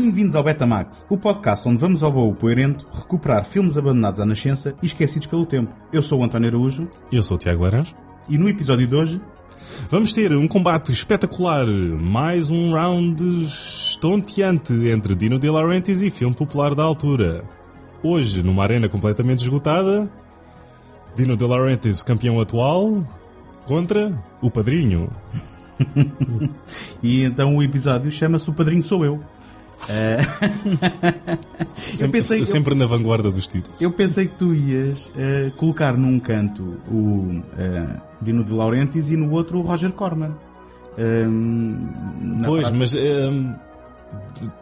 [0.00, 4.72] Bem-vindos ao Betamax, o podcast onde vamos ao baú poerento recuperar filmes abandonados à nascença
[4.80, 5.74] e esquecidos pelo tempo.
[5.92, 7.96] Eu sou o António Araújo Eu sou o Tiago Laranjo.
[8.28, 9.20] e no episódio de hoje
[9.90, 16.36] Vamos ter um combate espetacular, mais um round estonteante entre Dino De Laurentiis e filme
[16.36, 17.42] popular da altura.
[18.00, 20.08] Hoje, numa arena completamente esgotada,
[21.16, 23.04] Dino De Laurentiis, campeão atual,
[23.64, 25.10] contra o padrinho.
[27.02, 29.20] e então o episódio chama-se O Padrinho Sou Eu.
[31.78, 33.80] Eu, Sempre, pensei, eu, sempre na vanguarda dos títulos.
[33.80, 37.86] eu pensei que tu ias eh, colocar num canto o eh,
[38.20, 40.32] Dino de Laurentiis e no outro o Roger Corman.
[40.98, 41.76] Ehm,
[42.44, 43.54] Pois, mas hum,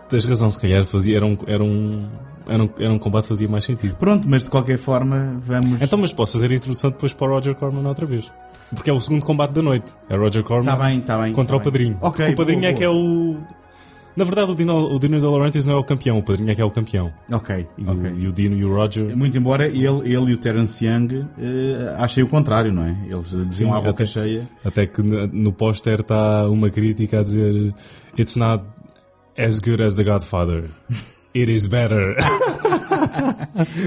[0.09, 2.07] tens razão, se calhar fazia, era, um, era, um,
[2.47, 3.97] era, um, era um combate que fazia mais sentido.
[3.97, 5.81] Pronto, mas de qualquer forma vamos...
[5.81, 8.31] Então, mas posso fazer a introdução depois para o Roger Corman outra vez.
[8.75, 9.93] Porque é o segundo combate da noite.
[10.09, 11.33] É Roger Corman Está bem, está bem.
[11.33, 11.65] contra tá o bem.
[11.73, 11.99] padrinho.
[12.03, 13.37] Ok, o padrinho boa, é que é o.
[14.17, 16.55] Na verdade, o Dino, o Dino De Laurentiis não é o campeão, o padrinho é
[16.55, 17.13] que é o campeão.
[17.31, 18.11] Ok, E, ok.
[18.11, 19.15] o, e o Dino e o Roger.
[19.17, 22.97] Muito embora ele, ele e o Terence Young eh, achem o contrário, não é?
[23.11, 24.49] Eles diziam Sim, à boca até- cheia.
[24.65, 27.75] Até que no póster está uma crítica a dizer:
[28.19, 28.65] It's not
[29.37, 30.65] as good as The Godfather.
[31.37, 32.17] It is better.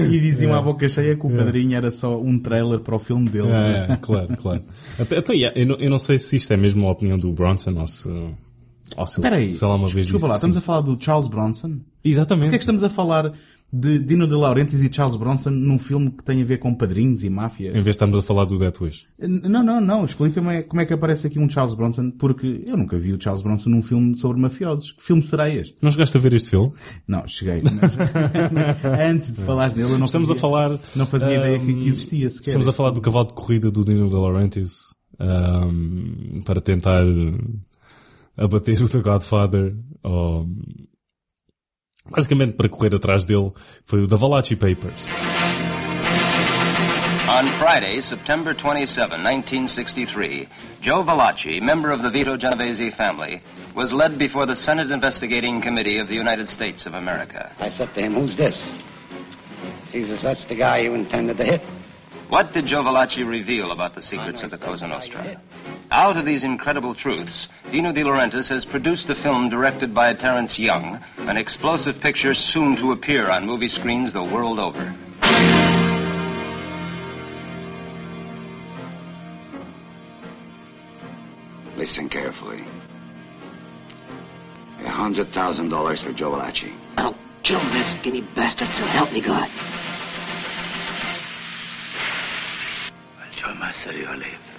[0.08, 3.28] E diziam à boca cheia que o padrinho era só um trailer para o filme
[3.28, 3.50] deles.
[3.50, 3.86] né?
[3.90, 4.62] é, claro, claro.
[4.98, 7.72] Até, até, eu, não, eu não sei se isto é mesmo a opinião do Bronson
[7.80, 8.08] ou se.
[8.96, 10.46] Ou se Espera aí, sei lá uma vez desculpa disse lá, assim.
[10.48, 11.78] estamos a falar do Charles Bronson?
[12.04, 12.44] Exatamente.
[12.46, 13.32] Porquê é que estamos a falar
[13.72, 17.22] de Dino De Laurentiis e Charles Bronson num filme que tem a ver com padrinhos
[17.22, 17.68] e máfia?
[17.68, 19.06] Em vez de estarmos a falar do Death Wish.
[19.16, 20.04] Não, não, não.
[20.04, 23.42] Explica-me como é que aparece aqui um Charles Bronson, porque eu nunca vi o Charles
[23.44, 24.90] Bronson num filme sobre mafiosos.
[24.90, 25.76] Que filme será este?
[25.80, 26.72] Não chegaste a ver este filme?
[27.06, 27.62] Não, cheguei.
[27.62, 27.96] mas-
[29.08, 30.78] Antes de falares nele, eu não Estamos fazia, a falar.
[30.96, 32.48] não fazia ideia que, hum, que existia sequer.
[32.48, 34.72] Estamos a falar do cavalo de corrida do Dino De Laurentiis
[35.20, 37.04] hum, para tentar
[38.40, 39.74] abater o The Godfather.
[40.02, 40.46] ou,
[42.10, 43.52] basicamente para correr atrás dele
[43.84, 45.06] foi o The Valachi Papers.
[47.28, 50.48] On Friday, September 27, 1963,
[50.80, 53.40] Joe Valachi, member of the Vito Genovese family,
[53.72, 57.52] was led before the Senate Investigating Committee of the United States of America.
[57.60, 58.56] I said to him, Who's this?
[59.92, 61.62] He says, That's the guy you intended to hit.
[62.30, 65.40] What did Joe Valachi reveal about the secrets of the Cosa Nostra?
[65.92, 70.56] Out of these incredible truths, Dino De Laurentiis has produced a film directed by Terence
[70.56, 74.94] Young, an explosive picture soon to appear on movie screens the world over.
[81.76, 82.62] Listen carefully.
[84.84, 86.72] A hundred thousand dollars for Joe Valachi.
[86.98, 89.50] I'll kill this skinny bastard, so help me God.
[93.18, 94.49] I'll join my city or leave.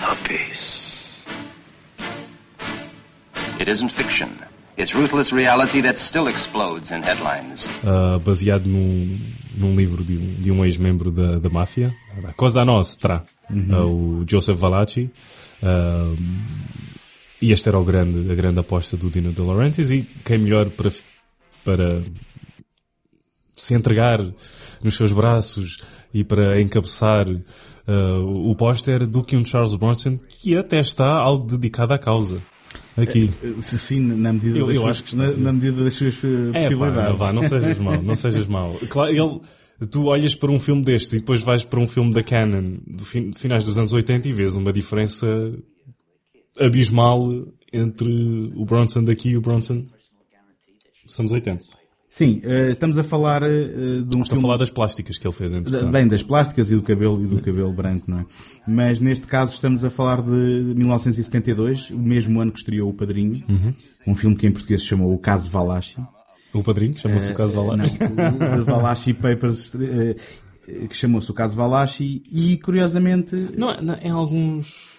[0.00, 0.80] No peace.
[3.58, 4.30] It isn't fiction.
[4.76, 7.66] It's ruthless reality that still explodes in headlines.
[7.84, 9.18] uh, baseado num,
[9.54, 11.94] num livro de um, de um ex-membro da, da máfia,
[12.24, 15.10] a Cosa Nostra, uh, o Joseph Valachi.
[15.62, 16.16] Uh,
[17.42, 20.70] e esta era o grande, a grande aposta do Dino De Laurentiis e quem melhor
[20.70, 20.90] para,
[21.62, 22.02] para
[23.54, 24.20] se entregar
[24.82, 25.78] nos seus braços
[26.12, 31.46] e para encabeçar uh, o póster do que um Charles Bronson que até está algo
[31.46, 32.42] dedicado à causa.
[32.96, 33.30] Aqui.
[33.62, 36.22] Se Sim, na medida, Eu- das, eu suas, acho que na, na medida das suas
[36.24, 37.18] eh, É, pá, possibilidades.
[37.18, 38.74] vá, não sejas mau, não sejas mau.
[38.90, 42.22] Claro, ele, tu olhas para um filme destes e depois vais para um filme da
[42.22, 45.26] Canon do fin, de finais dos anos 80 e vês uma diferença
[46.60, 47.26] abismal
[47.72, 49.86] entre o Bronson daqui e o Bronson
[51.06, 51.64] dos anos 80.
[52.12, 54.42] Sim, eh, estamos a falar eh, de um Estou a filme...
[54.42, 55.92] falar das plásticas que ele fez, entretanto.
[55.92, 58.26] Bem, das plásticas e do cabelo e do cabelo branco, não é?
[58.66, 63.44] Mas neste caso estamos a falar de 1972, o mesmo ano que estreou O Padrinho,
[63.48, 63.72] Uhum.
[64.08, 65.98] um filme que em português se chamou O Caso Valachi.
[66.52, 67.94] O padrinho, chama-se o caso Não, Valachi.
[67.94, 70.16] o The Valachi Papers, eh,
[70.66, 73.36] eh, que chamou-se O Caso Valachi, e curiosamente...
[73.56, 74.89] Não, é- não, em alguns...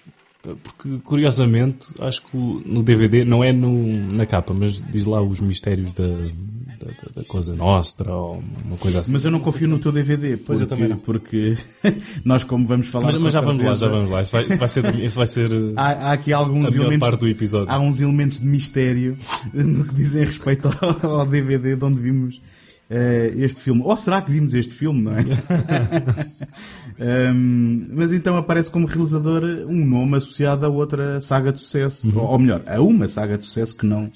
[0.42, 5.40] Porque, curiosamente, acho que no DVD, não é no, na capa, mas diz lá os
[5.40, 9.14] mistérios da, da, da- coisa nostra ou uma coisa assim.
[9.14, 10.98] Mas eu não confio no teu DVD, porque, Pois eu também não.
[10.98, 11.56] porque
[12.26, 13.12] nós como vamos falar...
[13.12, 14.22] Mas, mas já vamos lá, já vamos lá.
[14.22, 17.08] Isso vai, isso vai ser, isso vai ser uh, Há, há aqui alguns elementos...
[17.08, 17.72] parte do episódio.
[17.72, 19.16] Há uns elementos de mistério
[19.54, 20.70] no que dizem respeito
[21.04, 22.51] ao, ao DVD de onde vimos eh,
[23.38, 23.82] este filme.
[23.84, 25.24] Ou será que vimos este filme, não é?
[27.00, 32.08] Ahm, mas então aparece como realizador um nome associado a outra saga de sucesso.
[32.10, 32.20] Uhum.
[32.20, 34.12] Ou, melhor, a uma saga de sucesso que não,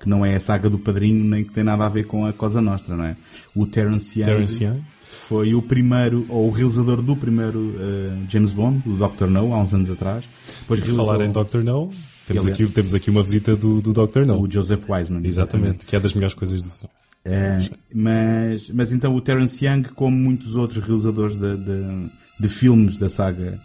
[0.00, 2.32] que não é a saga do Padrinho, nem que tem nada a ver com a
[2.32, 3.16] Cosa Nostra, não é?
[3.54, 4.80] O Terence Young, Terence Young.
[5.02, 9.26] foi o primeiro, ou o realizador do primeiro eh, James Bond, o Dr.
[9.26, 10.24] No, há uns anos atrás.
[10.60, 11.90] Depois Por falar em realizou- Doctor No,
[12.26, 14.26] Temos, Ele é- aqui, temos aqui uma visita do, do Dr.
[14.26, 14.42] No.
[14.42, 15.26] O Joseph Wiseman.
[15.26, 16.90] Exatamente, que é das melhores coisas do filme.
[17.24, 17.58] Eh,
[17.94, 22.10] mas, mas então o Terence Young, como muitos outros realizadores de, de,
[22.40, 23.60] de filmes da saga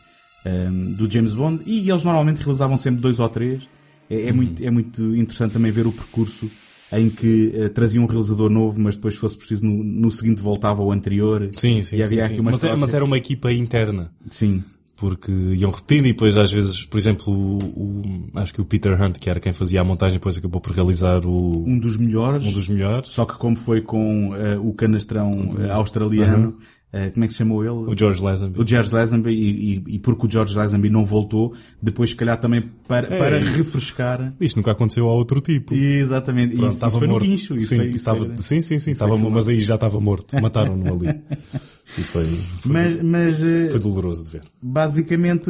[0.45, 3.69] eh, do James Bond, e eles normalmente realizavam sempre dois ou três,
[4.09, 4.35] é, é Uhum.
[4.35, 6.49] muito, é muito interessante também ver o percurso
[6.91, 10.41] em que eh, traziam um realizador novo, mas depois, se fosse preciso, no, no seguinte
[10.41, 11.49] voltava ao anterior.
[11.55, 12.33] Sim, sim, E sim, havia sim.
[12.33, 14.11] aqui umas Mas, é- mas era uma equipa interna.
[14.29, 14.63] Sim.
[15.03, 18.01] Porque iam repetindo e depois às vezes, por exemplo, o, o-
[18.35, 21.25] acho que o Peter Hunt, que era quem fazia a montagem, depois acabou por realizar
[21.25, 22.45] o, Um dos melhores.
[22.45, 23.09] um dos melhores.
[23.09, 26.57] Só que como foi com eh, o canastrão eh, australiano,
[26.93, 27.91] eh, como é que se chamou ele?
[27.91, 28.61] O George Lazenby.
[28.61, 32.39] O George Lazenby, e, e, e porque o George Lazenby não voltou, depois se calhar
[32.39, 33.17] também para, É.
[33.19, 34.33] para refrescar.
[34.39, 35.73] Isto nunca aconteceu a outro tipo.
[35.73, 36.55] Exatamente.
[36.55, 37.23] Pronto, isso, isso foi morto.
[37.25, 37.55] no guincho.
[37.55, 40.39] Isso sim, foi, isso estava, foi- sim, sim, sim, estava, mas aí já estava morto.
[40.41, 41.19] Mataram-no ali.
[41.85, 44.41] E foi, foi, Mas, mas eh, foi doloroso de ver.
[44.61, 45.49] basicamente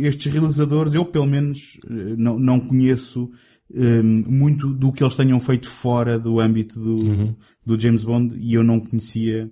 [0.00, 3.30] estes realizadores, eu pelo menos eh, não, não conheço
[3.74, 7.36] eh, muito do que eles tenham feito fora do âmbito do, Uhum.
[7.64, 9.50] do James Bond e eu não conhecia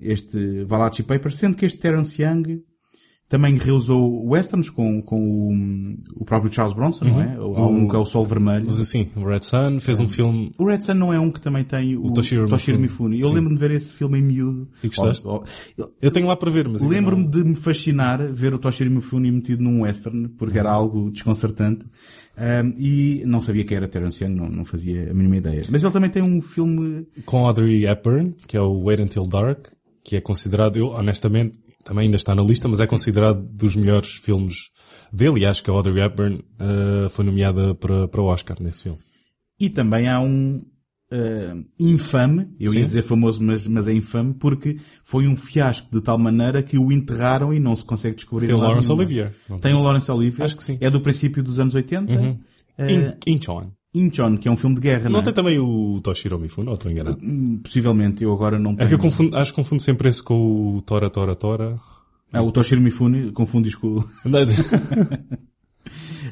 [0.00, 2.60] este Valachi Paper, sendo que este Terence Young
[3.28, 5.20] também realizou westerns com, com
[6.16, 7.34] o, o próprio Charles Bronson, não é?
[7.34, 8.66] Há um que é o Sol Vermelho.
[8.70, 10.50] Assim, o Red Sun fez um filme.
[10.58, 12.78] O Red Sun não é um que também tem o, Toshiro Mifune.
[12.78, 13.20] Mifune.
[13.20, 13.34] Eu Sim.
[13.34, 14.68] lembro-me de ver esse filme em miúdo.
[14.82, 15.26] E gostaste?
[15.26, 15.44] Oh,
[15.78, 16.80] oh, Eu tenho lá para ver, mas.
[16.80, 21.84] Lembro-me de me fascinar ver o Toshiro Mifune metido num western, porque era algo desconcertante.
[22.34, 25.64] Ahm, e não sabia que era Terence Young, não, não fazia a mínima ideia.
[25.68, 27.06] Mas ele também tem um filme...
[27.26, 29.66] Com Audrey Hepburn, que é o Wait Until Dark,
[30.04, 31.58] que é considerado, eu honestamente,
[31.88, 34.56] também ainda está na lista, mas é considerado dos melhores filmes
[35.12, 35.40] dele.
[35.40, 38.98] E acho que a Audrey Hepburn eh, foi nomeada para, para o Oscar nesse filme.
[39.58, 40.62] E também há um
[41.10, 42.80] ah, infame, eu Sim.
[42.80, 46.76] ia dizer famoso, mas, mas é infame, porque foi um fiasco de tal maneira que
[46.76, 49.00] o enterraram e não se consegue descobrir Tem o em lado Laurence nenhum.
[49.00, 49.34] Olivier.
[49.62, 50.44] Tem o Laurence Olivier.
[50.44, 50.76] Acho que sim.
[50.80, 52.12] É do princípio dos anos 80.
[52.12, 52.38] Uhum.
[52.76, 53.12] Ah, In-
[53.94, 54.36] Incheon.
[54.36, 55.22] Que é um filme de guerra, não, Não é?
[55.24, 57.18] tem também o Toshiro Mifune, ou estou enganado?
[57.22, 58.86] Hum, Possivelmente, eu agora não tenho.
[58.86, 61.76] É que eu confundo, acho que confundo sempre esse com o Tora Tora Tora.
[62.32, 64.04] Ah, o Toshiro Mifune, confundes com o...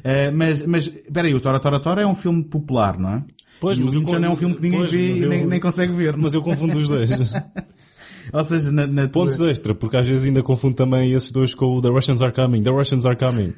[0.03, 3.23] Eh, mas, mas, peraí, o Tora Tora Tora é um filme popular, não é?
[3.59, 5.45] Pois, e mas o Incheon é um filme que ninguém pois, vê e eu- nem,
[5.47, 6.15] nem consegue ver.
[6.15, 7.09] Mas eu confundo os dois.
[8.31, 11.55] Ou seja, na, na tua- Pontos extra, porque às vezes ainda confundo também esses dois
[11.55, 12.61] com o The Russians Are Coming.
[12.61, 13.53] The Russians Are Coming.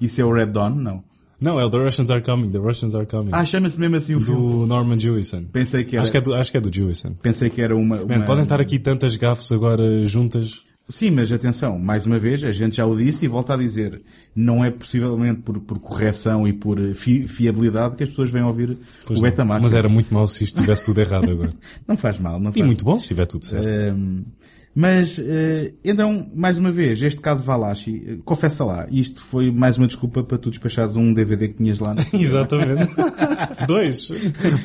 [0.00, 0.74] Isso é o Red Dawn?
[0.74, 1.04] Não.
[1.42, 2.50] Não, é o The Russians Are Coming.
[2.50, 3.30] The Russians Are Coming.
[3.32, 4.40] Ah, chama-se mesmo assim o filme.
[4.60, 5.44] do Norman Jewison.
[5.52, 7.14] Pensei que era, Acho que é do, acho que é do Jewison.
[7.20, 10.60] pensei que era uma, Man, uma- podem estar aqui tantas gafes agora juntas.
[10.88, 14.02] Sim, mas atenção, mais uma vez, a gente já o disse e volta a dizer,
[14.34, 18.76] não é possivelmente por, por correção e por fi- fiabilidade que as pessoas vêm ouvir
[19.06, 19.22] Pois o.
[19.22, 19.62] Betamax.
[19.62, 21.52] Mas era muito mau se isto estivesse tudo errado agora.
[21.88, 23.66] Não faz mal, não E faz muito bom se estiver tudo certo.
[23.66, 24.22] Ahm,
[24.74, 29.76] mas, eh, então, mais uma vez, este caso Valachi, eh, confessa lá, isto foi mais
[29.76, 31.94] uma desculpa para tu despachares um DVD que tinhas lá.
[32.12, 32.90] Exatamente.
[33.66, 34.08] Dois.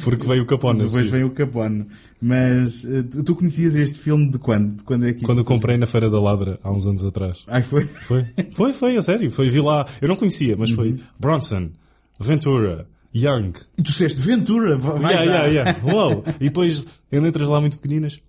[0.03, 0.83] Porque veio o Capone.
[0.83, 1.09] Depois assim.
[1.09, 1.87] vem o Capone.
[2.21, 4.77] Mas, eh, tu conhecias este filme de quando?
[4.77, 7.43] De quando é que Quando eu comprei na Feira da Ladra, há uns anos atrás.
[7.45, 7.83] Ai, foi?
[7.85, 8.25] Foi?
[8.53, 9.29] Foi, foi, a sério.
[9.29, 9.85] Foi, vi lá.
[10.01, 11.69] Eu não conhecia, mas foi Bronson,
[12.17, 13.53] Ventura, Young.
[13.77, 15.45] E tu disseste, Ventura, va- vai yeah, já.
[15.47, 15.93] yeah, yeah.
[15.93, 16.23] Uau.
[16.39, 18.19] E depois, em letras lá muito pequeninas,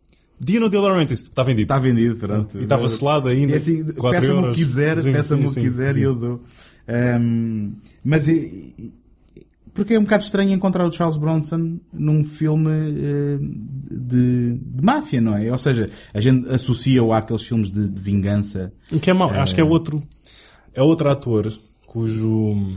[0.40, 1.21] Dino De Laurentiis.
[1.23, 1.62] Está vendido.
[1.62, 2.59] Está vendido, pronto.
[2.59, 3.52] E estava selado ainda.
[3.54, 6.00] É assim, peça-me o que quiser, peça-me o que quiser sim.
[6.00, 6.42] e eu dou.
[6.87, 7.73] Ahm,
[8.04, 8.95] mas, e- e-
[9.75, 13.38] porque é um bocado estranho encontrar o Charles Bronson num filme eh,
[13.90, 15.52] de, de máfia, não é?
[15.52, 18.73] Ou seja, a gente associa-o àqueles filmes de, de vingança.
[18.90, 19.30] O que é mau.
[19.30, 20.02] Acho que é outro,
[20.75, 21.52] é outro ator
[21.98, 22.28] cujo...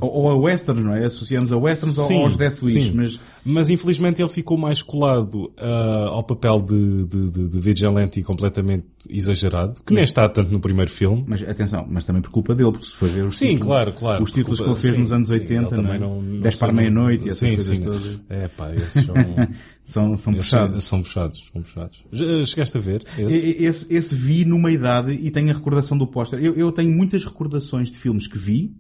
[0.02, 1.06] Ou, ou a westerns, não é?
[1.06, 5.52] Associamos a westerns ou Sim, aos Death Wish, mas Mas infelizmente ele ficou mais colado
[5.58, 10.60] ah, ao papel de, de, de, de vigilante completamente exagerado, que nem está tanto no
[10.60, 11.24] primeiro filme.
[11.28, 13.94] Mas atenção, mas também por culpa dele, porque se for ver os Sim, títulos, claro,
[13.94, 14.24] claro.
[14.24, 15.70] os títulos Culpa- que ele fez sim, nos anos sim, 80, ele não é?
[15.70, 17.84] também não, não 10 para meia-noite e essas sim, coisas sim.
[17.84, 18.22] todas.
[18.30, 19.16] É pá, esses são,
[19.84, 20.84] São, são puxados.
[20.84, 22.04] são puxados, são puxados.
[22.12, 23.04] Já Chegaste a ver?
[23.18, 23.64] Esse?
[23.64, 26.40] Esse, esse vi numa idade e tenho a recordação do póster.
[26.42, 28.74] Eu, eu tenho muitas recordações de filmes que vi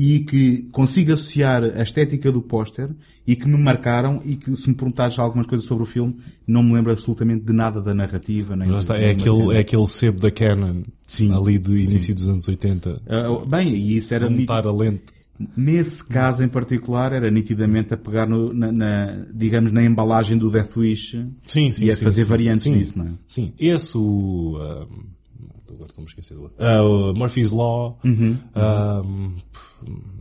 [0.00, 2.88] e que consigo associar a estética do póster
[3.26, 6.14] e que me marcaram e que se me perguntares algumas coisas sobre o filme,
[6.46, 8.54] não me lembro absolutamente de nada da narrativa.
[8.54, 9.54] Nem está, é, aquele, cena.
[9.54, 13.02] é aquele sebo da Canon, Sim, ali de início dos anos 80.
[13.08, 15.02] Ah, bem, e isso era montar a lente.
[15.56, 20.48] Nesse caso em particular, era nitidamente a pegar no, na, na- digamos, na embalagem do
[20.50, 21.12] Death Wish
[21.46, 22.28] Sim, sim, e a sim, fazer sim.
[22.28, 22.78] variantes Sim.
[22.78, 23.10] disso, não é?
[23.26, 24.56] Sim, esse o.
[24.60, 24.86] ah,
[25.74, 26.56] agora estou-me a esquecer do outro.
[26.58, 27.98] Ah, o Murphy's Law.
[28.04, 28.36] Uhum.
[28.54, 29.02] ah,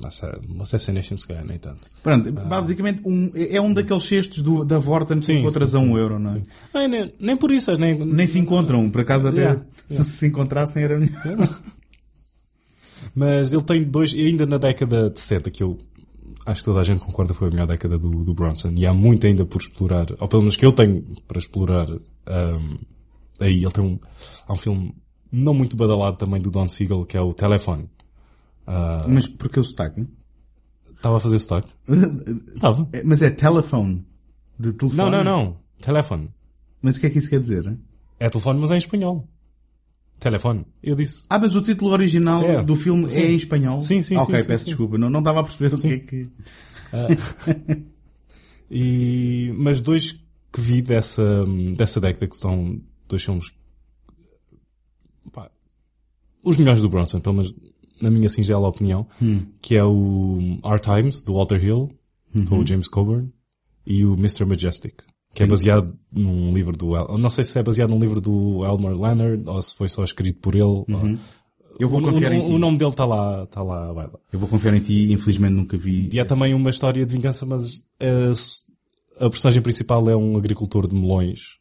[0.06, 1.89] Assa- Assassination, se calhar, nem tanto.
[2.04, 5.80] Pronto, basicamente um, é um daqueles cestos do, da Vorten que Sim, encontras sim, a
[5.80, 6.34] um sim, euro, não é?
[6.34, 6.44] sim.
[6.74, 7.98] Ai, nem, nem por isso, nem.
[7.98, 11.50] Nem se encontram, por acaso até Yeah, se se encontrassem era melhor.
[13.16, 15.77] Mas ele tem dois, e ainda na década de 70, que eu
[16.46, 18.72] acho que toda a gente concorda foi a melhor década do, do Bronson.
[18.75, 21.89] E há muito ainda por explorar, ou pelo menos que eu tenho para explorar.
[21.89, 22.77] Um,
[23.39, 24.00] aí ele tem um,
[24.48, 24.94] há um filme
[25.31, 27.84] não muito badalado também do Don Siegel, que é o Telefone.
[28.67, 30.05] Uh, Mas porquê o sotaque?
[30.96, 31.74] Estava a fazer sotaque?
[32.55, 32.88] Estava.
[32.91, 34.05] É, Mas é telephone.
[34.60, 35.12] De telefone.
[35.12, 35.57] Não, não, não.
[35.79, 36.29] Telefone.
[36.81, 37.77] Mas o que é que isso quer dizer?
[38.19, 39.27] É telefone, mas é em espanhol.
[40.19, 40.65] Telefone.
[40.81, 41.25] Eu disse.
[41.29, 42.63] Ah, mas o título original É.
[42.63, 43.22] do filme Sim.
[43.22, 43.79] é em espanhol?
[43.81, 44.69] Sim, sim, Ah, sim, Ok, sim, peço sim.
[44.72, 44.98] desculpa.
[44.98, 46.29] Não, não estava a perceber o que é que...
[48.69, 50.12] E, mas dois
[50.51, 51.46] que vi dessa,
[51.77, 53.50] dessa década que são dois filmes
[55.31, 55.50] pá,
[56.43, 57.53] os melhores do Bronson, pelo menos
[58.01, 59.07] na minha singela opinião,
[59.62, 61.89] que é o Our Times, do Walter Hill,
[62.48, 63.31] com o James Coburn,
[63.86, 64.46] e o Mr.
[64.46, 65.01] Majestic,
[65.34, 68.93] que é baseado num livro do, não sei se é baseado num livro do Elmer
[69.00, 70.63] Leonard, ou se foi só escrito por ele.
[70.63, 70.86] ou-
[71.79, 72.51] Eu vou o, confiar o- em ti.
[72.51, 74.19] o nome dele está lá, está lá, vai lá.
[74.31, 76.10] Eu vou confiar em ti, infelizmente nunca vi.
[76.12, 78.31] E há também uma história de vingança, mas eh,
[79.19, 81.57] a personagem principal é um agricultor de melões.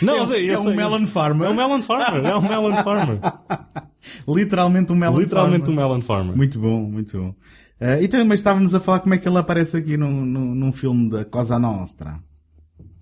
[0.00, 0.74] Não, sei, eu é um sei.
[0.74, 1.48] melon farmer.
[1.48, 3.18] É um melon farmer, é um melon farmer.
[4.28, 5.88] Literalmente um melon Literalmente um farmer.
[5.88, 6.36] melon farmer.
[6.36, 7.34] Muito bom, muito bom.
[7.80, 10.72] Ah, então, mas estávamos a falar como é que ele aparece aqui num, num, num
[10.72, 12.18] filme da Cosa Nostra.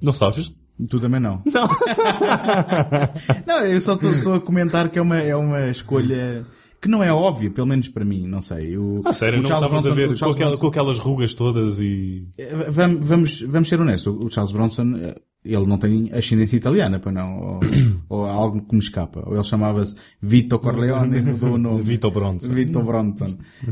[0.02, 0.54] Não sabes?
[0.90, 1.42] Tu também não.
[1.47, 1.68] Não.
[3.47, 6.45] não, eu só estou a comentar que é uma, é uma escolha
[6.80, 8.76] que não é óbvia, pelo menos para mim, não sei.
[8.78, 10.99] O, Ah, sério, o não Charles estavas a Bronson- ver com, aquela- Bronson- com aquelas
[10.99, 12.28] rugas todas e...
[12.38, 15.14] Eh, Vamos, vamos, vamos ser honestos, o Charles Bronson, eh,
[15.45, 17.61] ele não tem ascendência italiana, para não, ou,
[18.21, 19.23] ou algo que me escapa.
[19.26, 21.83] Ou ele chamava-se Vito Corleone mudou o nome.
[21.83, 22.52] Vito Bronson.
[22.52, 23.28] Vito Bronson.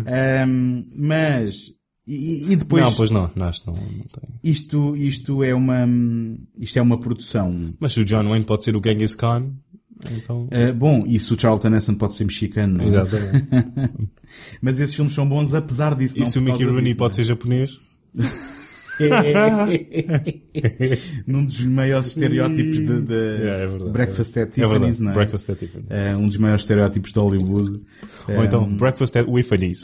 [0.06, 1.72] Ahm, mas,
[2.06, 4.28] e, e depois, Não, pois não, não, acho não, não tem.
[4.42, 5.86] isto, isto é uma,
[6.58, 7.70] isto é uma produção.
[7.80, 9.50] Mas o John Wayne pode ser o Genghis Khan,
[10.12, 10.48] então...
[10.50, 12.88] Ah, bom, e se o Charlton Heston pode ser mexicano, não é?
[12.88, 13.46] Exatamente.
[14.60, 16.16] Mas esses filmes são bons apesar disso.
[16.16, 17.78] E não se o Mickey Rooney disso, pode ser japonês?
[21.26, 23.90] Num dos maiores estereótipos de, de É, é verdade.
[23.90, 25.02] Breakfast at É Tiffany's, verdade.
[25.02, 25.14] não é?
[25.14, 25.84] Breakfast at Tiffany.
[25.90, 27.82] É um dos maiores estereótipos de Hollywood.
[28.28, 29.82] Ou então, Um, Breakfast at Tiffany's.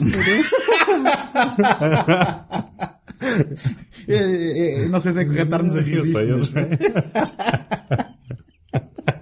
[4.07, 6.37] é, é, é, não sei se é correto estarmos a rir Eu disto, sei, eu
[6.37, 6.63] sei.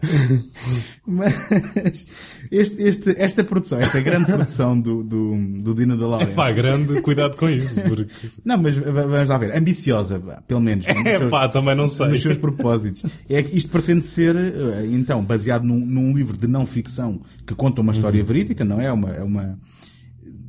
[1.05, 2.07] Mas
[2.51, 6.33] este, este, esta produção, esta grande produção do, do, do Dino da Laurent.
[6.35, 8.07] Pá, grande, cuidado com isso, porque...
[8.45, 9.55] Não, mas vamos lá ver.
[9.55, 10.85] Ambiciosa, pelo menos.
[10.87, 12.07] nos É seus- pá, também não sei.
[12.07, 13.03] nos seus propósitos.
[13.29, 17.55] É que isto pretende ser, eh, então, baseado num, num livro de não ficção que
[17.55, 17.95] conta uma Uhum.
[17.97, 18.85] história verídica, não é?
[18.85, 19.59] É uma, é uma,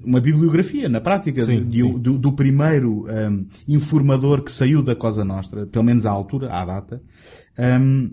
[0.04, 1.99] uma bibliografia, na prática, Sim, de- sim.
[1.99, 6.64] Do, do primeiro ahm, informador que saiu da Cosa Nostra, pelo menos à altura, à
[6.64, 7.02] data.
[7.59, 8.11] Ahm,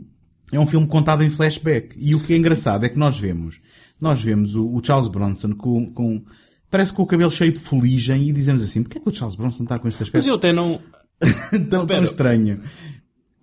[0.52, 1.96] é um filme contado em flashback.
[1.98, 3.62] E o que é engraçado é que nós vemos,
[4.00, 6.24] nós vemos o, o Charles Bronson com, com,
[6.70, 9.36] parece com o cabelo cheio de fuligem e dizemos assim, porquê é que o Charles
[9.36, 10.80] Bronson está com este Mas aspecto eu até não...
[11.70, 12.62] tão, tão estranho?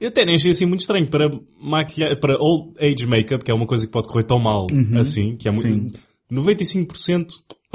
[0.01, 1.31] Eu até nem achei assim muito estranho para
[1.61, 4.67] maquilhar, para old age makeup, que é uma coisa que pode correr tão mal
[4.99, 5.57] assim, que é Uhum.
[5.61, 5.71] Sim.
[5.71, 6.01] muito...
[6.33, 7.27] 95%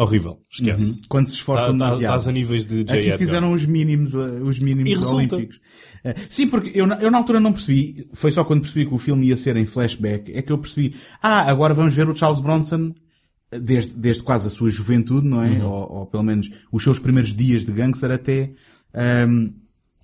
[0.03, 0.39] horrível.
[0.51, 1.01] Esquece.
[1.07, 2.11] Quando se esforçam Tá- tá- demasiado.
[2.17, 2.91] Estás a níveis de J.
[2.91, 3.17] Aqui Edgar.
[3.17, 5.57] fizeram os mínimos, uh, os mínimos olímpicos.
[6.05, 8.93] Uh, Sim, porque eu, na- eu na altura não percebi, foi só quando percebi que
[8.93, 12.15] o filme ia ser em flashback, é que eu percebi, ah, agora vamos ver o
[12.15, 12.93] Charles Bronson
[13.53, 15.49] uh, desde, desde quase a sua juventude, não é?
[15.59, 15.65] Uhum.
[15.69, 18.51] Ou, ou pelo menos os seus primeiros dias de gangster até,
[19.27, 19.51] um,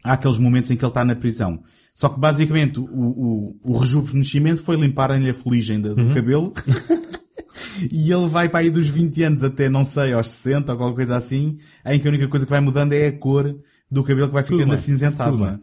[0.04, 1.64] há aqueles momentos em que ele está na prisão.
[1.96, 6.14] Só que basicamente o, o, o rejuvenescimento foi limparem-lhe a fuligem do Uhum.
[6.14, 6.54] cabelo.
[7.92, 10.96] E ele vai para aí dos 20 anos até, não sei, aos 60 ou qualquer
[10.96, 13.56] coisa assim, em que a única coisa que vai mudando é a cor
[13.90, 15.32] do cabelo que vai ficando bem, acinzentado.
[15.32, 15.60] tudo não é?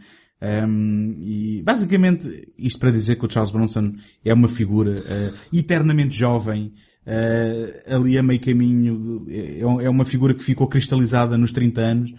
[0.67, 3.93] Um, e basicamente, isto para dizer que o Charles Bronson
[4.25, 6.73] é uma figura uh, eternamente jovem,
[7.07, 12.15] uh, ali a meio caminho, é, é uma figura que ficou cristalizada nos 30 anos.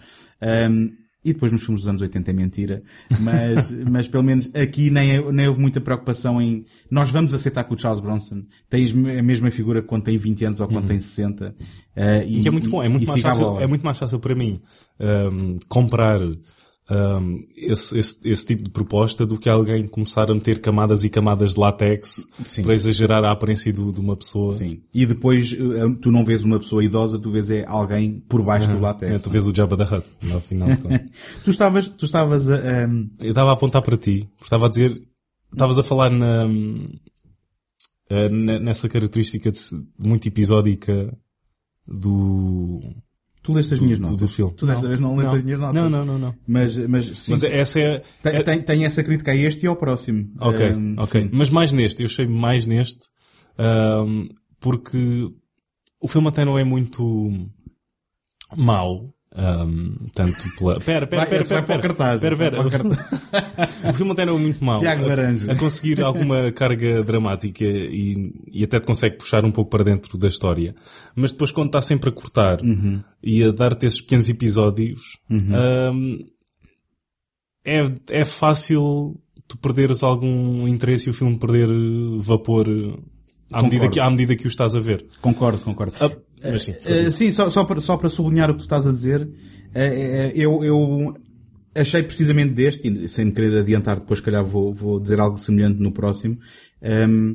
[0.70, 2.82] Um, e depois nos filmes dos anos 80 é mentira.
[3.20, 7.74] Mas, mas pelo menos aqui nem, nem houve muita preocupação em, nós vamos aceitar que
[7.74, 8.86] o Charles Bronson tem
[9.18, 11.54] a mesma figura quando tem 20 anos ou quando tem 60.
[11.96, 14.18] eh, e, Que é muito bom, é muito, e mais fácil, é muito mais fácil
[14.18, 14.60] para mim
[15.00, 16.20] um, comprar
[16.90, 21.08] um, esse, esse, esse tipo de proposta do que alguém começar a meter camadas e
[21.08, 22.62] camadas de látex Sim.
[22.62, 24.52] para exagerar a aparência do- de uma pessoa.
[24.52, 24.82] Sim.
[24.92, 28.68] E depois eh, tu não vês uma pessoa idosa, tu vês é alguém por baixo
[28.68, 29.22] do É, látex.
[29.22, 31.00] tu vês o Jabba da Hutt, no final de contas.
[31.44, 34.68] Tu estavas, tu estavas a, ehm, Eu estava a apontar para ti, porque estava a
[34.68, 34.92] dizer,
[35.52, 36.46] estavas a falar na,
[38.10, 39.58] eh, nessa característica de,
[39.98, 41.16] muito episódica
[41.86, 42.80] do,
[43.44, 44.18] tu leste as minhas notas.
[44.20, 44.52] do filme.
[44.56, 45.74] Tu desta vez não leste as minhas notas.
[45.76, 46.34] Não, não, não, não.
[46.48, 47.30] Mas, mas sim.
[47.32, 50.32] Mas essa é, tem, é- tem, tem essa crítica a este e ao próximo.
[50.40, 51.22] Ok, Ehm, ok.
[51.22, 51.30] sim.
[51.32, 53.06] Mas mais neste, eu achei mais neste,
[53.56, 54.26] ahm,
[54.58, 55.30] porque
[56.00, 57.30] o filme até não é muito
[58.56, 59.13] mau.
[59.34, 60.78] Ahm, tanto pela.
[60.84, 61.62] Pera, pera, pera, pera.
[61.62, 62.60] para o cartaz, Pera, pera.
[63.90, 64.80] o filme até não é muito mau.
[64.80, 65.50] Tiago A- Laranjo.
[65.50, 70.16] A, conseguir alguma carga dramática e, e até te consegue puxar um pouco para dentro
[70.16, 70.74] da história.
[71.16, 73.02] Mas depois quando está sempre a cortar Uhum.
[73.22, 75.00] e a dar-te esses pequenos episódios,
[75.30, 76.18] ahm,
[77.64, 81.68] é, é fácil tu perderes algum interesse e o filme perder
[82.18, 82.66] vapor
[83.52, 85.06] à medida, que, à medida que o estás a ver.
[85.20, 85.94] Concordo, concordo.
[86.00, 86.10] Ah,
[86.52, 86.72] mas sim,
[87.06, 89.28] Eh, sim, só, só, para, só para sublinhar o que tu estás a dizer,
[89.74, 91.16] eh, eh, eu, eu
[91.74, 95.80] achei precisamente deste, e sem querer adiantar, depois se calhar vou, vou dizer algo semelhante
[95.80, 96.38] no próximo,
[96.82, 97.34] ehm,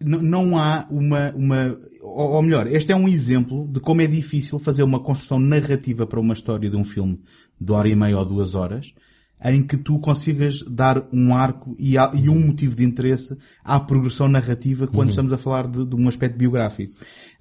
[0.00, 4.58] n- não há uma, uma, ou melhor, este é um exemplo de como é difícil
[4.58, 7.20] fazer uma construção narrativa para uma história de um filme
[7.60, 8.92] de hora e meia ou duas horas,
[9.44, 14.86] em que tu consigas dar um arco e, um motivo de interesse à progressão narrativa
[14.86, 16.92] quando estamos a falar de, de um aspecto biográfico.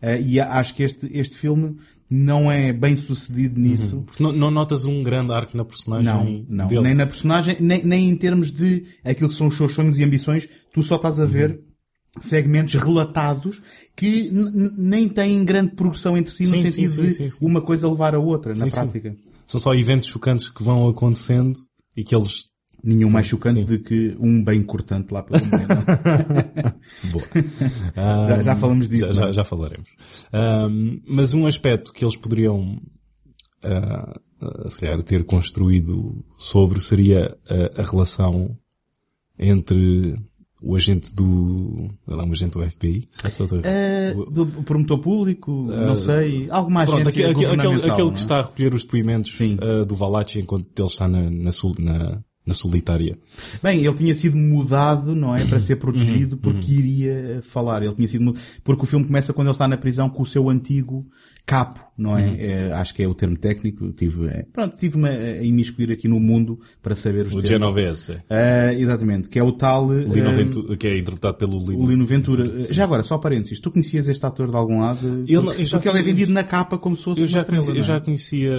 [0.01, 1.77] Eh, e acho que este, este filme
[2.09, 4.03] não é bem sucedido nisso.
[4.05, 6.67] Porque não, não notas um grande arco na personagem Não, não.
[6.67, 6.81] dele.
[6.81, 10.03] Nem na personagem, nem, nem em termos de aquilo que são os seus sonhos e
[10.03, 11.61] ambições, tu só estás a ver
[12.19, 13.61] segmentos relatados
[13.95, 14.29] que
[14.77, 17.37] nem têm grande progressão entre si no Sim, sim, sentido sim, de sim, sim.
[17.39, 19.15] uma coisa levar a outra, na prática.
[19.47, 21.57] São só eventos chocantes que vão acontecendo
[21.95, 22.50] e que eles
[22.83, 25.67] Nenhum mais chocante do que um bem cortante lá pelo meio.
[25.67, 27.11] não?
[27.11, 27.25] Boa.
[28.27, 29.33] Já- já falamos disso, Já, já, não é?
[29.33, 29.89] já falaremos.
[30.33, 32.81] Ahm, mas um aspecto que eles poderiam,
[33.63, 38.57] ah, ah, se calhar, ter construído sobre seria a, a relação
[39.37, 40.15] entre
[40.63, 43.47] o agente do, sei lá, um agente do FBI, certo,
[44.15, 48.21] O- do promotor público, não sei, alguma Pronto, agência aquele, aquele, aquele não que é?
[48.21, 52.53] está a recolher os depoimentos ah, do Valachi enquanto ele está na, na, na, na
[52.53, 53.17] solitária.
[53.61, 55.45] Bem, ele tinha sido mudado, não é?
[55.45, 57.83] Para ser protegido Uhum, porque iria falar.
[57.83, 58.43] Ele tinha sido mudado.
[58.63, 61.05] Porque o filme começa quando ele está na prisão com o seu antigo
[61.45, 62.17] capo, não Uhum.
[62.17, 62.45] é?
[62.67, 63.91] É, acho que é o termo técnico.
[63.93, 67.49] Tive, é, pronto, tive-me a, a imiscuir aqui no mundo para saber os O termos.
[67.49, 68.17] Genovese.
[68.29, 69.91] Ah, exatamente, que é o tal...
[69.93, 71.83] Lino ah, Ventura, que é interpretado pelo Lino.
[71.83, 72.63] o Lino Ventura.
[72.73, 75.23] Já agora, só parênteses, tu conhecias este ator de algum lado?
[75.27, 77.73] Ele já porque ele é vendido na capa como se fosse Eu já, estrela, não
[77.75, 77.83] eu é?
[77.83, 78.51] já conhecia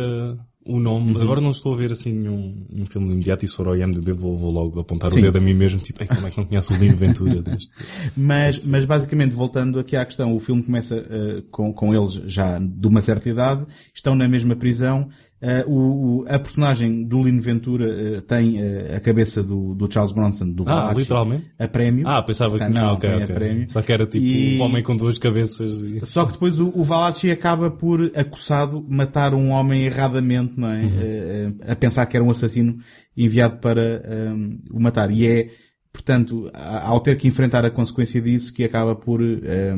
[0.65, 3.67] o nome, agora não estou a ver assim nenhum um filme imediato e se for
[3.67, 5.19] ao IMDB vou, vou logo apontar Sim.
[5.19, 7.43] o dedo a mim mesmo, tipo, "Ei, como é que não conhece o Lino Ventura
[7.43, 7.71] deste?
[8.17, 12.59] Mas, mas basicamente, voltando aqui à questão, o filme começa eh, com, com eles já
[12.59, 15.09] de uma certa idade, estão na mesma prisão.
[15.45, 20.13] Eh, o, a personagem do Lino Ventura eh, tem eh, a cabeça do, do Charles
[20.13, 21.45] Bronson, do Ah, Valachi, literalmente?
[21.59, 22.07] a prémio.
[22.07, 23.67] Ah, pensava que Tem, não, ok, a prémio.
[23.69, 26.07] Só que era tipo E- um homem com duas cabeças e...
[26.07, 30.75] Só que depois o, o Valachi acaba por, acusado, matar um homem erradamente, não Uhum.
[30.75, 30.85] é?
[30.85, 32.79] Eh, eh, a pensar que era um assassino
[33.17, 34.33] enviado para eh,
[34.71, 35.11] o matar.
[35.11, 35.49] E é,
[35.93, 39.75] portanto, a- ao ter que enfrentar a consequência disso, que acaba por eh,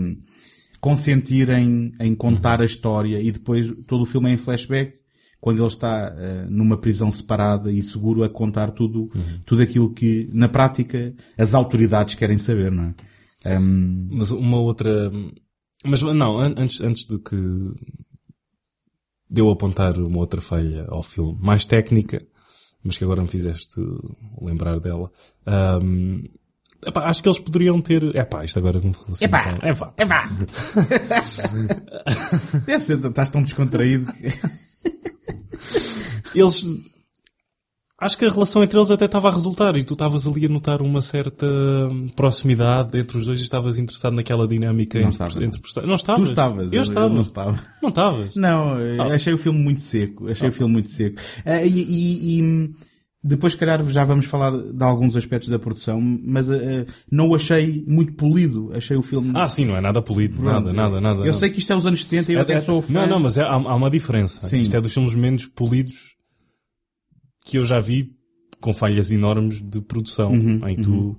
[0.80, 4.92] consentir em, em contar a história e depois todo o filme é em flashback,
[5.44, 9.10] quando ele está eh, numa prisão separada e seguro a contar tudo,
[9.44, 12.94] tudo aquilo que, na prática, as autoridades querem saber, não é?
[13.52, 15.12] Ehm, Mas uma outra...
[15.84, 17.36] Mas não, an- antes, antes do que...
[19.28, 22.24] Deu apontar uma outra falha ao filme, mais técnica,
[22.82, 23.78] mas que agora me fizeste
[24.40, 25.12] lembrar dela.
[25.44, 26.22] Ahm,
[26.86, 28.02] epá, acho que eles poderiam ter...
[28.16, 29.22] Epá, isto agora como fosse...
[29.22, 29.58] Epá!
[29.62, 29.92] Epá!
[29.98, 30.30] Epá!
[32.64, 34.10] Deve ser, estás tão descontraído.
[36.34, 36.64] eles
[38.00, 40.48] acho que a relação entre eles até estava a resultar e tu estavas ali a
[40.48, 41.46] notar uma certa
[42.14, 45.44] proximidade entre os dois e estavas interessado naquela dinâmica Não entre, estava.
[45.44, 45.88] entre personagens.
[45.88, 46.22] Não estavas?
[46.24, 47.08] Tu estavas, Eu eu estava.
[47.14, 47.64] não estava.
[47.82, 48.36] Não estavas?
[48.36, 49.14] Não, eh, Ah.
[49.14, 50.28] achei o filme muito seco.
[50.28, 51.20] Achei o filme muito seco.
[51.46, 52.70] Eh, e, e- e,
[53.26, 57.34] depois, se calhar, já vamos falar de alguns aspectos da produção, mas eh, não o
[57.34, 58.70] achei muito polido.
[58.74, 59.32] Achei o filme...
[59.34, 60.42] Ah, sim, não é nada polido.
[60.42, 61.20] Nada, nada, nada.
[61.20, 61.34] Eu nada.
[61.34, 62.92] sei que isto é os anos 70 e eu até sou fã.
[62.92, 64.46] Não, não, mas é- há, há uma diferença.
[64.46, 64.60] Sim.
[64.60, 66.14] Isto é dos filmes menos polidos
[67.46, 68.12] que eu já vi
[68.60, 70.30] com falhas enormes de produção.
[70.32, 71.18] Uhum, em tu,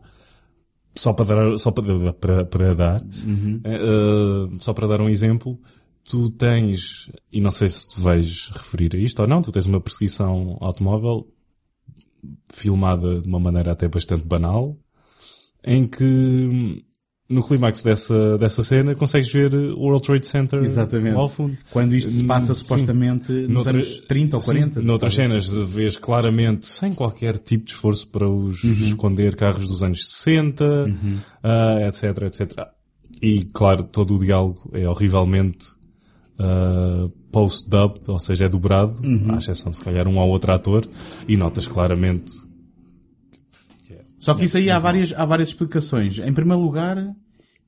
[0.95, 3.61] só para dar, só para, para, para dar, Uhum.
[3.63, 5.59] eh, só para dar um exemplo,
[6.03, 9.65] tu tens, e não sei se tu vais referir a isto ou não, tu tens
[9.65, 11.27] uma perseguição automóvel
[12.53, 14.77] filmada de uma maneira até bastante banal,
[15.63, 16.83] em que
[17.27, 21.15] no clímax dessa, dessa cena consegues ver o World Trade Center Exatamente.
[21.17, 21.57] ao fundo.
[21.71, 22.59] Quando isto se passa Sim.
[22.61, 24.79] supostamente nos Noutra- anos 30 ou 40.
[24.79, 25.45] Sim, noutras talvez.
[25.47, 28.71] cenas vês claramente, sem qualquer tipo de esforço para os Uhum.
[28.73, 30.65] esconder, carros dos anos 60,
[31.41, 32.59] ah, etc, etc.
[33.19, 35.65] E, claro, todo o diálogo é horrivelmente
[36.37, 39.33] ah, post-dubbed, ou seja, é dobrado, Uhum.
[39.35, 40.87] à exceção de se calhar um ou outro ator,
[41.27, 42.31] e notas claramente
[44.19, 46.17] Só que isso aí há várias, há várias explicações.
[46.19, 46.97] Em primeiro lugar,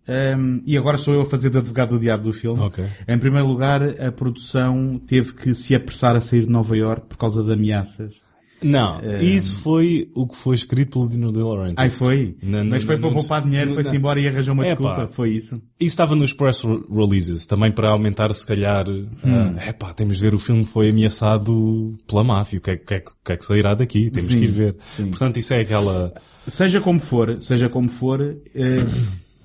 [0.10, 2.62] Um, e agora sou eu a fazer de advogado do diabo do filme.
[2.62, 2.82] Ok.
[3.10, 7.17] Em primeiro lugar, a produção teve que se apressar a sair de Nova York por
[7.17, 8.13] causa de ameaças.
[8.61, 11.75] Não, isso foi o que foi escrito pelo Dino De Laurentiis.
[11.77, 12.35] Ai, foi?
[12.41, 14.75] Mas foi para poupar dinheiro, foi-se embora e arranjou uma Epá.
[14.75, 15.07] desculpa.
[15.07, 15.55] Foi isso.
[15.79, 18.85] Isso estava nos press releases, também para aumentar, se calhar,
[19.63, 22.93] é epá, temos de ver o filme foi ameaçado pela máfia, o que é, que,
[22.95, 24.75] é, que- é que sairá daqui, temos Sim, que ir ver.
[24.95, 25.07] sim.
[25.07, 26.13] Portanto, isso é aquela...
[26.47, 28.77] Seja como for, seja como for, eh,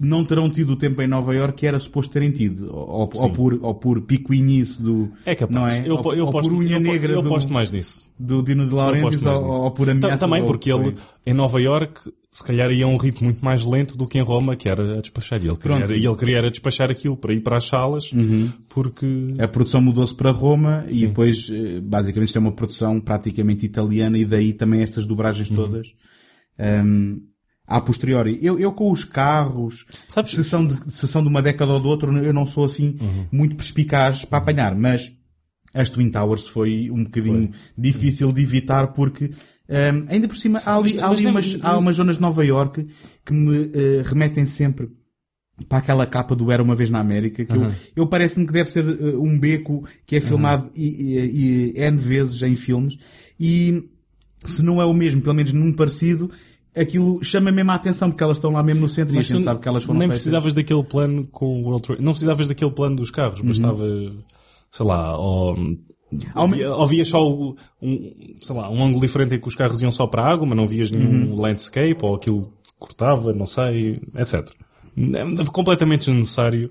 [0.03, 2.69] não terão tido o tempo em Nova York que era suposto terem tido.
[2.75, 5.11] Ou, ou por, ou por picuinice do...
[5.25, 5.55] É capaz.
[5.55, 5.89] Não é?
[5.89, 8.11] Eu, ou, eu ou posto, por unha eu, negra eu do, aposto mais nisso.
[8.19, 10.21] do Dino de Laurentiis ou, ou por ameaças.
[10.21, 13.97] Também porque ele, em Nova York, se calhar ia a um ritmo muito mais lento
[13.97, 15.39] do que em Roma, que era a despachar.
[15.43, 15.93] E ele queria, Pronto.
[15.95, 18.11] e ele queria era despachar aquilo para ir para as salas,
[18.69, 19.07] porque...
[19.39, 24.19] A produção mudou-se para Roma e depois, eh, basicamente, isto é uma produção praticamente italiana
[24.19, 25.57] e daí também estas dobragens Uhum.
[25.57, 25.95] todas.
[26.59, 27.21] Um,
[27.77, 28.39] a posteriori.
[28.43, 31.81] Eu, eu com os carros, Sabes- se são, de, se são de uma década ou
[31.81, 33.27] de outra, eu não sou assim Uhum.
[33.33, 35.13] muito perspicaz para apanhar, mas
[35.75, 39.31] as Twin Towers foi um bocadinho difícil de evitar porque
[39.69, 42.17] um, ainda por cima há ali, Mas- há mas ali nem- umas, há umas zonas
[42.17, 42.87] de Nova York
[43.25, 44.91] que me eh, remetem sempre
[45.69, 48.69] para aquela capa do Era Uma Vez na América, que eu, eu parece-me que deve
[48.71, 52.99] ser eh, um beco que é filmado e, e, e N vezes em filmes,
[53.39, 53.85] e
[54.45, 56.31] se não é o mesmo, pelo menos num parecido,
[56.77, 59.37] aquilo chama mesmo a atenção, porque elas estão lá mesmo no centro Mas e a
[59.37, 60.23] gente sabe que elas foram nem feitas.
[60.23, 62.03] precisavas daquele plano com o World Trade.
[62.03, 63.47] Não precisavas daquele plano dos carros, Uhum.
[63.49, 63.85] bastava,
[64.71, 65.57] sei lá, ou,
[66.77, 67.55] ou vias só um,
[68.41, 70.57] sei lá, um ângulo diferente em que os carros iam só para a água, mas
[70.57, 71.41] não vias nenhum Uhum.
[71.41, 74.49] landscape, ou aquilo cortava, não sei, etc.
[74.97, 76.71] É completamente desnecessário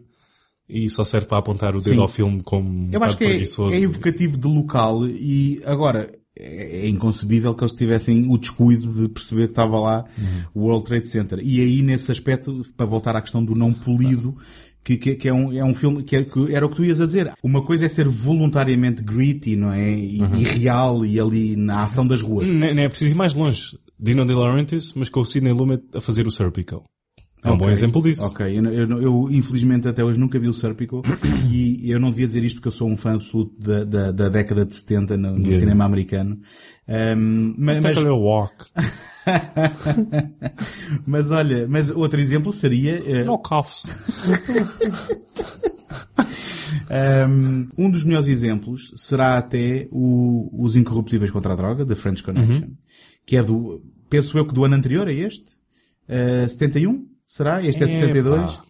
[0.70, 2.02] e só serve para apontar o dedo Sim.
[2.02, 3.42] ao filme como Eu acho que é,
[3.74, 9.10] é evocativo de local e agora é é inconcebível que eles tivessem o descuido de
[9.10, 10.06] perceber que estava lá
[10.54, 11.40] o World Trade Center.
[11.44, 14.36] E aí, nesse aspecto, para voltar à questão do não polido,
[14.84, 16.84] que, que, que é, um, é um filme que, é- que era o que tu
[16.86, 17.32] ias a dizer.
[17.44, 19.92] Uma coisa é ser voluntariamente gritty, não é?
[19.94, 22.50] E, e real e ali na ação das ruas.
[22.50, 23.78] Nem, nem é preciso ir mais longe.
[24.00, 26.84] Dino De Laurentiis, mas com o Sidney Lumet a fazer o Serpico.
[27.44, 27.74] É um bom Ok.
[27.74, 28.22] exemplo disso.
[28.24, 31.02] Ok, eu, eu, eu, infelizmente até hoje nunca vi o Serpico
[31.52, 34.30] e eu não devia dizer isto porque eu sou um fã absoluto da, da, da
[34.30, 35.58] década de 70 no, no Yeah.
[35.60, 36.40] cinema americano.
[36.88, 38.66] Ahm, ma- mas, Até o Walk.
[41.06, 43.84] mas olha, mas outro exemplo seria eh, No cuffs.
[47.28, 52.22] um, um dos melhores exemplos será até o, os Incorruptíveis contra a Droga, da French
[52.24, 52.70] Connection,
[53.26, 55.60] que é do, penso eu que do ano anterior a este,
[56.08, 57.08] Eh, 71?
[57.32, 57.66] Será?
[57.66, 58.42] Este é de 72?
[58.52, 58.64] Epá,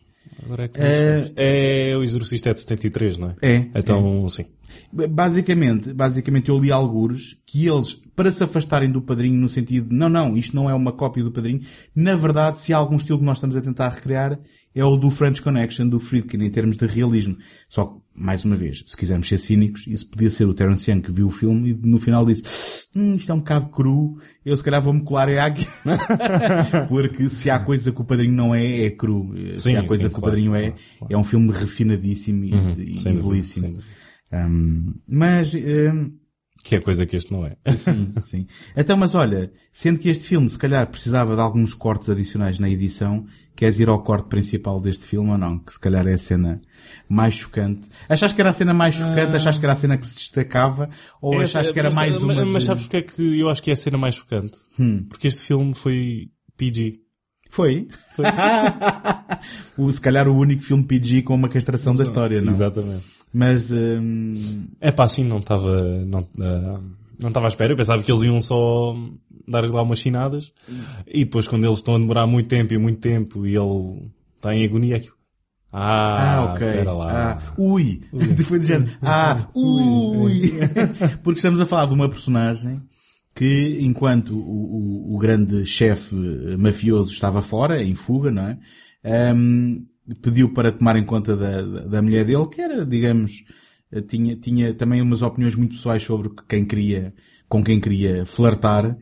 [0.45, 3.35] Agora é, que É- é o Exorcista é de 73, não é?
[3.41, 4.45] É, Então, sim.
[5.09, 9.95] Basicamente, basicamente eu li algures que eles, para se afastarem do padrinho no sentido de,
[9.95, 11.61] não, não, isto não é uma cópia do padrinho,
[11.95, 14.39] na verdade, se há algum estilo que nós estamos a tentar recriar,
[14.75, 17.37] é o do French Connection, do Friedkin, em termos de realismo.
[17.67, 21.01] Só que, mais uma vez, se quisermos ser cínicos, isso podia ser o Terence Young
[21.01, 24.55] que viu o filme e no final disse, hum, isto é um bocado cru, eu
[24.55, 25.65] se calhar vou-me colar é aqui.
[26.89, 29.33] Porque se há coisa que o padrinho não é, é cru.
[29.55, 31.13] se Sim, há coisa sim, que o claro, padrinho é, claro, claro.
[31.13, 32.49] é um filme refinadíssimo e,
[32.95, 33.79] e sem dúvida, belíssimo.
[34.33, 36.11] Um, mas, um,
[36.63, 37.55] Que é coisa que este não é.
[37.75, 38.47] sim, sim.
[38.75, 42.69] Então, mas olha, sendo que este filme se calhar precisava de alguns cortes adicionais na
[42.69, 45.59] edição, queres ir ao corte principal deste filme ou não?
[45.59, 46.61] Que se calhar é a cena
[47.09, 47.89] mais chocante.
[48.09, 49.35] Achaste que era a cena mais chocante?
[49.35, 50.89] Achaste que era a cena que se destacava?
[51.21, 52.45] Ou É, achaste que era mas- mais mas, uma?
[52.45, 54.57] Mas de- sabes porque é que eu acho que é a cena mais chocante?
[54.79, 55.05] Hum.
[55.09, 56.99] Porque este filme foi PG.
[57.49, 57.87] Foi?
[59.77, 62.47] o, se calhar o único filme PG com uma castração da história, não?
[62.49, 63.03] Exatamente.
[63.33, 66.79] Mas, hum, É pá, assim, não estava, não, ah,
[67.19, 67.73] não estava à espera.
[67.73, 68.95] Eu pensava que eles iam só
[69.47, 70.51] dar lá umas chinadas.
[71.07, 74.53] E depois quando eles estão a demorar muito tempo e muito tempo e ele está
[74.53, 75.09] em agonia, é que...
[75.71, 76.67] Ah, Ah, ok.
[76.67, 77.31] espera lá.
[77.31, 78.01] Ah, ui.
[78.43, 78.91] Foi do género.
[79.01, 80.51] Ah, ui.
[81.23, 82.81] Porque estamos a falar de uma personagem
[83.33, 86.15] que, enquanto o, o, o grande chefe
[86.57, 88.57] mafioso estava fora, em fuga, não é?
[89.03, 89.85] Ahm,
[90.21, 93.45] pediu para tomar em conta da, da, mulher dele, que era, digamos,
[94.07, 97.13] tinha, tinha também umas opiniões muito pessoais sobre quem queria,
[97.47, 98.97] com quem queria flertar.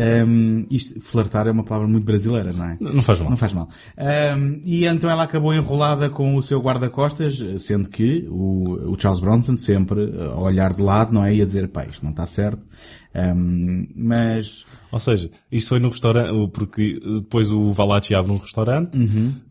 [0.00, 2.76] Ahm, isto, flertar é uma palavra muito brasileira, não é?
[2.80, 3.30] Não faz mal.
[3.30, 3.68] Não faz mal.
[3.96, 9.18] Ahm, e então ela acabou enrolada com o seu guarda-costas, sendo que o, o Charles
[9.20, 11.34] Bronson sempre a olhar de lado, não é?
[11.34, 12.64] E a dizer, pá, isto não está certo.
[13.12, 18.96] Ahm, mas, Ou seja, isto foi no restaurante, porque depois o Valachi abre um restaurante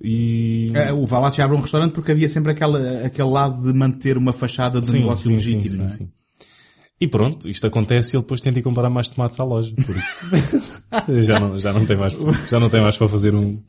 [0.02, 0.72] e...
[0.74, 4.32] eh, o Valachi abre um restaurante porque havia sempre aquela, aquele lado de manter uma
[4.32, 6.08] fachada de negócio legítimo, não é?
[7.00, 9.72] E pronto, isto acontece e ele depois tenta ir comprar mais tomates à loja.
[9.76, 10.02] Porque
[11.24, 12.18] já, não, já, não tem mais,
[12.50, 13.62] já não tem mais para fazer um,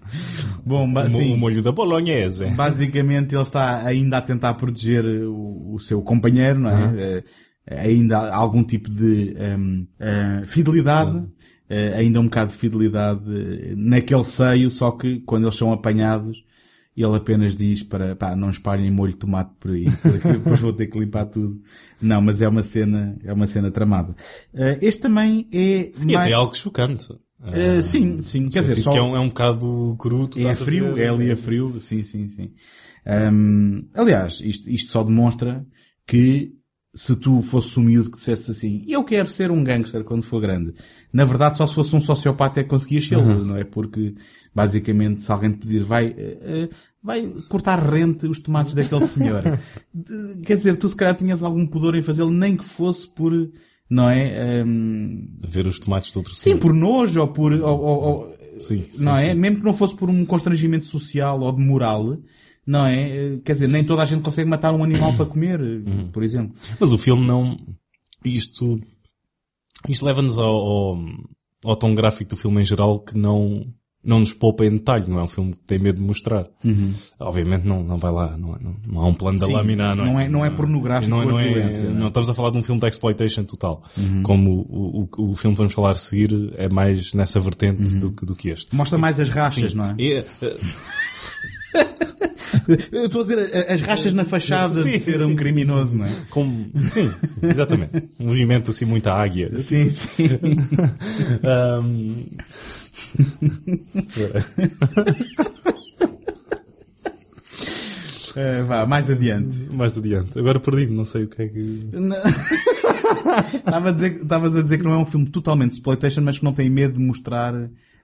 [0.65, 1.35] Bom, um, sim.
[1.35, 2.47] um molho da bolognese.
[2.47, 7.23] Basicamente ele está ainda a tentar proteger o, o seu companheiro, não é?
[7.69, 11.23] Eh, ainda há algum tipo de ehm, eh, fidelidade,
[11.69, 16.43] eh, ainda um bocado de fidelidade naquele seio, só que quando eles são apanhados,
[17.03, 20.73] ele apenas diz para, pá, não espalhem molho de tomate por aí, porque depois vou
[20.73, 21.61] ter que limpar tudo.
[22.01, 24.15] Não, mas é uma cena, é uma cena tramada.
[24.55, 26.27] Eh, este também é E mais...
[26.27, 27.09] até algo chocante.
[27.53, 28.93] Eh, sim, sim, quer dizer, só...
[28.93, 30.29] que é um, é um bocado cru.
[30.37, 32.53] É frio, é ali a frio, sim, sim, sim.
[33.33, 35.65] Hum, aliás, isto, isto só demonstra
[36.07, 36.58] que
[37.01, 40.41] se tu fosse um miúdo que dissesse assim, eu quero ser um gangster quando for
[40.41, 40.75] grande,
[41.13, 43.45] na verdade só se fosse um sociopata é que conseguias ser, Uhum.
[43.45, 43.63] não é?
[43.65, 44.15] Porque,
[44.55, 46.69] basicamente, se alguém te pedir, vai, eh,
[47.03, 49.43] vai cortar rente os tomates daquele senhor.
[50.45, 53.33] Quer dizer, tu se calhar tinhas algum pudor em fazê-lo, nem que fosse por,
[53.89, 54.65] não é?
[54.65, 56.59] Hum, Ver os tomates de outro Sim, senhor.
[56.59, 57.53] por nojo ou por.
[57.53, 59.29] Ou, ou- ou- Sim, sim, não é?
[59.33, 59.35] sim.
[59.39, 62.19] Mesmo que não fosse por um constrangimento social ou de moral,
[62.69, 63.39] não é?
[63.45, 66.09] Quer dizer, nem toda a gente consegue matar um animal para comer, Uhum.
[66.13, 66.55] por exemplo.
[66.79, 67.59] Mas o filme não.
[68.25, 68.79] Isto.
[69.89, 70.99] Isto leva-nos ao, ao,
[71.65, 73.65] ao tom gráfico do filme em geral que não,
[74.05, 75.09] não nos poupa em detalhe.
[75.09, 76.47] Não é um filme que tem medo de mostrar.
[77.19, 78.37] Obviamente não, não vai lá.
[78.37, 79.95] Não, é- não, não há um plano da Sim, lâmina.
[79.95, 81.99] Não, não é- não é pornográfico Não, é- não, é- violência, não é?
[82.01, 83.83] não estamos a falar de um filme de exploitation total.
[84.25, 88.11] Como o, o, o filme que vamos falar a seguir é mais nessa vertente do,
[88.13, 88.75] que- do que este.
[88.75, 89.95] Mostra mais as rachas, não é?
[89.97, 90.25] E, eh,
[92.93, 95.97] Eu estou a dizer as rachas na fachada Sim, de sim, ser sim, um criminoso,
[95.97, 96.09] não é?
[96.09, 98.09] sim, sim, exatamente.
[98.19, 99.59] Um movimento assim muito águia.
[99.59, 100.29] Sim, sim.
[101.45, 102.25] Ahm,
[108.37, 109.69] Eh, vá, mais adiante.
[109.73, 110.39] mais adiante.
[110.39, 111.89] Agora perdi-me, não sei o que é que.
[113.55, 116.53] Estava a estavas a dizer que não é um filme totalmente exploitation, mas que não
[116.53, 117.53] tem medo de mostrar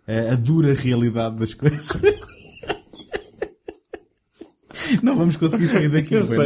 [0.09, 2.01] eh, a dura realidade das coisas.
[5.03, 6.39] Não vamos conseguir sair daqui, Eu sei.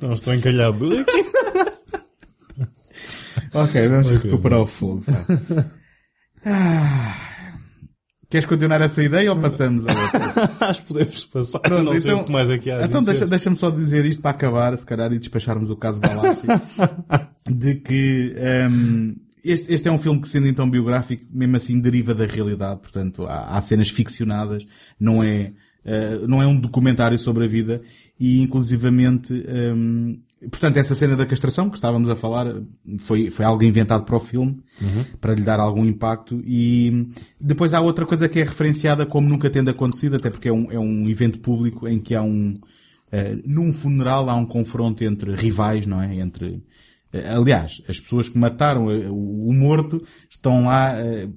[0.00, 0.12] não?
[0.12, 0.88] Estou encalhado.
[3.54, 4.18] Ok, vamos Ok.
[4.30, 5.02] recuperar o fogo.
[6.44, 7.14] Ah.
[8.30, 10.50] Queres continuar essa ideia ou passamos a outra?
[10.68, 11.60] Acho que podemos passar.
[11.60, 13.12] Pronto, não sei então- o que mais aqui há a Então dizer.
[13.12, 16.46] deixa- deixa-me só dizer isto para acabar, se calhar, e despacharmos o caso Balassi.
[17.50, 22.14] de que ehm, este, este é um filme que, sendo então biográfico, mesmo assim deriva
[22.14, 22.80] da realidade.
[22.80, 24.66] Portanto, há, há cenas ficcionadas,
[24.98, 25.52] não é,
[25.84, 27.80] eh, não é um documentário sobre a vida
[28.18, 30.16] e, inclusivamente, ehm,
[30.50, 32.46] portanto, essa cena da castração que estávamos a falar
[32.98, 34.60] foi, foi algo inventado para o filme,
[35.20, 37.08] para lhe dar algum impacto e
[37.40, 40.70] depois há outra coisa que é referenciada como nunca tendo acontecido, até porque é um,
[40.70, 42.52] é um evento público em que há um,
[43.10, 46.16] eh, num funeral há um confronto entre rivais, não é?
[46.16, 46.62] Entre,
[47.12, 51.28] aliás, as pessoas que mataram eh, o, morto estão lá, eh,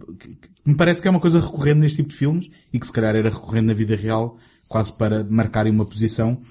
[0.65, 3.15] me parece que é uma coisa recorrente neste tipo de filmes e que se calhar
[3.15, 6.41] era recorrente na vida real, quase para marcarem uma posição.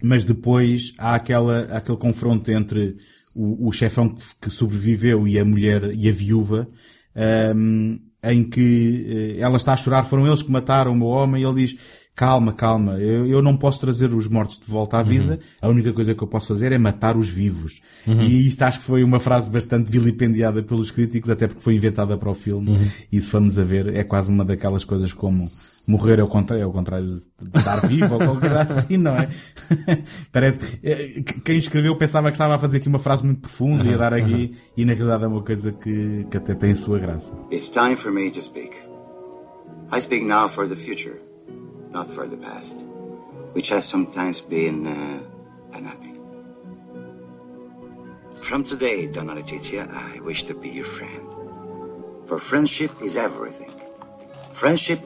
[0.00, 2.96] Mas depois há aquela, aquele confronto entre
[3.34, 6.68] o, o chefão que, sobreviveu e a mulher e a viúva,
[7.16, 11.42] ehm, em que eh, ela está a chorar, foram eles que mataram o meu homem,
[11.42, 11.76] e ele diz,
[12.18, 15.92] calma, calma, eu, eu não posso trazer os mortos de volta à vida, a única
[15.92, 17.80] coisa que eu posso fazer é matar os vivos.
[18.08, 22.18] E isto acho que foi uma frase bastante vilipendiada pelos críticos, até porque foi inventada
[22.18, 22.76] para o filme,
[23.12, 25.48] e se formos a ver, é quase uma daquelas coisas como
[25.86, 27.06] morrer é o contrário, é o contrário
[27.40, 29.30] de estar vivo ou qualquer coisa assim, não é?
[30.32, 33.84] Parece, eh, que quem escreveu pensava que estava a fazer aqui uma frase muito profunda
[33.84, 36.76] e a dar aqui, e na realidade é uma coisa que, que até tem a
[36.76, 37.32] sua graça.
[37.52, 38.76] It's time for me to speak.
[39.90, 41.16] I speak now for the future,
[41.90, 42.76] not for the past,
[43.52, 46.14] which has sometimes been uh, unhappy.
[48.42, 51.28] From today, Donna Letizia, I wish to be your friend.
[52.26, 53.72] For friendship is everything.
[54.52, 55.00] Friendship.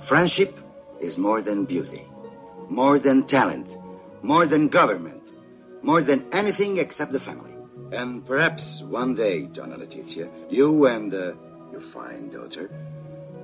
[0.00, 0.58] Friendship
[1.00, 2.04] is more than beauty,
[2.68, 3.76] more than talent,
[4.22, 5.22] more than government,
[5.82, 7.49] more than anything except the family.
[7.92, 11.32] And perhaps one day, Donna Letizia, you and uh,
[11.72, 12.70] your fine daughter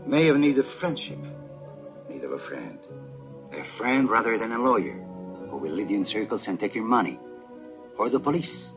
[0.06, 1.18] may have need of friendship,
[2.08, 2.78] need of a friend.
[3.52, 4.94] A friend rather than a lawyer
[5.50, 7.18] who will lead you in circles and take your money.
[7.98, 8.70] Or the police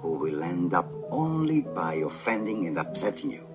[0.00, 3.46] who will end up only by offending and upsetting you.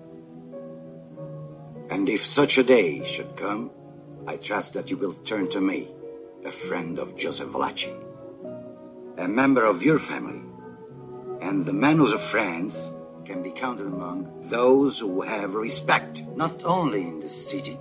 [1.90, 3.70] And if such a day should come,
[4.26, 5.88] I trust that you will turn to me,
[6.44, 7.92] a friend of Joseph Valachi,
[9.18, 10.42] a member of your family,
[11.42, 12.88] and the manners of France
[13.24, 17.78] can be counted among those who have respect, not only in the city,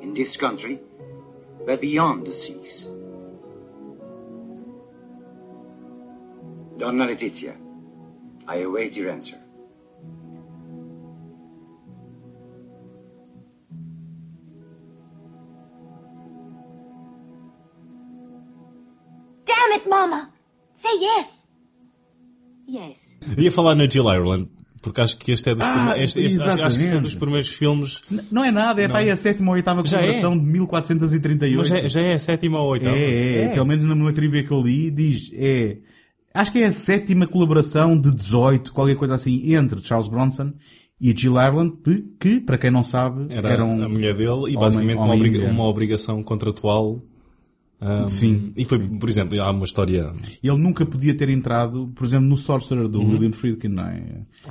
[0.00, 0.80] in in this country,
[1.66, 2.82] but beyond the seas.
[6.76, 7.56] Donna Letizia,
[8.46, 9.38] I await your answer.
[19.44, 20.30] Damn it, Mama!
[20.82, 21.33] Say yes!
[22.68, 23.08] Yes.
[23.38, 24.48] Ia falar na Jill Ireland,
[24.82, 27.14] porque acho que este é dos, Ah, prime- este, este- acho, que este é dos
[27.14, 28.00] primeiros filmes.
[28.10, 30.00] N- Não é nada, é para aí a sétima ou oitava Já é?
[30.00, 31.58] colaboração de 1438.
[31.58, 32.96] Mas já, já é a sétima ou oitava?
[32.96, 35.78] É, é, pelo menos numa trivia que eu li, diz, é,
[36.32, 40.52] acho que é a sétima colaboração de 18, qualquer coisa assim, entre Charles Bronson
[41.00, 43.82] e Jill Ireland, de, que, para quem não sabe, Era eram...
[43.82, 45.52] a mulher dele e homem- basicamente uma, homem e obriga- mulher.
[45.52, 47.02] uma obrigação contratual.
[47.80, 50.12] Um, Sim, E foi, por exemplo, há uma história.
[50.42, 52.90] Ele nunca podia ter entrado, por exemplo, no Sorcerer Uhum.
[52.90, 54.02] do William Friedkin, não é?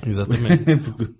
[0.06, 0.78] Exatamente.
[0.92, 1.14] Porque-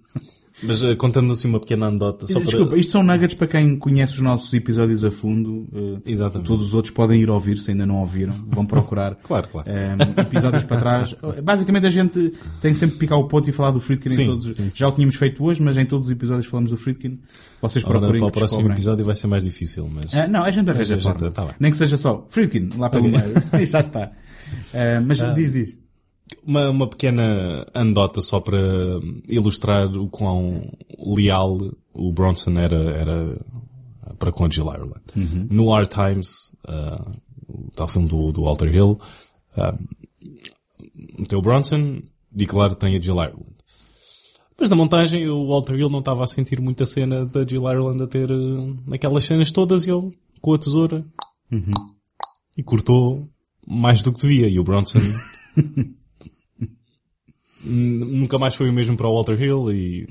[0.62, 2.28] Mas uh, contando assim uma pequena anedota.
[2.28, 2.78] Só Desculpa, para...
[2.80, 5.68] isto são nuggets para quem conhece os nossos episódios a fundo.
[5.74, 6.48] eh, Exatamente.
[6.48, 8.34] Todos os outros podem ir ouvir, se ainda não ouviram.
[8.48, 9.16] Vão procurar.
[9.24, 9.68] Claro, claro.
[9.70, 11.16] eh, episódios para trás.
[11.44, 14.26] Basicamente a gente tem sempre que picar o ponto e falar do Friedkin em Sim,
[14.28, 14.46] todos.
[14.46, 17.20] os- sim, Já o tínhamos feito hoje, mas em todos os episódios falamos do Friedkin.
[17.62, 18.76] Vocês Agora, procurem para o próximo descobrem.
[18.76, 20.14] episódio vai ser mais difícil, mas.
[20.14, 21.32] Ah, não, a gente arranja A gente- forma.
[21.32, 21.56] tá bem.
[21.60, 23.24] Nem que seja só Friedkin, lá pelo meio.
[23.66, 24.12] Já está.
[24.74, 25.83] Eh, mas diz, diz.
[26.46, 28.60] Uma, uma pequena anedota só para
[29.28, 31.58] ilustrar o quão leal
[31.94, 33.46] o Bronson era, era
[34.18, 35.02] para com a Jill Ireland.
[35.50, 36.30] No Hard Times,
[36.68, 37.12] uh,
[37.48, 39.00] o tal filme do, do Walter Hill,
[39.58, 39.78] uh,
[41.18, 42.02] meteu o Bronson,
[42.36, 43.54] e claro tem a Jill Ireland.
[44.60, 48.04] Mas na montagem o Walter Hill não estava a sentir muita cena da Jill Ireland
[48.04, 51.06] a ter uh, aquelas cenas todas e ele, com a tesoura,
[52.58, 53.28] e cortou
[53.68, 54.48] mais do que devia.
[54.48, 55.00] E o Bronson
[57.66, 60.08] nunca mais foi o mesmo para o Walter Hill e,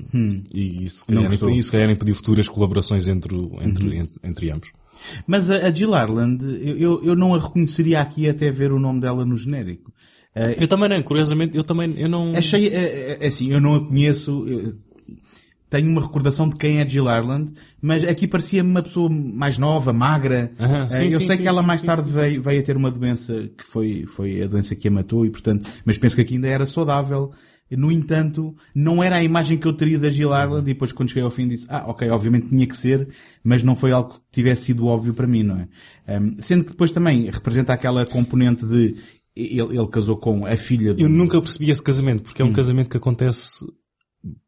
[0.53, 1.49] e se Não calhar, gostou.
[1.49, 4.71] nem, e se calhar nem pediu futuras colaborações entre, entre, entre, entre ambos.
[5.27, 9.01] Mas a, a Jill Ireland, eu, eu- não a reconheceria aqui até ver o nome
[9.01, 9.91] dela no genérico.
[10.35, 12.31] Eh, Eu também não, curiosamente, eu também, eu não...
[12.35, 12.67] Achei,
[13.21, 14.75] é assim, eu não a conheço, eu
[15.73, 19.91] tenho uma recordação de quem é Jill Ireland, mas aqui parecia-me uma pessoa mais nova,
[19.91, 20.51] magra.
[20.59, 22.11] Eh, sim, eu sim, sei sim, que ela mais tarde.
[22.11, 25.31] Veio, veio a ter uma doença que foi, foi a doença que a matou e
[25.31, 27.31] portanto, mas penso que aqui ainda era saudável.
[27.71, 31.09] No entanto, não era a imagem que eu teria da Jill Ireland e depois quando
[31.09, 33.07] cheguei ao fim disse, ah, ok, obviamente tinha que ser,
[33.43, 35.67] mas não foi algo que tivesse sido óbvio para mim, não é?
[36.07, 38.95] Ehm, sendo que depois também representa aquela componente de
[39.35, 41.01] ele, ele casou com a filha do...
[41.01, 42.53] Eu nunca percebi esse casamento, porque é um Hum.
[42.53, 43.65] casamento que acontece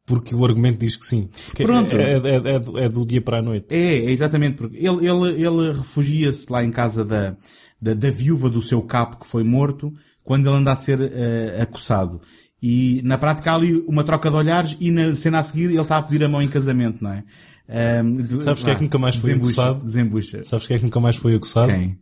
[0.06, 1.30] porque o argumento diz que sim.
[1.48, 1.96] Porque Pronto.
[1.98, 3.74] É, é, é, do, é do dia para a noite.
[3.74, 7.36] É, é exatamente, porque ele, ele, ele refugia-se lá em casa da,
[7.82, 9.92] da, da viúva do seu capo que foi morto,
[10.24, 12.22] quando ele anda a ser eh, acossado.
[12.62, 15.80] E na prática há ali uma troca de olhares e na cena a seguir ele
[15.80, 17.24] está a pedir a mão em casamento, não é?
[17.68, 19.86] Ahm, de- Sabes quem é que nunca mais foi desembucha, acossado?
[19.86, 20.44] Desembucha.
[20.46, 21.68] Sabes quem é que nunca mais foi acusado?
[21.72, 21.98] Quem?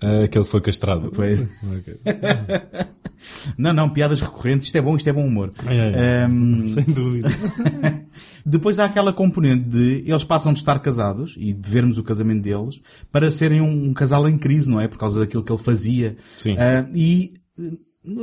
[0.00, 1.10] Ah, aquele que foi castrado.
[1.14, 1.40] Pois.
[3.56, 5.52] Não, não, piadas recorrentes, isto é bom, isto é bom humor.
[5.66, 6.24] É, é.
[6.24, 7.28] Ahm, Sem dúvida.
[8.44, 12.42] Depois há aquela componente de eles passam de estar casados e de vermos o casamento
[12.42, 14.88] deles para serem um, um casal em crise, não é?
[14.88, 16.16] Por causa daquilo que ele fazia.
[16.38, 16.56] Sim.
[16.58, 17.32] Ah, e,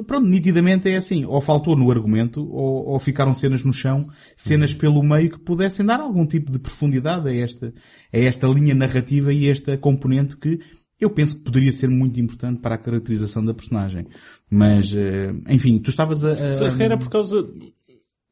[0.06, 1.26] pronto, nitidamente é assim.
[1.26, 5.86] Ou faltou no argumento, ou, ou ficaram cenas no chão, cenas pelo meio que pudessem
[5.86, 7.74] dar algum tipo de profundidade a esta,
[8.14, 10.60] a esta linha narrativa e esta componente que
[11.02, 14.08] eu penso que poderia ser muito importante para a caracterização da personagem.
[14.50, 16.32] Mas, eh, enfim, tu estavas a...
[16.32, 17.50] a- Se é por causa.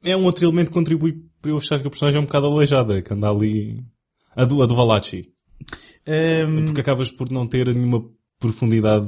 [0.03, 2.45] É um outro elemento que contribui para eu achar que a personagem é um bocado
[2.47, 3.83] aleijada, que anda ali.
[4.35, 5.29] A do, a do Valachi.
[6.07, 8.05] Ahm, Porque acabas por não ter nenhuma
[8.39, 9.07] profundidade.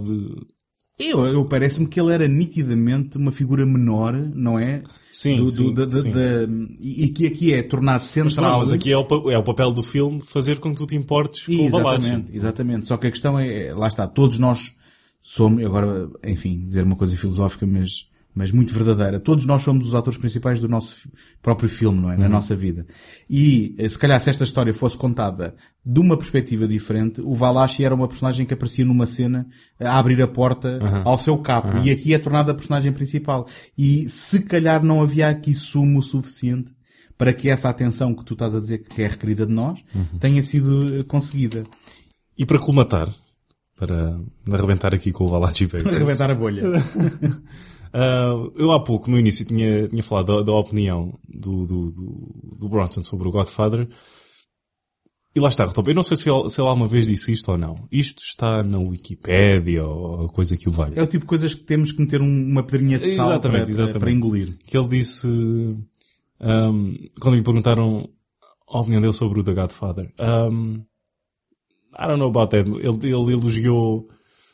[1.03, 4.83] Eu, eu parece-me que ele era nitidamente uma figura menor, não é?
[5.11, 6.11] Sim, Do- sim, da- da- sim.
[6.11, 6.47] da-
[6.79, 8.59] e, que aqui é tornado central.
[8.59, 11.45] mas aqui é o, é o papel do filme fazer com que tu te importes
[11.45, 12.05] com o Valachi.
[12.07, 12.87] Exatamente, exatamente.
[12.87, 14.73] Só que a questão é, é- lá está, todos nós
[15.21, 19.19] somos, agora, enfim, dizer uma coisa filosófica, mas, mas muito verdadeira.
[19.19, 21.09] Todos nós somos os atores principais do nosso
[21.41, 22.17] próprio filme, não é?
[22.17, 22.85] Na nossa vida.
[23.29, 25.53] E, eh, se calhar, se esta história fosse contada
[25.85, 29.45] de uma perspectiva diferente, o Valachi era uma personagem que aparecia numa cena
[29.79, 31.77] a abrir a porta ao seu capo.
[31.79, 33.45] E aqui é tornada a personagem principal.
[33.77, 36.71] E, se calhar, não havia aqui sumo suficiente
[37.17, 39.79] para que essa atenção que tu estás a dizer que é requerida de nós
[40.19, 41.65] tenha sido eh, conseguida.
[42.37, 43.13] E para colmatar,
[43.75, 44.19] para
[44.51, 46.63] arrebentar aqui com o Valachi Papers, Arrebentar a bolha.
[47.93, 52.55] ah, eu há pouco, no início, tinha, tinha falado da, da opinião do, do, do,
[52.59, 53.87] do Bronson sobre o Godfather.
[55.33, 55.89] E lá está, Rotopo.
[55.89, 57.75] Eu não sei se ele, se ele alguma vez disse isto ou não.
[57.89, 60.99] Isto está na Wikipédia ou coisa que o valha.
[60.99, 63.61] É o tipo de coisas que temos que meter um- uma pedrinha de sal Exatamente,
[63.61, 63.99] para, exatamente.
[63.99, 64.57] para engolir.
[64.65, 65.27] que ele disse,
[66.39, 68.09] ahm, quando lhe perguntaram
[68.69, 70.81] a opinião dele sobre o The Godfather, ahm,
[71.97, 72.69] I don't know about that.
[72.69, 74.09] Ele, ele elogiou.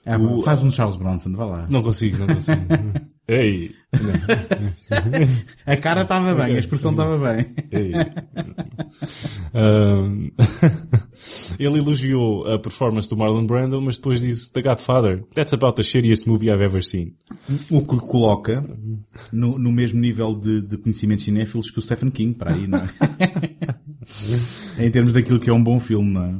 [0.06, 1.68] Ah, o- Faz um Charles Bronson, vá lá.
[1.70, 2.62] Não consigo, não consigo.
[3.28, 3.76] Ei!
[5.66, 7.46] A cara estava bem, a expressão estava bem.
[11.60, 15.24] Ele elogiou a performance do Marlon Brando, mas depois disse The Godfather.
[15.34, 17.16] That's about the shittiest movie I've ever seen.
[17.70, 18.64] O que coloca
[19.32, 22.80] no, no mesmo nível de, de conhecimentos cinéfilos que o Stephen King, para aí, não
[22.80, 22.88] é?
[24.86, 26.36] em termos daquilo que é um bom filme, não é?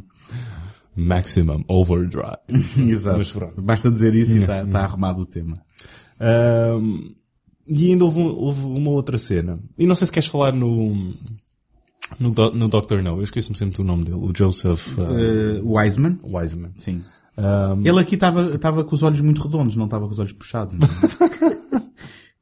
[0.96, 2.38] Maximum Overdrive.
[2.78, 3.18] Exato.
[3.18, 3.62] Mas pronto.
[3.62, 5.62] Basta dizer isso e está está arrumado o tema.
[6.20, 7.12] Ahm,
[7.68, 9.60] e ainda houve, um- houve uma outra cena.
[9.78, 11.14] E não sei se queres falar no,
[12.20, 13.18] no, Do- no Doctor No.
[13.18, 14.18] Eu esqueço-me sempre do nome dele.
[14.18, 16.18] O Joseph uh, Uh, Wiseman?
[16.24, 16.72] Wiseman.
[16.78, 17.04] Sim.
[17.38, 20.76] Ahm, Ele aqui estava com os olhos muito redondos, não estava com os olhos puxados.
[20.78, 21.88] Não, é?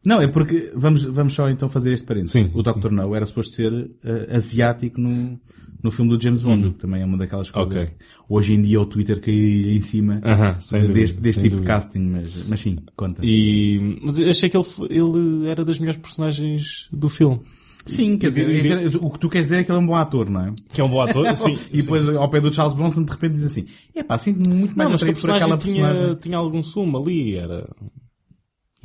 [0.06, 2.34] Não, é porque, vamos, vamos só então fazer este parênteses.
[2.34, 2.92] Sim, o Dr.
[2.92, 5.40] No era suposto ser eh, asiático no,
[5.86, 7.86] no filme do James Bond, que também é uma daquelas coisas Ok.
[7.98, 11.74] que hoje em dia o Twitter caiu em cima dúvida, deste, deste tipo de dúvida.
[11.74, 13.22] casting, mas, mas sim, conta.
[13.24, 17.40] e, mas achei que ele, ele era das melhores personagens do filme.
[17.86, 19.96] Sim, quer dizer, é o que tu queres dizer é que ele é um bom
[19.96, 20.54] ator, não é?
[20.74, 21.56] Que é um bom ator, sim.
[21.72, 23.66] e depois, ao pé do Charles Bronson, de repente diz assim,
[23.96, 26.16] é pá, sinto-me muito mais Não, atraído por aquela tinha, personagem.
[26.16, 27.70] tinha algum sumo ali, era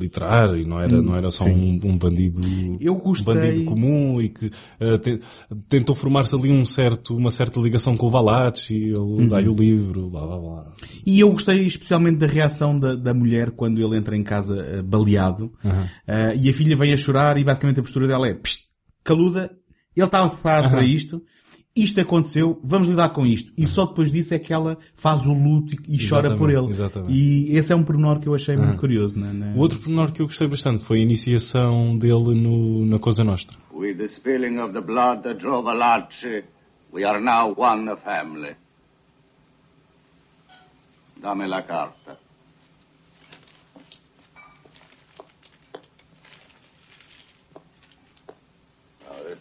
[0.01, 2.41] literário, não era, não era só um, um bandido,
[3.03, 5.21] gostei- um bandido comum e que eh, te-
[5.69, 9.29] tentou formar-se ali um certo, uma certa ligação com o Valachi, ele Uhum.
[9.29, 10.73] dá-lhe o livro, blá blá blá.
[11.07, 14.83] E eu gostei especialmente da reação da, da mulher quando ele entra em casa eh,
[14.83, 15.53] baleado.
[16.07, 18.69] Eh, e a filha vem a chorar e basicamente a postura dela é "Psst,
[19.05, 19.51] caluda,
[19.97, 21.23] ele estava preparado para isto,
[21.75, 23.53] isto aconteceu, vamos lidar com isto.
[23.57, 26.67] E só depois disso é que ela faz o luto e, chora Exatamente, por ele.
[26.69, 27.13] exatamente.
[27.13, 29.19] E esse é um pormenor que eu achei muito curioso.
[29.19, 29.53] né, né?
[29.57, 33.57] O outro pormenor que eu gostei bastante foi a iniciação dele no, na Cosa Nostra.
[33.73, 36.45] With the spilling of the blood that drove Alace,
[36.93, 38.55] we are now one family.
[41.23, 42.19] Dame la carta.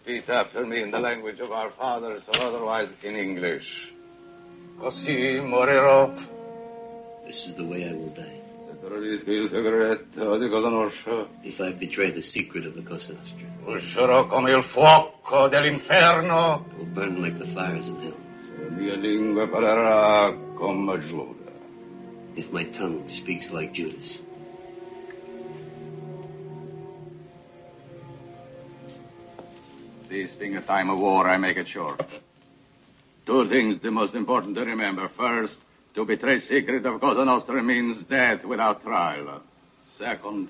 [0.10, 3.93] Repeat after me in the language of our fathers, or otherwise in English.
[4.80, 6.12] Così morirò.
[7.26, 8.41] This is the way I will die.
[8.66, 13.45] Se tradisco il segreto di Cosa If I betray the secret of the Cosa Nostra,
[13.66, 16.66] uscirò come il fuoco dell'inferno.
[16.66, 18.18] it will burn like the fires of hell.
[18.41, 21.51] Se la mia lingua parlerà come Giuda.
[22.36, 24.20] If my tongue speaks like Judas,
[30.10, 32.01] This being a time of war, I make it short.
[33.28, 35.07] Two things the most important to remember.
[35.07, 35.60] First,
[35.93, 39.43] to betray secret of Cosa Nostra means death without trial.
[39.99, 40.47] Second,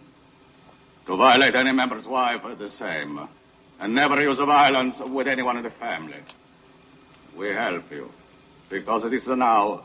[1.06, 3.28] to violate any member's wife the same.
[3.82, 6.22] And never use violence with anyone in the family.
[7.36, 8.10] We help you.
[8.70, 9.82] Because it is now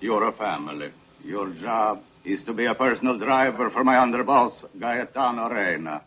[0.00, 0.92] you're a family.
[1.24, 6.02] Your job is to be a personal driver for my underboss, Gaetano Reina.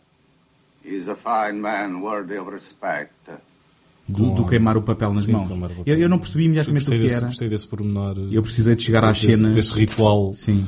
[4.08, 5.48] Do, do queimar o papel nas Sim, mãos.
[5.48, 5.94] queimar o papel.
[5.94, 7.26] Eu, eu não percebi imediatamente o que desse, era.
[7.26, 8.18] gostei desse pormenor.
[8.32, 9.54] Eu precisei de chegar às desse, cenas.
[9.54, 10.32] desse ritual.
[10.32, 10.66] Sim.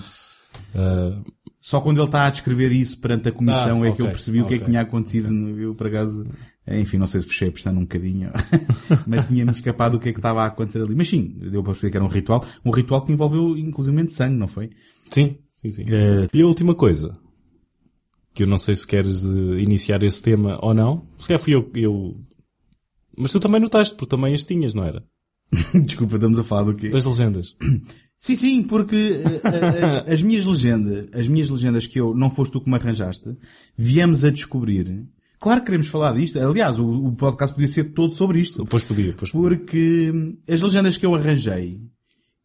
[0.74, 1.18] ah,
[1.60, 4.42] Só quando ele está a descrever isso perante a comissão Ah, é que eu percebi
[4.42, 5.30] o que é que tinha acontecido.
[5.30, 6.24] no- Eu, por acaso,
[6.68, 8.30] enfim, não sei se fechei a pestana um bocadinho,
[9.08, 10.94] mas tinha-me escapado do que é que estava a acontecer ali.
[10.94, 12.44] Mas sim, deu para perceber que era um ritual.
[12.64, 14.70] Um ritual que envolveu inclusive sangue, não foi?
[15.10, 15.84] sim, sim, sim.
[15.88, 17.18] Eh, E a última coisa,
[18.35, 21.07] que eu não sei se queres eh, iniciar esse tema ou não.
[21.18, 22.16] Se calhar fui eu, eu...
[23.16, 25.05] Mas tu também notaste, porque também as tinhas, não era?
[25.85, 26.89] Desculpa, estamos a falar do quê?
[26.89, 27.57] Das legendas.
[28.22, 32.53] Sim, sim, porque eh, as, as minhas legendas, as minhas legendas que eu, não foste
[32.53, 33.37] tu que me arranjaste,
[33.76, 35.09] viemos a descobrir.
[35.41, 36.39] Claro que queremos falar disto.
[36.39, 38.62] Aliás, o, o podcast podia ser todo sobre isto.
[38.62, 39.59] Depois podia, depois podia.
[39.59, 41.80] Porque hum, as legendas que eu arranjei,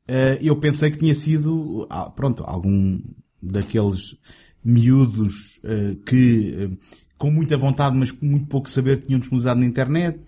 [0.08, 3.00] eh, eu pensei que tinha sido, ah, pronto, algum
[3.40, 4.18] daqueles
[4.72, 6.70] miúdos eh, que, eh,
[7.18, 10.20] com muita vontade, mas com muito pouco saber, tinham disponibilizado na internet.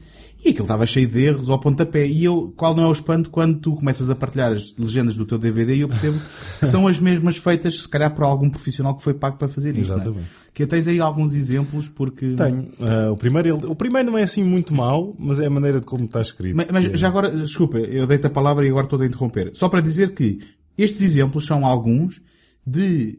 [0.44, 2.08] E aquilo estava cheio de erros ao pontapé.
[2.08, 5.26] E eu, qual não é o espanto quando tu começas a partilhar as legendas do
[5.26, 6.18] teu DVD e eu percebo
[6.60, 9.78] que são as mesmas feitas, se calhar, por algum profissional que foi pago para fazer
[9.78, 9.90] isto.
[9.90, 10.02] não é?
[10.02, 10.28] Exatamente.
[10.54, 12.36] Que tens aí alguns exemplos, porque...
[12.36, 12.70] Tenho.
[12.80, 15.82] Ah, o, primeiro, ele- o primeiro não é assim muito mau, mas é a maneira
[15.82, 16.56] de como está escrito.
[16.56, 19.52] Mas, mas é- já agora, desculpa, eu dei-te a palavra e agora estou a interromper.
[19.56, 20.40] Só para dizer que
[20.78, 22.22] estes exemplos são alguns
[22.66, 23.18] de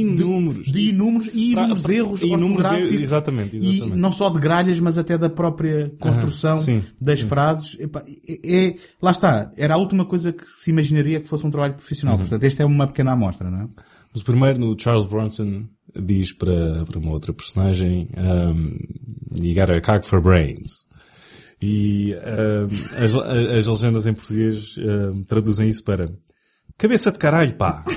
[0.00, 0.66] Inúmeros.
[0.70, 2.90] de inúmeros e inúmeros Pra- erros inúmeros ortográficos.
[2.90, 3.96] erros, exatamente, exatamente.
[3.96, 7.78] E não só de gralhas, mas até da própria construção sim, das frases.
[7.78, 9.52] Epá, é, é- lá está.
[9.56, 12.14] Era a última coisa que se imaginaria que fosse um trabalho profissional.
[12.16, 12.20] Uhum.
[12.22, 13.68] Portanto, esta é uma pequena amostra, não é?
[14.14, 15.64] Mas primeiro, no Charles Bronson
[15.94, 18.78] diz para, para uma outra personagem um,
[19.42, 20.86] you gotta cock for brains.
[21.60, 22.66] E ah,
[23.04, 26.10] as, as legendas em português ah, traduzem isso para
[26.76, 27.84] cabeça de caralho, pá.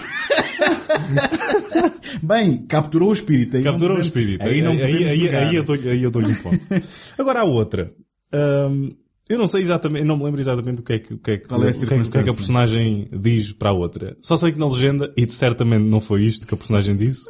[2.21, 3.57] Bem, capturou o espírito.
[3.57, 4.43] Aí Capturou o espírito.
[4.43, 6.59] Aí não aí, aí, aí eu dou-lhe aí eu um ponto.
[7.17, 7.91] Agora há outra.
[8.32, 8.91] Ahm,
[9.28, 11.38] eu não sei exatamente, não me lembro exatamente o que é que, o que, é
[11.38, 11.88] que, Qual é a o que, é
[12.23, 14.15] que- é a personagem diz para a outra.
[14.21, 17.28] Só sei que na legenda, e certamente não foi isto que a personagem disse,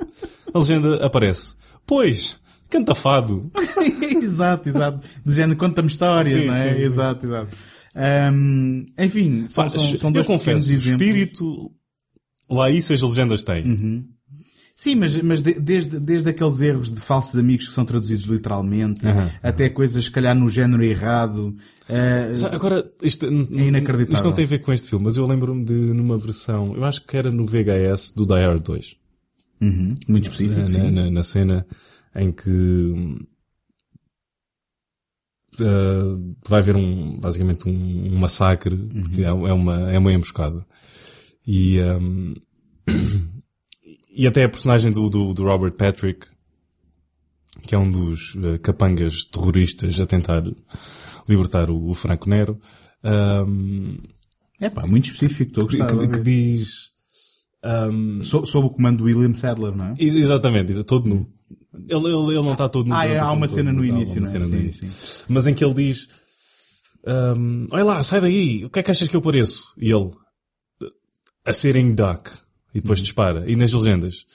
[0.53, 1.55] a legenda aparece.
[1.85, 2.35] Pois,
[2.69, 3.49] canta fado.
[4.21, 5.07] exato, exato.
[5.25, 6.61] De género, conta-me histórias, Sim, não é?
[6.63, 6.81] sim, sim.
[6.85, 7.55] Exato, exato.
[7.95, 11.07] Ahm, enfim, são, Pá, são, são eu dois confesso, o pequenos exemplos.
[11.07, 11.71] espírito,
[12.49, 13.63] lá isso as legendas têm.
[13.65, 14.05] Uhum.
[14.78, 19.07] Sim, mas, mas de- desde, desde aqueles erros de falsos amigos que são traduzidos literalmente,
[19.07, 19.32] Aham.
[19.41, 21.55] até coisas, se calhar, no género errado.
[22.34, 24.13] Sa- Agora, isto, n- É inacreditável.
[24.15, 26.84] Isto não tem a ver com este filme, mas eu lembro-me de, numa versão, eu
[26.84, 28.97] acho que era no VHS do Die Hard 2.
[29.61, 30.91] uhum, muito específico, na, sim.
[30.91, 31.65] na- na cena
[32.13, 32.49] em que
[35.61, 40.65] uh, vai haver um, basicamente um, um massacre, porque é, é uma, é uma emboscada.
[41.47, 42.34] E, hum,
[44.16, 46.26] e até a personagem do, do, do Robert Patrick,
[47.63, 50.43] que é um dos uh, capangas terroristas a tentar
[51.28, 52.59] libertar o, o Franco Nero,
[53.03, 53.97] hum,
[54.59, 55.99] É pá, muito específico, estou a gostar.
[55.99, 56.70] que- que diz,
[57.91, 59.95] hum, So- Sob o comando do William Sadler, não é?
[59.99, 61.30] Ex- Exatamente, exa- todo nu.
[61.74, 62.93] Ele, ele, ele não está todo nu.
[62.95, 64.32] Ah, é, há uma todo, cena no início, não é?
[64.32, 64.89] cena no Sim, início.
[64.89, 65.24] sim.
[65.28, 66.07] Mas em que ele diz:
[67.05, 69.63] ahm, Olha lá, sai daí, o que é que achas que eu pareço?
[69.78, 70.11] E ele:
[71.43, 72.32] A sitting duck.
[72.76, 73.43] E depois dispara.
[73.49, 74.26] E nas legendas: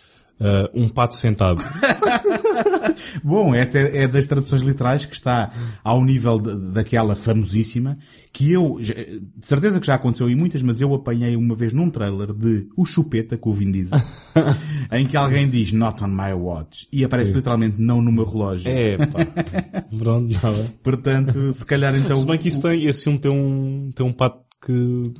[0.40, 1.62] ah, Um pato sentado.
[3.22, 5.50] Bom, essa é, é das traduções literais que está
[5.82, 7.98] ao nível de- daquela famosíssima,
[8.32, 11.90] que eu, de certeza que já aconteceu em muitas, mas eu apanhei uma vez num
[11.90, 13.98] trailer de O Chupeta, com o Vin Diesel,
[14.92, 18.70] em que alguém diz Not on my watch, e aparece literalmente não no meu relógio.
[18.70, 19.18] é, pá.
[19.98, 20.72] Pronto, nada.
[20.82, 22.16] Portanto, se calhar então...
[22.16, 25.12] Se bem que isso tem, esse filme tem um, tem um pato que.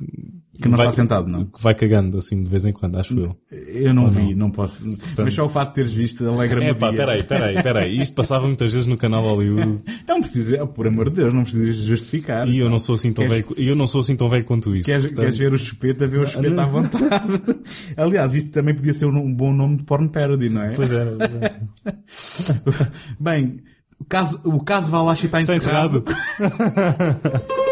[0.61, 1.45] Que não vai- está sentado, não?
[1.45, 3.31] Que vai cagando assim de vez em quando, acho eu.
[3.51, 4.83] Eu não vi, não, posso...
[5.17, 7.97] Mas só o facto de teres visto alegra-me É pá, peraí, peraí, peraí.
[7.97, 9.83] Isto passava muitas vezes no canal Hollywood.
[10.07, 12.47] Não precisa, por amor de Deus, não precisas justificar.
[12.47, 14.75] E eu não sou assim tão Queres- velho, eu não sou assim tão velho quanto
[14.75, 14.85] isso.
[14.85, 17.41] Queres, portanto- queres ver o chupeta, vê o chupeta à vontade.
[17.97, 20.71] Aliás, isto também podia ser um, bom nome de porn parody, não é?
[20.75, 21.11] Pois era.
[21.17, 22.91] pois era.
[23.19, 23.61] Bem,
[23.99, 26.03] o caso, o caso Valachi está, Está encerrado.
[26.37, 27.70] encerrado.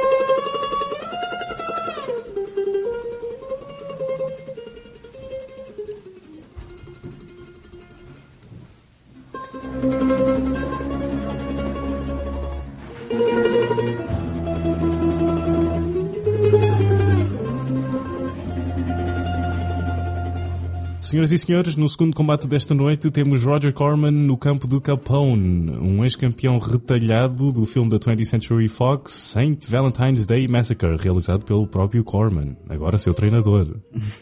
[21.09, 25.71] Senhoras e senhores, no segundo combate desta noite temos Roger Corman no campo do Capone,
[25.71, 31.65] um ex-campeão retalhado do filme da 20th Century Fox, Saint Valentine's Day Massacre, realizado pelo
[31.65, 33.77] próprio Corman, agora seu treinador.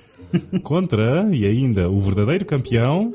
[0.64, 3.12] Contra, e ainda, o verdadeiro campeão,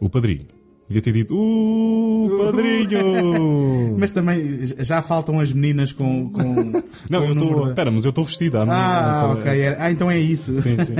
[0.00, 0.53] o padrinho.
[0.94, 3.96] Devia ter dito, uh, padrinho!
[3.98, 6.30] Mas também já faltam as meninas com.
[6.30, 6.54] com
[7.10, 8.24] Não, com eu estou, espera, mas eu estou
[8.64, 9.60] minha- Ah, à- ok.
[9.60, 10.58] é- Ah, então é isso.
[10.60, 10.94] Sim, sim.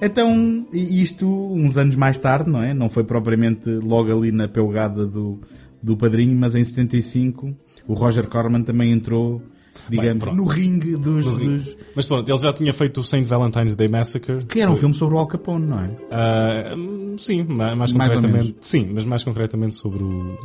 [0.00, 2.74] Então, isto uns anos mais tarde, não é?
[2.74, 5.40] Não foi propriamente logo ali na pelgada do,
[5.82, 7.54] do padrinho, mas em 75
[7.86, 9.42] o Roger Corman também entrou,
[9.88, 10.36] digamos, pronto.
[10.36, 11.56] no ringue dos, No ringue.
[11.64, 14.44] dos- Mas pronto, ele já tinha feito o Saint Valentine's Day Massacre.
[14.46, 16.74] Que era um filme sobre o Al Capone, não é?
[16.76, 18.56] Hum, sim, ma- mais, concretamente.
[18.60, 20.38] Sim, mas mais concretamente sobre o,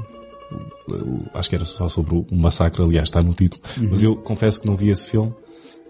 [1.33, 3.61] Acho que era só sobre o massacre, aliás, está no título.
[3.77, 3.87] Uhum.
[3.91, 5.33] Mas eu confesso que não vi esse filme.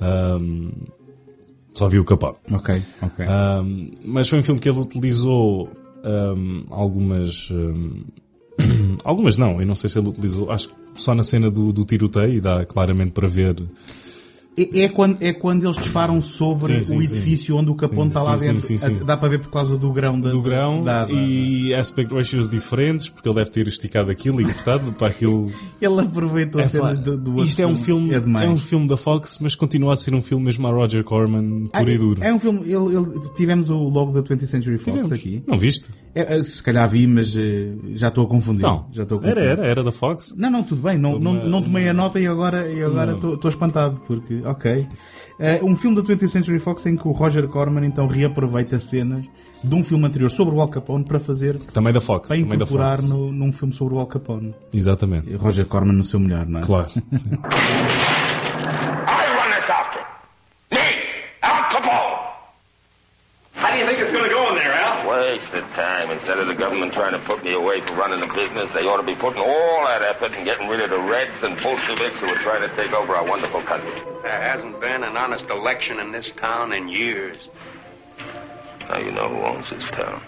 [0.02, 0.72] Ahm,
[1.74, 2.38] só vi o Capone.
[2.52, 3.26] Ok, ok.
[3.28, 5.70] Ahm, mas foi um filme que ele utilizou
[6.04, 7.50] ahm, algumas.
[9.04, 10.52] Algumas não, eu não sei se ele utilizou.
[10.52, 13.56] Acho que só na cena do, do tiroteio dá claramente para ver.
[14.58, 17.14] É, é quando, é quando eles disparam sobre Sim, sim, o sim.
[17.14, 18.62] edifício onde o Capone Sim, está lá sim, dentro.
[18.62, 19.06] sim, sim, sim.
[19.06, 22.50] Dá para ver por causa do grão da, do grão da- da- e aspect ratios
[22.50, 25.52] diferentes, porque ele deve ter esticado aquilo e cortado para aquilo.
[25.80, 28.88] Ele aproveitou É, cenas do, do outro Isto é um filme, É é, um filme
[28.88, 31.98] da Fox, mas continua a ser um filme mesmo a Roger Corman, Ah, puro e
[31.98, 32.24] duro.
[32.24, 32.62] É um filme.
[32.62, 35.12] Ele, ele- tivemos o logo da 20th Century Fox Tivemos.
[35.12, 35.44] aqui.
[35.46, 35.90] Não viste?
[36.16, 38.64] É, é, se calhar vi, mas eh, já estou a confundir.
[38.64, 38.88] Não.
[38.92, 39.52] já estou a era, confundir.
[39.60, 40.34] era, era da Fox.
[40.36, 40.98] Não, não, tudo bem.
[40.98, 44.88] Não, não, Uma- não tomei a nota e agora agora estou estou espantado porque, ok.
[45.40, 49.26] Eh, um filme da 20th Century Fox em que o Roger Corman então reaproveita cenas
[49.64, 52.28] de um filme anterior sobre o Al Capone para fazer Também da Fox.
[52.28, 54.54] para da incorporar no, num filme sobre o Al Capone.
[54.74, 55.30] Exatamente.
[55.30, 56.64] E Roger Corman no seu melhor, não é?
[56.64, 56.88] Claro.
[65.58, 66.12] wasted time.
[66.12, 68.98] Instead of the government trying to put me away for running the business, they ought
[68.98, 72.28] to be putting all that effort in getting rid of the Reds and Bolsheviks who
[72.28, 74.02] are trying to take over our wonderful country.
[74.24, 77.38] There hasn't been an honest election in this town in years.
[78.90, 80.22] Now you know who owns this town.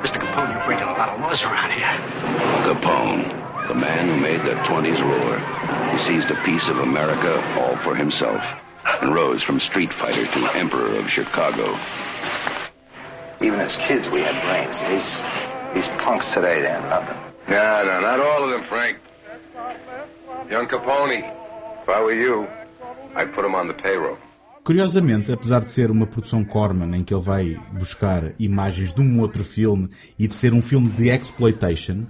[0.00, 0.20] Mr.
[0.20, 1.86] Capone, you're breaking a lot of laws around here.
[2.64, 5.92] Capone, the man who made the 20s roar.
[5.92, 8.42] He seized a piece of America all for himself
[9.02, 11.76] and rose from street fighter to emperor of Chicago.
[13.40, 14.80] Even as kids, we had brains.
[14.82, 15.22] These,
[15.74, 17.16] these punks today, they have nothing.
[17.48, 18.98] No, no, not all of them, Frank.
[20.50, 21.22] Young Capone,
[21.82, 22.46] if I were you,
[23.14, 24.18] I'd put him on the payroll.
[24.64, 29.20] Curiosamente, apesar de ser uma produção Corman em que ele vai buscar imagens de um
[29.20, 32.04] outro filme e de ser um filme de exploitation,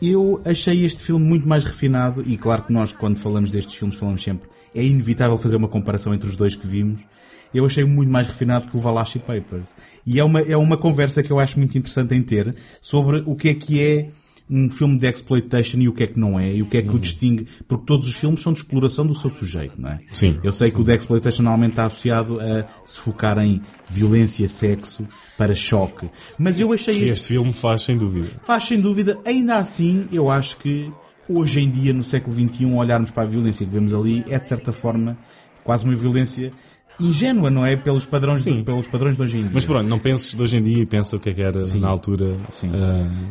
[0.00, 3.96] eu achei este filme muito mais refinado e claro que nós quando falamos destes filmes
[3.96, 7.04] falamos sempre é inevitável fazer uma comparação entre os dois que vimos.
[7.52, 9.68] Eu achei muito mais refinado que o Valachi Papers.
[10.06, 13.34] E é uma, é uma conversa que eu acho muito interessante em ter sobre o
[13.34, 14.08] que é que é
[14.50, 16.82] um filme de exploitation e o que é que não é, e o que é
[16.82, 19.98] que o distingue, porque todos os filmes são de exploração do seu sujeito, não é?
[20.12, 20.40] Sim.
[20.42, 25.06] Eu sei que o de exploitation normalmente está associado a se focar em violência, sexo,
[25.38, 26.10] para choque.
[26.36, 28.26] Mas eu achei Que este este filme faz, sem dúvida.
[28.42, 30.90] Faz sem dúvida, ainda assim, eu acho que
[31.28, 34.48] hoje em dia, no século XXI, olharmos para a violência que vemos ali é de
[34.48, 35.16] certa forma
[35.62, 36.52] quase uma violência
[37.00, 37.76] ingênua, não é?
[37.76, 38.62] Pelos padrões, Sim.
[38.64, 39.50] pelos padrões de hoje em dia.
[39.54, 41.60] Mas pronto, não penses de hoje em dia e pensa o que é que era
[41.76, 42.36] na altura.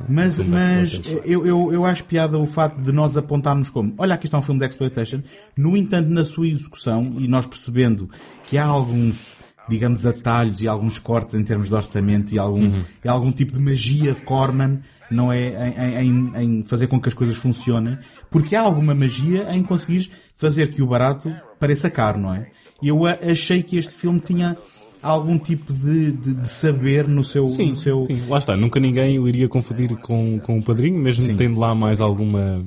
[0.08, 1.22] Mas, filme de mas exploitation.
[1.26, 4.42] eu, eu, eu acho piada o facto de nós apontarmos como, olha, aqui está um
[4.42, 5.22] filme de exploitation,
[5.56, 8.10] no entanto, na sua execução, e nós percebendo
[8.48, 9.38] que há alguns,
[9.70, 12.82] digamos, atalhos e alguns cortes em termos de orçamento e algum, Uhum.
[13.04, 14.80] e algum tipo de magia Corman,
[15.12, 16.02] não é?
[16.04, 17.98] Em, em- em fazer com que as coisas funcionem,
[18.30, 20.10] porque há alguma magia em conseguir
[20.40, 22.48] fazer que o barato pareça caro, não é?
[22.82, 24.58] E eu achei que este filme tinha
[25.02, 28.56] algum tipo de, de, de saber no seu, Sim, no seu, sim, lá está.
[28.56, 31.36] Nunca ninguém o iria confundir com, com o padrinho, mesmo Sim.
[31.36, 32.66] tendo lá mais alguma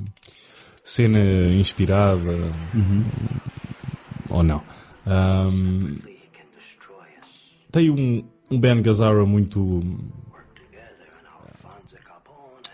[0.83, 1.19] cena
[1.59, 3.03] inspirada Uhum.
[4.29, 4.61] ou não.
[5.07, 5.97] Ahm,
[7.71, 9.81] tem um, um Ben Gazzara muito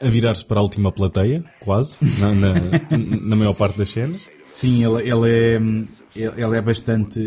[0.02, 2.54] a virar-se para a última plateia, quase, na, na,
[3.22, 4.22] na maior parte das cenas.
[4.60, 5.56] Sim, ele, ele é,
[6.16, 7.20] ele é bastante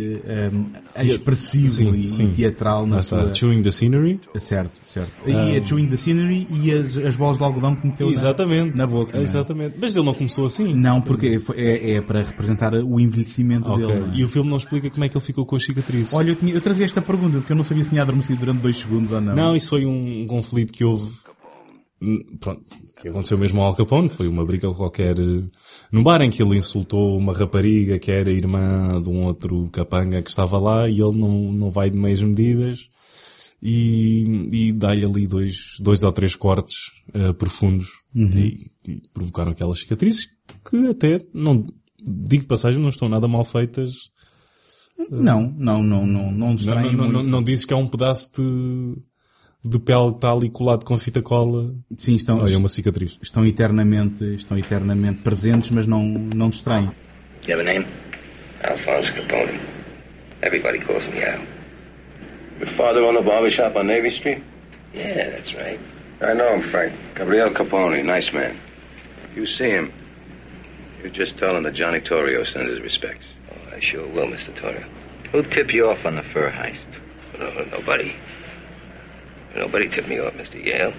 [0.53, 0.67] hum,
[1.03, 2.31] expressivo Sim, e, sim.
[2.31, 3.35] teatral na está, sua...
[3.35, 4.21] Chewing the Scenery.
[4.39, 5.13] Certo, certo.
[5.27, 5.31] Ah.
[5.31, 8.77] E a chewing the scenery e as, as bolas de algodão que meteu na- Exatamente.
[8.77, 9.13] na, boca.
[9.15, 9.23] não é?
[9.23, 9.77] Exatamente.
[9.81, 10.75] Mas ele não começou assim.
[10.75, 13.87] Não, porque é, é para representar o envelhecimento Ok.
[13.87, 14.11] dele.
[14.13, 14.17] é?
[14.19, 16.13] E o filme não explica como é que ele ficou com as cicatrizes.
[16.13, 18.61] Olha, eu, tinha- eu trazia esta pergunta porque eu não sabia se tinha adormecido durante
[18.61, 19.35] dois segundos ou não.
[19.35, 21.09] Não, isso foi um conflito que houve.
[22.03, 22.63] hum, Pronto,
[23.01, 24.09] que aconteceu mesmo ao Al Capone.
[24.09, 25.43] Foi uma briga qualquer eh,
[25.93, 30.23] num bar em que ele insultou uma rapariga que era irmã de um outro capanga
[30.23, 32.89] que estava lá e ele não, não vai de meias medidas
[33.63, 36.75] e, e dá-lhe ali dois, dois ou três cortes
[37.15, 38.29] eh, profundos Uhum.
[38.39, 40.27] e, e provocaram aquelas cicatrizes
[40.69, 41.65] que até, não
[41.99, 43.95] digo passagem, não estão nada mal feitas.
[45.11, 47.23] Não, não, não, não, não Não, não, não, muito.
[47.31, 48.97] não dizes que é um pedaço de,
[49.65, 51.73] de pele que está ali colado com fita cola.
[51.97, 53.19] Sim, estão, Olha, é uma cicatriz.
[53.23, 56.91] estão eternamente, estão eternamente presentes, mas não, não distraem.
[57.47, 57.87] You have a name?
[58.65, 59.59] Alphonse Capone.
[60.43, 61.41] Everybody calls me Al.
[62.61, 64.43] Your father owned a barber shop on Navy Street?
[64.95, 65.81] Yeah, that's right.
[66.21, 66.93] I know him, Frank.
[67.15, 68.57] Gabriel Capone, nice man.
[69.35, 69.93] You see him.
[71.03, 73.27] You just tell him that Johnny Torrio sends his respects.
[73.51, 74.53] Oh, I sure will, Mr.
[74.55, 74.85] Torrio.
[75.33, 77.01] Who tipped you off on the fur heist?
[77.39, 78.15] No, nobody.
[79.55, 80.63] Nobody tipped me off, Mr.
[80.65, 80.95] Yale.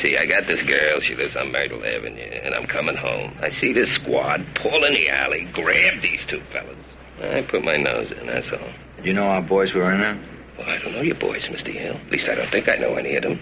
[0.00, 1.00] See, I got this girl.
[1.00, 3.32] She lives on Myrtle Avenue, and I'm coming home.
[3.40, 6.76] I see this squad pull in the alley, grab these two fellas.
[7.20, 8.60] I put my nose in, that's all.
[8.96, 10.18] Did you know our boys were in there?
[10.56, 11.74] Well, I don't know your boys, Mr.
[11.74, 11.94] Yale.
[11.94, 13.40] At least I don't think I know any of them.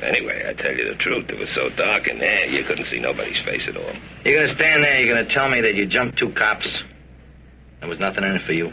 [0.00, 2.98] Anyway, I tell you the truth, it was so dark in there, you couldn't see
[2.98, 3.92] nobody's face at all.
[4.24, 6.82] You're gonna stand there, you're gonna tell me that you jumped two cops?
[7.80, 8.72] There was nothing in it for you?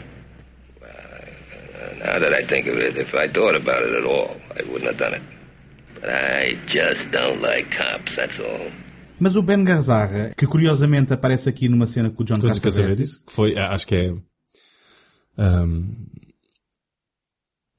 [2.00, 4.86] Now that I think of it, if I thought about it at all, I wouldn't
[4.86, 5.22] have done it.
[5.94, 8.72] But I just don't like cops, that's all.
[9.18, 13.22] Mas o Ben Gazzara, que curiosamente aparece aqui numa cena com o John Cassavetes, Cassavetes,
[13.26, 14.14] que foi, acho que é,
[15.36, 15.82] ahm,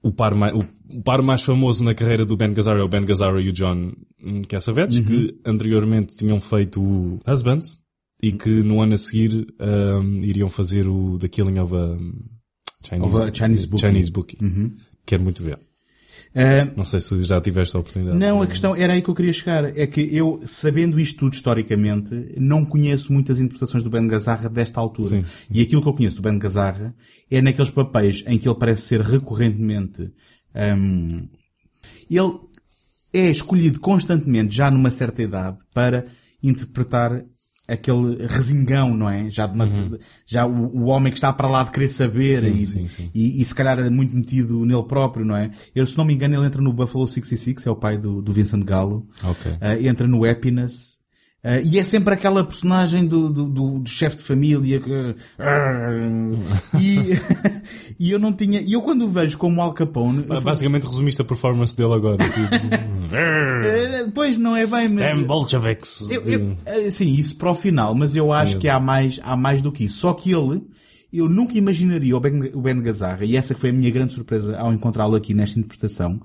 [0.03, 2.87] o, par mais, o, o par mais famoso na carreira do Ben Gazzara é o
[2.87, 3.91] Ben Gazzara e o John
[4.47, 5.03] Cassavetes, Uhum.
[5.05, 7.81] que anteriormente tinham feito o Husbands
[8.21, 11.97] e que no ano a seguir ahm, iriam fazer o The Killing of a
[12.83, 13.69] Chinese, Of a Chinese.
[13.77, 14.11] Chinese.
[14.41, 14.75] Uhum.
[15.05, 15.59] Quero muito ver.
[16.33, 18.17] Ah, Não sei se já tiveste a oportunidade.
[18.17, 19.77] Não, a questão era aí que eu queria chegar.
[19.77, 24.79] É que eu, sabendo isto tudo historicamente, não conheço muitas interpretações do Ben Gazzara desta
[24.79, 25.09] altura.
[25.09, 25.25] Sim.
[25.49, 26.95] E aquilo que eu conheço do Ben Gazzara
[27.29, 30.09] é naqueles papéis em que ele parece ser recorrentemente,
[30.77, 31.27] hum,
[32.09, 32.39] ele,
[33.13, 36.05] é escolhido constantemente, já numa certa idade, para
[36.41, 37.23] interpretar
[37.67, 39.29] aquele resingão, não é?
[39.29, 39.65] Já, de uma-
[40.25, 42.53] já o, o homem que está para lá de querer saber Uhum.
[42.55, 43.09] Sim, e, sim, sim.
[43.13, 45.51] E, e se calhar é muito metido nele próprio, não é?
[45.75, 48.31] Eu, se não me engano, ele entra no Buffalo 66, é o pai do, do
[48.33, 49.07] Vincent Gallo.
[49.23, 49.57] Ok.
[49.61, 51.00] Ah, entra no Happiness.
[51.43, 55.15] Ah, e é sempre aquela personagem do, do, do- do chefe de família que...
[56.79, 57.19] e,
[57.99, 58.61] e eu não tinha...
[58.61, 60.21] E eu quando o vejo como Al Capone...
[60.23, 62.17] Basicamente resumiste a performance dele agora.
[63.11, 65.03] Eh, Pois não é bem, mas...
[65.09, 65.25] Damn
[66.31, 68.59] eu, eh, sim, isso para o final, mas eu acho Sim.
[68.59, 69.97] que há mais, há mais do que isso.
[69.99, 70.61] Só que ele,
[71.11, 74.57] eu nunca imaginaria o Ben, o ben Gazzarra, e essa foi a minha grande surpresa
[74.57, 76.19] ao encontrá-lo aqui nesta interpretação.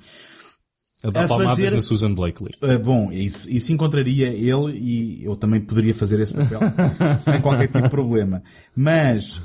[1.06, 2.50] A dar a palmadas fazer- na Susan Blakely.
[2.62, 6.60] Uh, bom, isso, isso encontraria ele e eu também poderia fazer esse papel
[7.20, 8.42] sem qualquer tipo de problema.
[8.74, 9.40] Mas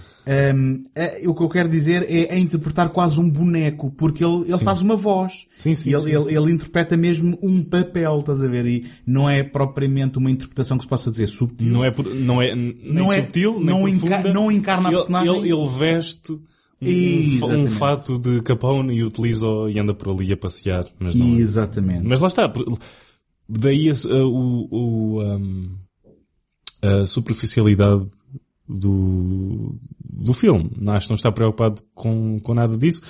[0.55, 4.43] um, eh, o que eu quero dizer é, é interpretar quase um boneco, porque ele,
[4.43, 4.63] ele Sim.
[4.63, 5.47] faz uma voz.
[5.57, 6.11] Sim, sim, ele.
[6.15, 8.65] Ele, ele interpreta mesmo um papel, estás a ver?
[8.65, 11.67] E não é propriamente uma interpretação que se possa dizer subtil.
[11.71, 14.17] Não é, não é nem Não é- subtil, nem não profunda.
[14.19, 15.37] enca- não encarna a personagem.
[15.39, 16.39] Ele, ele veste
[16.81, 20.85] um, um, fato de Capone e utiliza e anda por ali a passear.
[20.99, 21.39] Mas não é.
[21.39, 22.07] Exatamente.
[22.07, 22.51] Mas lá está.
[23.47, 25.75] Daí a, a- o, um,
[26.81, 28.05] a superficialidade
[28.67, 30.71] do, do filme.
[30.87, 33.01] Acho que não está preocupado com, com nada disso.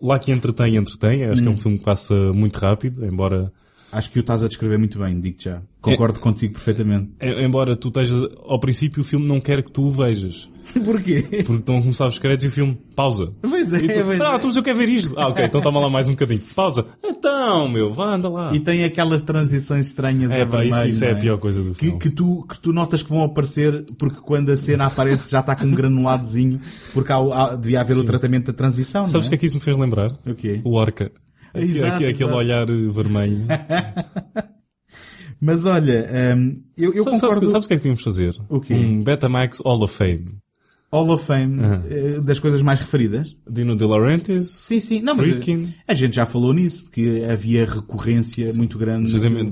[0.00, 1.24] Lá que entretém, entretém.
[1.24, 1.54] Acho que é Hum.
[1.54, 3.52] um filme que passa muito rápido, embora...
[3.92, 5.62] Acho que o estás a descrever muito bem, digo-te já.
[5.80, 7.10] Concordo contigo perfeitamente.
[7.20, 8.22] em- Embora tu estejas...
[8.38, 10.48] Ao princípio o filme não quer que tu o vejas.
[10.84, 11.22] Porquê?
[11.44, 13.32] Porque estão a começar os créditos e o filme pausa.
[13.42, 14.38] Pois é, E tu, pois ah, é.
[14.38, 15.14] tu eu quero ver isto.
[15.18, 16.40] Ah, ok, então toma lá mais um bocadinho.
[16.54, 16.86] Pausa.
[17.02, 18.54] Então, meu, vá, anda lá.
[18.54, 21.38] E tem aquelas transições estranhas É, a pá, isso- vermelho, isso é não a pior
[21.38, 21.98] coisa do que, filme.
[21.98, 25.54] que tu, que tu notas que vão aparecer porque quando a cena aparece já está
[25.56, 26.60] com um granuladozinho
[26.92, 28.06] porque há, o- há- devia haver o Sim.
[28.06, 29.36] tratamento da transição, Sabes o não que é?
[29.36, 30.12] é que isso me fez lembrar?
[30.26, 30.60] O quê?
[30.64, 31.10] O Orca.
[31.54, 32.34] Exato, aque- aquele exato.
[32.38, 33.46] olhar eh, vermelho.
[35.44, 37.48] Mas olha, hum, eu, eu sabes, concordo...
[37.48, 38.36] sabes o que é que tínhamos de fazer?
[38.48, 38.74] O quê?
[38.74, 40.26] Um Betamax Hall of Fame.
[40.92, 43.34] Hall of Fame eh, das coisas mais referidas.
[43.50, 44.48] Dino De Laurentiis.
[44.50, 45.00] Sim, sim.
[45.00, 45.72] Não, Friedkin.
[45.88, 49.10] a gente já falou nisso, que havia recorrência muito grande.
[49.10, 49.42] Fazemos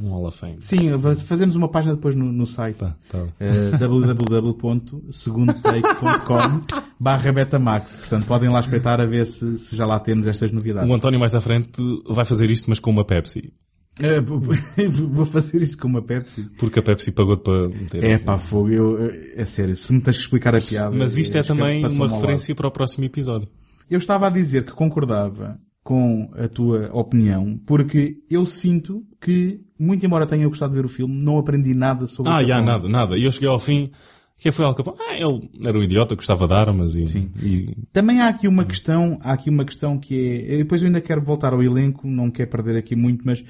[0.00, 0.56] um Hall of Fame.
[0.60, 2.76] Sim, faz- fazemos uma página depois no, no site.
[2.78, 2.96] tá.
[3.38, 6.60] Eh, www.segundotake.com
[6.98, 7.96] barra Betamax.
[7.96, 10.88] Portanto, podem lá espreitar a ver se, se já lá temos estas novidades.
[10.90, 13.52] O António mais à frente vai fazer isto, mas com uma Pepsi.
[14.00, 14.20] Eh,
[14.90, 16.48] vou fazer isso com uma Pepsi.
[16.58, 18.04] Porque a Pepsi pagou-te para meter.
[18.04, 18.70] É pá, fogo.
[18.70, 20.94] Eu, é sério, se me tens que explicar a piada.
[20.94, 23.48] Mas isto é que também uma referência para o próximo episódio.
[23.90, 30.04] Eu estava a dizer que concordava com a tua opinião, porque eu sinto que, muito
[30.04, 33.16] embora tenha gostado de ver o filme, não aprendi nada sobre Ah, já, nada, nada.
[33.16, 33.90] E eu cheguei ao fim.
[34.36, 34.98] Quem foi Al Capone?
[35.00, 37.04] Ah, ele era um idiota, gostava de armas e...
[37.42, 41.00] e Também há aqui uma questão, há aqui uma questão que é, depois eu ainda
[41.00, 43.42] quero voltar ao elenco, não quero perder aqui muito, mas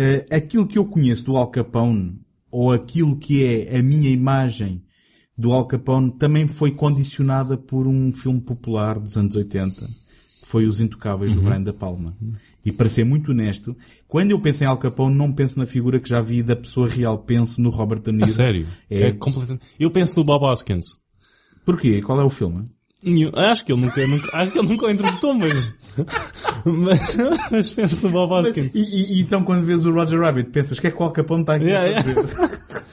[0.00, 2.20] eh, aquilo que eu conheço do Al Capone,
[2.50, 4.82] ou aquilo que é a minha imagem
[5.36, 10.66] do Al Capone, também foi condicionada por um filme popular dos anos 80, que foi
[10.66, 11.46] Os Intocáveis do Uhum.
[11.46, 12.16] Brian da Palma.
[12.64, 13.76] E para ser muito honesto,
[14.06, 16.88] quando eu penso em Al Capone, não penso na figura que já vi da pessoa
[16.88, 18.24] real, penso no Robert De Niro.
[18.24, 18.66] A sério?
[18.88, 19.08] É.
[19.08, 19.64] É completamente...
[19.80, 20.84] Eu penso no Bob Hoskins.
[21.64, 22.00] Porquê?
[22.02, 22.68] Qual é o filme?
[23.36, 25.72] Acho que ele nunca, nunca, acho que ele nunca o interpretou, mas,
[26.64, 27.16] mas,
[27.50, 28.74] mas penso no Bob Hoskins.
[28.74, 31.12] E, e- e então quando vês o Roger Rabbit, pensas que é que o Al
[31.12, 32.58] Capone está aqui Yeah, a fazer?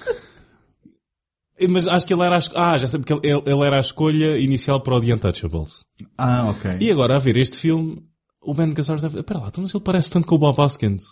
[1.69, 4.37] Mas acho que ele era a, ah, já sei porque ele, ele era a escolha
[4.37, 5.85] inicial para o The Untouchables.
[6.17, 6.77] Ah, ok.
[6.81, 8.03] E agora a ver este filme,
[8.41, 11.03] o Ben Gazzara deve, espera lá, então mas ele parece tanto com o Bob Hoskins.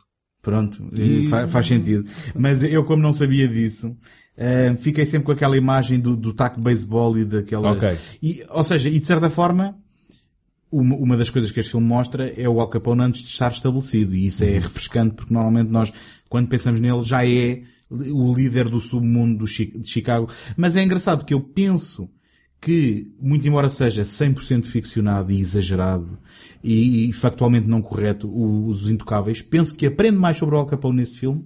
[0.43, 2.07] Pronto, e fa- faz sentido.
[2.35, 3.95] Mas eu, como não sabia disso,
[4.37, 7.71] eh, fiquei sempre com aquela imagem do, do taco de beisebol e daquela...
[7.71, 7.97] Ok.
[8.21, 9.75] E, ou seja, e de certa forma,
[10.69, 13.51] uma, uma das coisas que este filme mostra é o Al Capone antes de estar
[13.53, 14.13] estabelecido.
[14.15, 15.93] E isso é refrescante porque normalmente nós,
[16.27, 20.27] quando pensamos nele, já é o líder do submundo de Chicago.
[20.57, 22.09] Mas é engraçado que eu penso
[22.63, 26.17] que, muito embora seja 100% ficcionado e exagerado
[26.63, 30.97] e, e factualmente não correto, os Intocáveis, penso que aprendo mais sobre o Al Capone
[30.97, 31.45] nesse filme,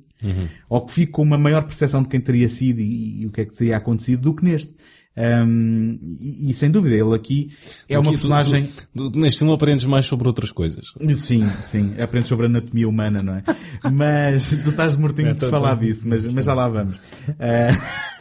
[0.70, 3.41] ou que fico com uma maior percepção de quem teria sido e, e o que
[3.41, 4.74] é que teria acontecido do que neste.
[5.20, 7.49] Ahm, e, e sem dúvida, ele aqui
[7.89, 8.70] é uma personagem...
[8.95, 10.86] tu- neste filme aprendes mais sobre outras coisas.
[11.15, 13.43] Sim, sim, aprende sobre a anatomia humana, não é?
[13.91, 15.86] Mas tu estás mortinho É, de tô- falar tô.
[15.86, 16.95] disso, mas, mas já lá vamos.
[17.39, 17.72] Ah,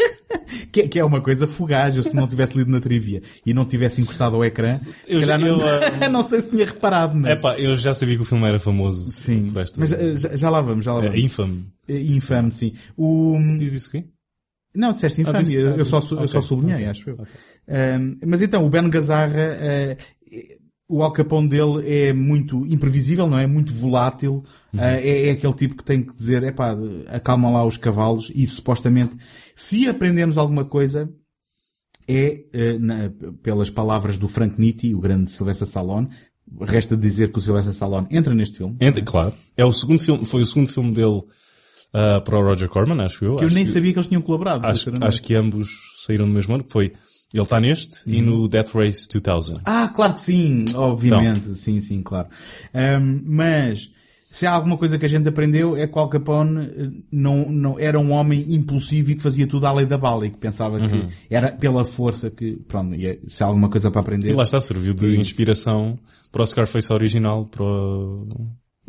[0.83, 3.65] que, que é uma coisa fugaz, eu se não tivesse lido na trivia e não
[3.65, 5.59] tivesse encostado ao ecrã, Eu já- não, eu,
[6.11, 7.39] não sei se tinha reparado, mas...
[7.39, 9.11] Epá, eu já sabia que o filme era famoso.
[9.11, 11.23] Sim, mas eh, já, já lá vamos, já lá É vamos.
[11.25, 11.67] infame.
[11.89, 12.75] É infame, sim.
[12.97, 13.39] O...
[13.59, 14.05] Diz isso o quê?
[14.75, 16.87] Não, disseste infame, Ah, disse- eu, ah, eu só, disse- su- eu só sublinhei, ok,
[16.89, 17.17] acho eu.
[17.69, 19.97] Ahm, mas então, o Ben Gazzarra, eh,
[20.89, 23.47] o Al Capone dele é muito imprevisível, não é?
[23.47, 24.45] Muito volátil.
[24.73, 24.81] Uhum.
[24.81, 26.77] Uh, é, é, aquele tipo que tem que dizer, é pá,
[27.09, 29.17] acalma lá os cavalos e supostamente,
[29.55, 31.11] se aprendemos alguma coisa,
[32.09, 33.11] é, uh, na,
[33.43, 36.09] pelas palavras do Frank Nitti, o grande Sylvester Stallone,
[36.61, 38.77] resta dizer que o Sylvester Stallone entra neste filme.
[38.81, 39.35] Entra, claro.
[39.57, 43.25] É o segundo filme, foi o segundo filme dele uh, para o Roger Corman, acho
[43.25, 43.35] eu.
[43.35, 44.65] Que acho eu nem que, sabia que eles tinham colaborado.
[44.65, 45.69] Acho, acho que ambos
[46.07, 46.93] saíram no mesmo ano, que foi
[47.33, 48.15] ele está neste uhum.
[48.15, 49.61] e no Death Race 2000.
[49.65, 51.41] Ah, claro que sim, obviamente.
[51.45, 51.55] Então.
[51.55, 52.29] Sim, sim, claro.
[52.75, 53.91] Um, mas,
[54.31, 57.79] se há alguma coisa que a gente aprendeu é que o Al Capone não, não,
[57.79, 60.79] era um homem impulsivo e que fazia tudo à lei da bala e que pensava
[60.79, 60.89] uhum.
[60.89, 62.95] que era pela força que, pronto,
[63.27, 64.31] se há alguma coisa para aprender.
[64.31, 65.99] E lá está, serviu de inspiração
[66.31, 68.29] para o Scarface original, para o,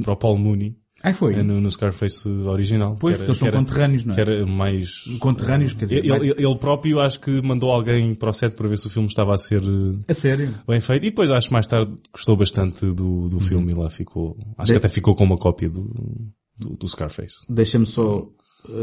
[0.04, 0.76] para o Paul Mooney.
[1.04, 1.42] Ah, foi?
[1.44, 2.98] No, no Scarface original.
[3.00, 4.16] Pois, porque eles são conterrâneos, não é?
[4.16, 4.90] Que era mais...
[5.20, 6.00] Conterrâneos, quer dizer...
[6.00, 6.24] Ele, mais...
[6.24, 9.34] ele, próprio acho que mandou alguém para o set para ver se o filme estava
[9.34, 9.62] a ser...
[10.08, 10.54] A sério?
[10.68, 11.06] Bem feito.
[11.06, 13.80] E depois acho que mais tarde gostou bastante do, do filme uhum.
[13.80, 14.38] e lá ficou...
[14.58, 14.74] Acho De...
[14.74, 15.84] que até ficou com uma cópia do,
[16.58, 17.46] do, do Scarface.
[17.48, 18.28] Deixa-me só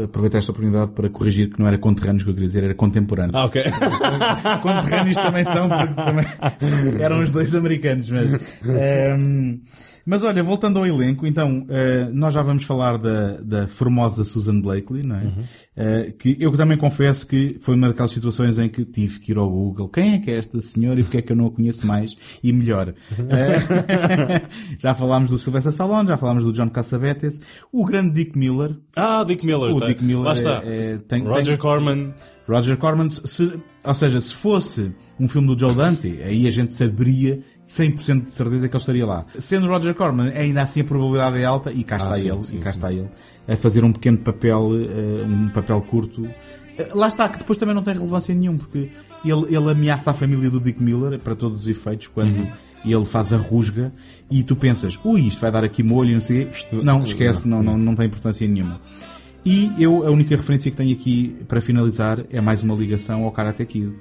[0.03, 3.35] aproveitar esta oportunidade para corrigir que não era conterrâneos que eu queria dizer, era contemporâneo.
[3.35, 3.63] Ah, ok.
[4.63, 6.25] conterrâneos também são, porque também
[7.03, 8.33] eram os dois americanos, mas...
[8.63, 9.61] Um,
[10.05, 14.61] mas olha, voltando ao elenco, então, uh, nós já vamos falar da, da formosa Susan
[14.61, 15.23] Blakely, não é?
[15.23, 15.31] Uhum.
[15.77, 19.37] Uh, que eu também confesso que foi uma daquelas situações em que tive que ir
[19.37, 19.89] ao Google.
[19.89, 22.15] Quem é que é esta senhora e porque é que eu não a conheço mais
[22.43, 22.89] e melhor?
[22.89, 22.95] Uh,
[24.77, 27.41] já falámos do Sylvester Stallone, já falámos do John Cassavetes,
[27.71, 28.75] o grande Dick Miller.
[28.95, 29.73] Ah, Dick Miller.
[29.73, 29.87] O tá.
[29.87, 30.25] Dick Miller.
[30.25, 30.61] Lá está.
[30.63, 31.57] É, é, tem, Roger tem...
[31.57, 32.13] Corman.
[32.47, 36.73] Roger Corman, se, ou seja, se fosse um filme do Joe Dante, aí a gente
[36.73, 39.25] saberia 100% de certeza que ele estaria lá.
[39.39, 42.57] Sendo Roger Corman, ainda assim a probabilidade é alta, e cá está ah, ele, sim,
[42.57, 42.77] e cá sim.
[42.77, 43.09] está ele,
[43.47, 46.21] a fazer um pequeno papel, uh, um papel curto.
[46.21, 46.33] Uh,
[46.93, 48.89] lá está, que depois também não tem relevância nenhuma, porque
[49.23, 52.51] ele, ele ameaça a família do Dick Miller, para todos os efeitos, quando uhum.
[52.85, 53.91] ele faz a rusga,
[54.29, 57.75] e tu pensas, ui, isto vai dar aqui molho, não sei Não, esquece, não, não,
[57.75, 58.79] não tem importância nenhuma.
[59.45, 63.31] E eu, a única referência que tenho aqui para finalizar é mais uma ligação ao
[63.31, 63.93] Karate Kid.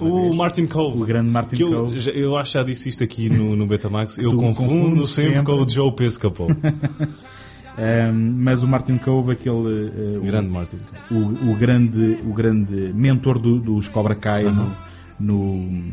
[0.00, 0.34] o vez.
[0.34, 1.02] Martin Cove.
[1.02, 1.96] O grande Martin que Cove.
[2.08, 4.18] Eu, eu acho que já disse isto aqui no, no Betamax.
[4.18, 6.48] Eu confundo, sempre, sempre, com o Joe Piscopo.
[6.48, 9.54] um, mas o Martin Cove, aquele.
[9.54, 10.78] Uh, o grande Martin
[11.12, 14.76] o, o, grande, o grande mentor do, dos Cobra Kai no,
[15.20, 15.92] no,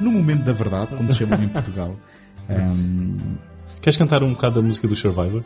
[0.00, 1.96] no momento da verdade, como se chama em Portugal.
[2.48, 3.36] Um,
[3.82, 5.44] Queres cantar um bocado da música do Survivor?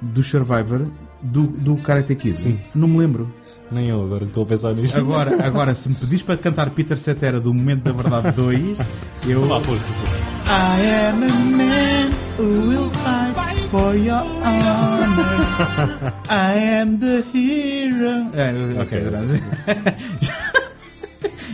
[0.00, 0.86] Do Survivor?
[1.22, 2.38] Do, do Karate Kid?
[2.38, 2.60] Sim.
[2.74, 3.32] Não me lembro.
[3.70, 4.96] Nem eu agora estou a pensar nisso.
[4.96, 8.78] Agora, agora se me pedis para cantar Peter Cetera do Momento da Verdade 2,
[9.28, 9.46] eu.
[9.46, 9.84] Vá, força.
[10.46, 13.34] I am a man who will fight
[13.70, 16.12] for your honor.
[16.28, 18.30] I am the hero.
[18.34, 19.02] É, ok,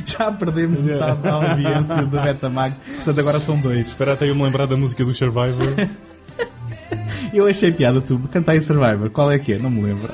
[0.04, 3.86] Já perdemos metade da audiência do Betamax, portanto agora são dois.
[3.86, 5.74] Espera até eu me lembrar da música do Survivor.
[7.32, 9.10] Eu achei piada tu, cantai Survivor.
[9.10, 9.58] Qual é que é?
[9.58, 10.12] Não me lembro.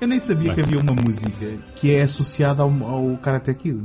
[0.00, 0.54] Eu nem sabia Bem.
[0.54, 3.80] que havia uma música que é associada ao, ao Karate Kid.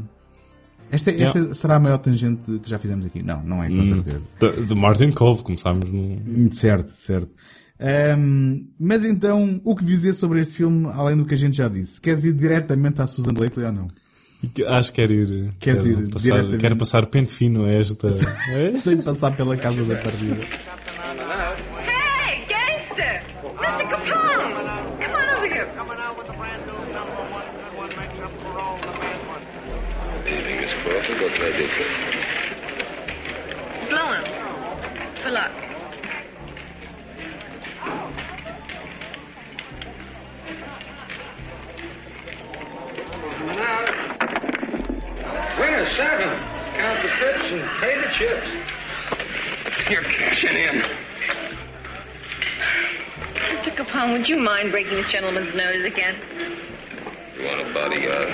[0.92, 3.22] Esta, esta será a maior tangente que já fizemos aqui?
[3.22, 4.66] Não, não é, com hum, certeza.
[4.66, 6.52] De, Martin Cove, começámos no...
[6.52, 7.36] Certo, certo.
[8.18, 11.70] Um, mas então, o que dizer sobre este filme, além do que a gente já
[11.70, 12.02] disse?
[12.02, 13.88] Queres ir diretamente à Susan Blakely ou não?
[14.68, 15.54] Acho que quero ir.
[15.60, 18.10] Queres quero ir passar, Quero passar pente fino a esta.
[18.82, 20.40] Sem passar pela casa da partida.
[31.50, 31.90] What I do for you?
[33.90, 34.24] Blow him.
[35.24, 35.52] For luck.
[45.60, 46.30] Winner seven.
[46.76, 48.48] Count the trips and pay the chips.
[49.90, 50.84] You're cashing in.
[53.34, 53.76] Mr.
[53.76, 56.16] Capone, would you mind breaking this gentleman's nose again?
[57.36, 58.29] You want a bodyguard,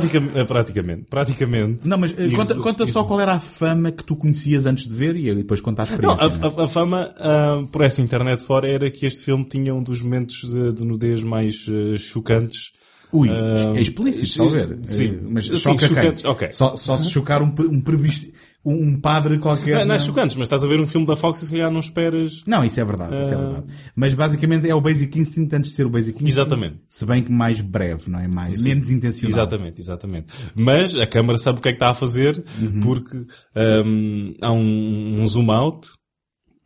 [0.00, 1.88] praticamente, praticamente, praticamente.
[1.88, 5.16] Não, mas conta, conta só qual era a fama que tu conhecias antes de ver
[5.16, 6.28] e depois contar a experiência.
[6.28, 9.74] Não, a, a, a fama, uh, por essa internet fora, era que este filme tinha
[9.74, 12.72] um dos momentos de, de nudez mais uh, chocantes
[13.14, 14.76] Ui, Ah, é explícito, só ver.
[14.82, 15.88] Sim, Eh, mas Sim, choca quem?
[15.88, 16.50] chocantes, ok.
[16.50, 17.80] Só, só se chocar um, um,
[18.64, 19.78] um, um padre qualquer.
[19.80, 21.70] Não, não é chocantes, mas estás a ver um filme da Fox e se calhar
[21.70, 22.42] não esperas.
[22.46, 23.40] Não, isso é verdade, isso é Ah.
[23.40, 23.66] verdade.
[23.94, 26.30] Mas basicamente é o Basic Instinct antes de ser o Basic Instinct.
[26.32, 26.76] Exatamente.
[26.88, 28.26] Se bem que mais breve, não é?
[28.28, 28.68] Mais, Sim.
[28.70, 29.30] menos intencional.
[29.38, 30.26] Exatamente, exatamente.
[30.54, 32.80] Mas a câmara sabe o que é que está a fazer Uhum.
[32.80, 33.16] porque
[33.84, 35.88] hum, há um, um zoom out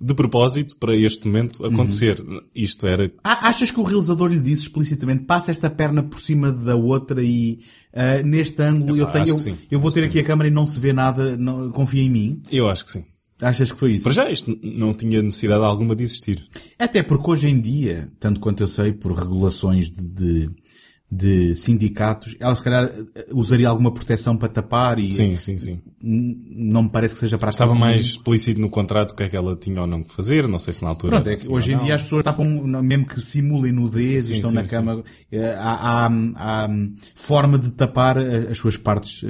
[0.00, 1.70] de propósito para este momento Uhum.
[1.74, 2.22] acontecer.
[2.54, 6.76] Isto era Achas que o realizador lhe disse explicitamente passa esta perna por cima da
[6.76, 7.60] outra e
[7.92, 9.58] ah, neste ângulo eu Epá, tenho eu, que sim.
[9.70, 12.42] eu vou ter aqui a câmera e não se vê nada, não, confia em mim?
[12.50, 13.04] Eu acho que sim.
[13.40, 14.02] Achas que foi isso?
[14.04, 16.44] Para já isto não tinha necessidade alguma de existir.
[16.76, 20.50] Até porque hoje em dia, tanto quanto eu sei, por regulações de, de,
[21.10, 22.90] de sindicatos, ela se calhar
[23.32, 25.80] usaria alguma proteção para tapar e Sim, sim, sim.
[26.02, 29.34] não me parece que seja para Estava mais explícito no contrato o que é que
[29.36, 31.12] ela tinha ou não de fazer, não sei se na altura.
[31.12, 32.44] Pronto, é que hoje em dia as pessoas tapam,
[32.82, 35.02] mesmo que simulem nudez Sim, e estão sim, na cama,
[35.32, 36.68] eh, há, há, há
[37.14, 39.28] forma de tapar eh, as suas partes eh,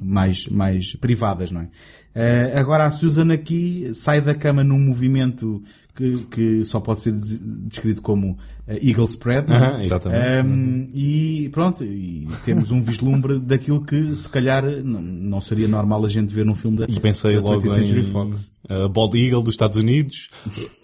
[0.00, 1.68] mais, mais privadas, não é?
[2.14, 5.62] Eh, Agora a Susan aqui sai da cama num movimento
[5.98, 8.38] que, que só pode ser des- descrito como
[8.68, 9.84] eh, Eagle Spread, é?
[9.84, 10.46] Exatamente.
[10.46, 16.08] Um, e pronto, e temos um vislumbre daquilo que se calhar não, seria normal a
[16.08, 18.52] gente ver num filme da, E pensei da logo 20th Century em Fox.
[18.68, 20.28] a Bald Eagle dos Estados Unidos,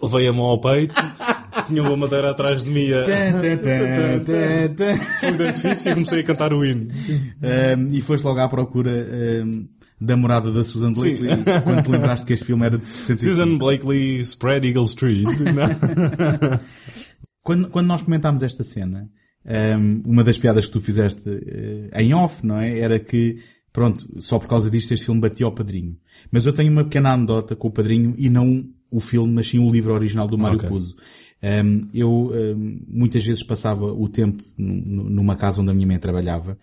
[0.03, 0.95] levei a mão ao peito,
[1.65, 2.87] tinha uma madeira atrás de mim.
[5.19, 6.87] Fogo de artifício e comecei a cantar o hino.
[6.89, 8.91] Um, e foste logo à procura
[9.43, 9.67] um,
[10.05, 11.29] da morada da Susan Blakely
[11.63, 13.33] quando te lembraste que este filme era de 75.
[13.33, 15.25] Susan Blakely Spread Eagle Street.
[17.43, 19.07] Quando, quando nós comentámos esta cena,
[19.77, 22.79] um, uma das piadas que tu fizeste eh, em off, não é?
[22.79, 23.37] Era que,
[23.71, 25.95] pronto, só por causa disto este filme batia ao padrinho.
[26.31, 29.59] Mas eu tenho uma pequena anedota com o padrinho e não o filme, mas sim
[29.59, 30.67] o livro original do Mário Ok.
[30.69, 30.95] Puzo.
[31.43, 35.85] Um, eu um, muitas vezes passava o tempo nu- nu- numa casa onde a minha
[35.85, 36.57] mãe trabalhava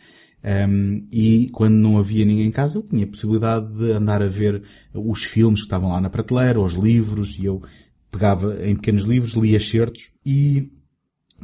[0.45, 4.27] um, e quando não havia ninguém em casa eu tinha a possibilidade de andar a
[4.27, 4.63] ver
[4.93, 7.63] os filmes que estavam lá na prateleira, os livros e eu
[8.11, 10.71] pegava em pequenos livros, lia excertos e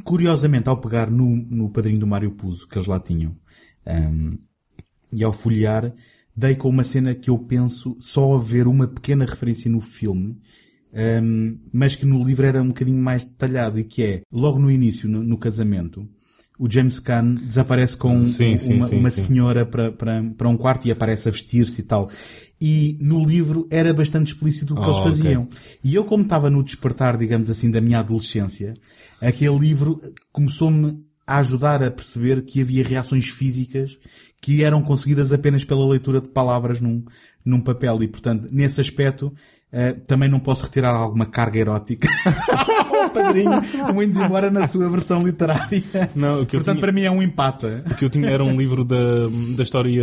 [0.05, 3.37] curiosamente ao pegar no, no padrinho do Mário Puzo que eles lá tinham
[3.87, 4.37] um,
[5.13, 5.95] e ao folhear
[6.37, 10.41] dei com uma cena que eu penso só haver uma pequena referência no filme
[10.93, 14.71] um, mas que no livro era um bocadinho mais detalhado e que é, logo no
[14.71, 16.09] início, no, no casamento,
[16.59, 19.23] o James Caan desaparece com Sim, sim, uma, sim, uma sim.
[19.23, 22.11] senhora para, para, para um quarto e aparece a vestir-se e tal.
[22.61, 25.49] E no livro era bastante explícito o que Oh, eles faziam.
[25.85, 28.75] E eu, como estava no despertar, digamos assim, da minha adolescência,
[29.21, 30.01] aquele livro
[30.33, 33.97] começou-me a ajudar a perceber que havia reações físicas
[34.41, 37.05] que eram conseguidas apenas pela leitura de palavras num,
[37.45, 38.03] num papel.
[38.03, 39.33] E, portanto, nesse aspecto,
[39.71, 42.09] eh, também não posso retirar alguma carga erótica
[43.11, 43.51] padrinho,
[43.95, 45.83] muito embora na sua versão literária.
[46.15, 47.85] Não, o que Portanto, tinha- para mim é um empata.
[47.91, 48.97] O que eu tinha era um livro da,
[49.57, 50.03] da história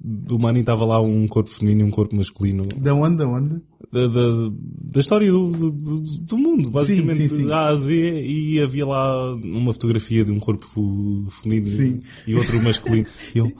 [0.00, 2.64] do humano e estava lá um corpo feminino e um corpo masculino.
[2.76, 3.60] Da onde, da onde?
[3.92, 4.50] Da, da,
[4.92, 7.16] da história do, do, do- do mundo, basicamente.
[7.16, 7.46] Sim, sim, sim.
[7.46, 10.66] Da A a Z, e havia lá uma fotografia de um corpo
[11.42, 12.00] feminino Sim.
[12.26, 13.06] e outro masculino.
[13.34, 13.52] E eu,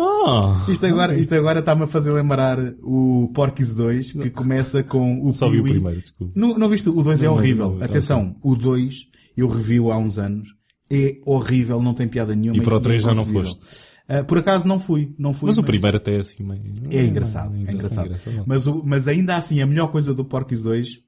[0.00, 0.64] ah!
[0.68, 5.34] Isto agora, isto agora está-me a fazer lembrar o Porky's 2, que começa com o
[5.34, 6.32] Só vi o primeiro, desculpa.
[6.36, 6.88] Não, não viste?
[6.88, 7.70] O 2 é Não, não, horrível.
[7.76, 10.48] não, Atenção, o 2 eu revi-o há uns anos.
[10.90, 12.58] É horrível, não tem piada nenhuma.
[12.58, 13.64] E para o três já não foste?
[14.08, 15.46] Ah, por acaso não fui, não fui.
[15.46, 16.62] Mas o primeiro até é assim meio...
[16.90, 18.10] É engraçado, é engraçado.
[18.44, 20.98] Mas, o- mas ainda assim, a melhor coisa do Porky's 2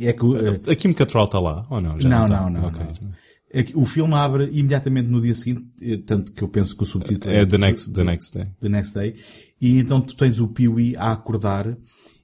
[0.00, 0.24] é que...
[0.24, 0.36] o-
[0.70, 2.00] A Kim Cattrall está lá, ou não?
[2.00, 2.80] Já não, não, não, Ok.
[2.82, 2.90] não.
[2.90, 3.00] É que
[3.74, 7.32] o filme abre imediatamente no dia seguinte, eh, tanto que eu penso que o subtítulo
[7.34, 8.46] É The Next, the next Day.
[8.60, 9.16] The Next Day.
[9.60, 11.76] E então tu tens o Pee-wee a acordar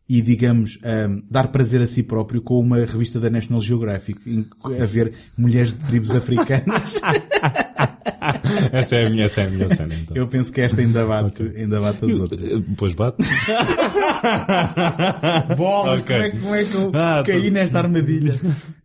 [0.09, 4.47] e, digamos, ahm, dar prazer a si próprio com uma revista da National Geographic
[4.81, 6.95] a ver mulheres de tribos africanas.
[8.73, 10.17] essa, é a minha, essa é a minha cena, então.
[10.17, 12.41] Eu penso que esta ainda bate, ainda bate as Eu- outras.
[12.41, 13.17] eh, Depois bate.
[15.57, 16.17] Bolas, Ok.
[16.17, 18.35] como, é, que- como é que eu Ah, caí tô- nesta armadilha?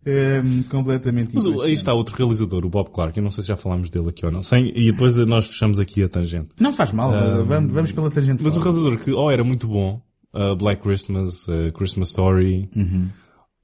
[0.06, 3.18] Ahm, completamente Mas o- aí está outro realizador, o Bob Clark.
[3.18, 4.42] Eu não sei se já falámos dele aqui ou não.
[4.42, 6.50] Sem, e depois nós fechamos aqui a tangente.
[6.60, 8.72] Não faz mal, Ah, vamos, vamos pela tangente Mas o fora.
[8.72, 10.02] realizador que ou era muito bom,
[10.34, 13.10] uh, Black Christmas, uh, Christmas Story, Uhum.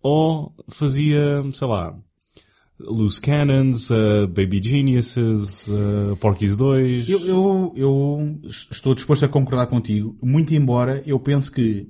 [0.02, 1.96] ou fazia, sei lá,
[2.80, 7.10] Loose Cannons, uh, Baby Geniuses, uh, Porky's 2.
[7.10, 11.88] Eu, eu, eu estou disposto a concordar contigo, muito embora eu penso que,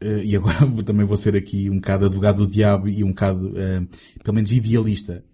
[0.00, 3.08] eh, e agora vou- também vou ser aqui um bocado advogado do diabo e um
[3.08, 3.82] bocado, eh,
[4.22, 5.24] pelo menos idealista.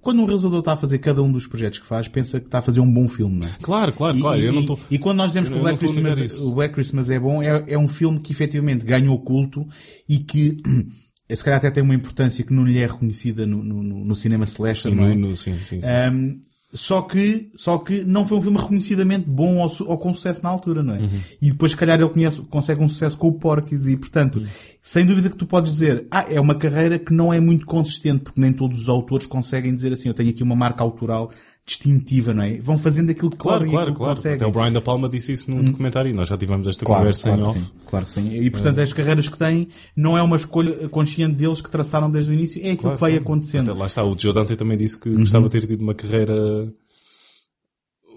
[0.00, 2.58] Quando um realizador está a fazer cada um dos projetos que faz, pensa que está
[2.58, 3.56] a fazer um bom filme, não é?
[3.60, 4.40] Claro, claro, E- claro.
[4.40, 4.78] E, eu não estou...
[4.88, 6.46] e quando nós dizemos eu que o Black, Christmas, isso.
[6.48, 9.66] o Black Christmas é bom, é, é um filme que efetivamente ganhou culto
[10.08, 10.62] e que
[11.34, 14.44] se calhar até tem uma importância que não lhe é reconhecida no, no, no- cinema
[14.44, 15.14] slasher, Sim, não é?
[15.16, 15.86] no- sim, sim, sim.
[16.12, 16.40] Um,
[16.72, 20.48] Só que, só que não foi um filme reconhecidamente bom ou, ou com sucesso na
[20.48, 20.98] altura, não é?
[21.40, 24.42] E depois, se calhar, ele conhece, consegue um sucesso com o Porky's e, portanto,
[24.82, 28.24] sem dúvida que tu podes dizer, ah, é uma carreira que não é muito consistente,
[28.24, 31.30] porque nem todos os autores conseguem dizer assim, eu tenho aqui uma marca autoral
[31.66, 32.58] distintiva, não é?
[32.60, 34.14] Vão fazendo aquilo que Claro, podem claro, claro.
[34.14, 34.36] conseguem.
[34.36, 37.00] Até o Brian Da Palma disse isso num documentário e nós já tivemos esta Claro,
[37.00, 37.58] conversa claro em que off.
[37.60, 38.30] sim, claro que sim.
[38.38, 42.30] E portanto, as carreiras que têm não é uma escolha consciente deles que traçaram desde
[42.30, 43.70] o início, é aquilo Claro, que vai acontecendo.
[43.72, 45.16] Até lá está, o Joe Dante também disse que Uhum.
[45.18, 46.72] gostava de ter tido uma carreira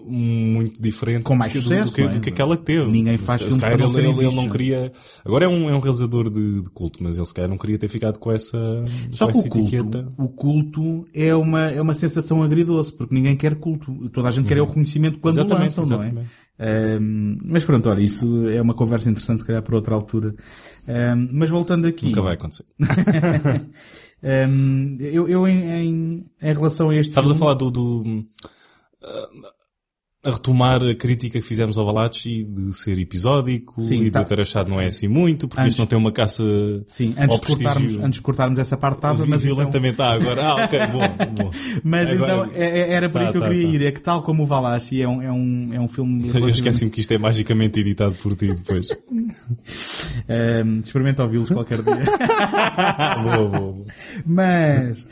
[0.06, 2.08] muito diferente Com mais do, que- sucesso, do, que, é?
[2.08, 2.90] do que aquela que teve.
[2.90, 4.92] Ninguém faz Se filmes para não ele, ele, ele não queria.
[5.24, 7.78] Agora é um, é um realizador de, de culto, mas ele se calhar não queria
[7.78, 8.58] ter ficado com essa,
[9.10, 10.12] Só com que essa o culto, etiqueta.
[10.18, 14.08] o culto é uma, é uma sensação agridoce, porque ninguém quer culto.
[14.10, 15.44] Toda a gente quer é o reconhecimento quando Uhum.
[15.44, 16.06] Exatamente, lançam, não é?
[16.06, 16.30] exatamente.
[16.62, 20.34] Ahm, mas pronto, olha, isso é uma conversa interessante, se calhar, para outra altura.
[20.86, 22.06] Ahm, mas voltando aqui.
[22.06, 22.64] Nunca vai acontecer.
[24.22, 28.24] Ahm, eu, eu em, em, em relação a este Estavas a filme- falar do, do
[30.22, 34.20] a retomar a crítica que fizemos ao Valachi de ser episódico Sim, e de tá.
[34.20, 36.44] eu ter achado não é assim muito, porque Antes- isto não tem uma caça
[36.88, 40.02] Sim, antes de, cortarmos, antes de cortarmos essa parte estava, mas então, violentamente.
[40.02, 41.50] Ah, agora, ah, ok, bom, bom.
[41.82, 43.74] mas Agora- então é- é- era por aí Tá, que eu tá, queria tá.
[43.74, 43.86] ir.
[43.86, 46.28] É que tal como o Valachi é um, é um, é um filme...
[46.36, 48.88] Eu esqueci-me que isto é magicamente editado por ti depois.
[50.28, 51.94] Ahm, experimenta ouvi-los qualquer dia.
[53.22, 53.84] boa, boa, boa.
[54.26, 55.06] Mas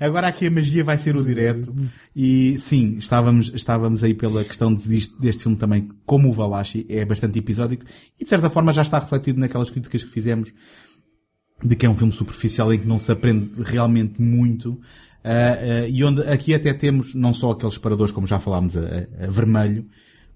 [0.00, 1.74] agora aqui a magia vai ser o direto.
[2.14, 7.04] E sim, estávamos, estávamos aí pela questão deste, deste filme também, como o Valachi é
[7.04, 7.84] bastante episódico
[8.18, 10.52] e de certa forma já está refletido naquelas críticas que fizemos
[11.62, 14.80] de que é um filme superficial em que não se aprende realmente muito.
[15.24, 18.80] Ah, ah, e onde aqui até temos não só aqueles separadores como já falámos a,
[19.20, 19.86] a- vermelho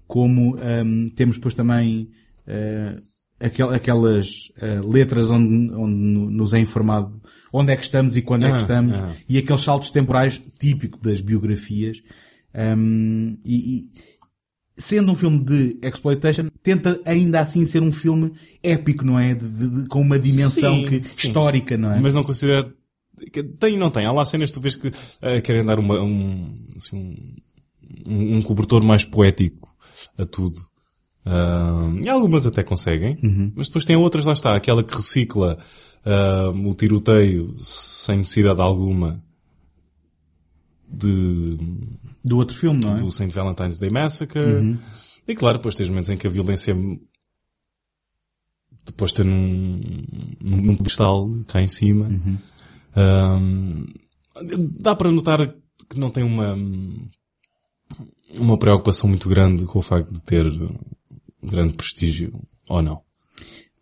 [0.05, 2.09] como ahm, temos depois também
[2.45, 3.12] ah, aquel-
[3.45, 7.21] aquelas ah, letras onde, onde no- nos é informado
[7.51, 9.13] onde é que estamos e quando é Ah, que estamos ah.
[9.29, 12.01] e aqueles saltos temporais típico das biografias
[12.55, 13.89] Ahm, e, e
[14.77, 18.31] sendo um filme de exploitation, tenta ainda assim ser um filme
[18.61, 19.33] épico, não é?
[19.33, 21.27] De- de- de- com uma dimensão Sim, que, sim.
[21.27, 21.99] histórica, não é?
[21.99, 22.71] Mas não considero.
[23.31, 24.05] que Tem e não tem.
[24.05, 24.91] Há lá cenas que tu vês que
[25.21, 26.95] eh, querem dar uma, um, assim,
[28.07, 29.67] um, um, um cobertor mais poético
[30.17, 30.61] a tudo.
[31.25, 33.17] Ah, e algumas até conseguem.
[33.55, 34.55] Mas depois tem outras, lá está.
[34.55, 35.57] Aquela que recicla
[36.05, 39.23] ah, o tiroteio sem necessidade alguma
[40.87, 41.57] de,
[42.23, 42.97] Do outro filme, não é?
[42.97, 43.29] do St.
[43.29, 44.39] Valentine's Day Massacre.
[44.39, 44.77] Uhum.
[45.27, 46.75] E claro, depois tens momentos em que a violência
[48.85, 49.81] depois num,
[50.41, 52.07] num, num pedestal cá em cima.
[52.07, 53.85] Uhum.
[54.79, 55.55] Dá para notar
[55.89, 56.57] que não tem uma
[58.37, 60.45] uma preocupação muito grande com o facto de ter
[61.43, 62.33] grande prestígio
[62.69, 63.01] ou não.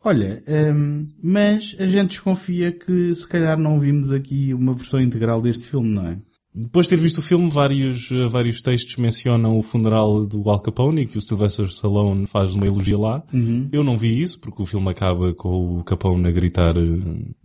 [0.04, 5.42] Olha, hum, mas a gente desconfia que se calhar não vimos aqui uma versão integral
[5.42, 6.18] deste filme, não é?
[6.54, 10.60] Depois de ter visto o filme, vários, eh, vários textos mencionam o funeral do Al
[10.60, 13.24] Capone, que o Sylvester Stallone faz uma elogia lá.
[13.34, 13.70] Uhum.
[13.72, 16.76] Eu não vi isso, porque o filme acaba com o Capone a gritar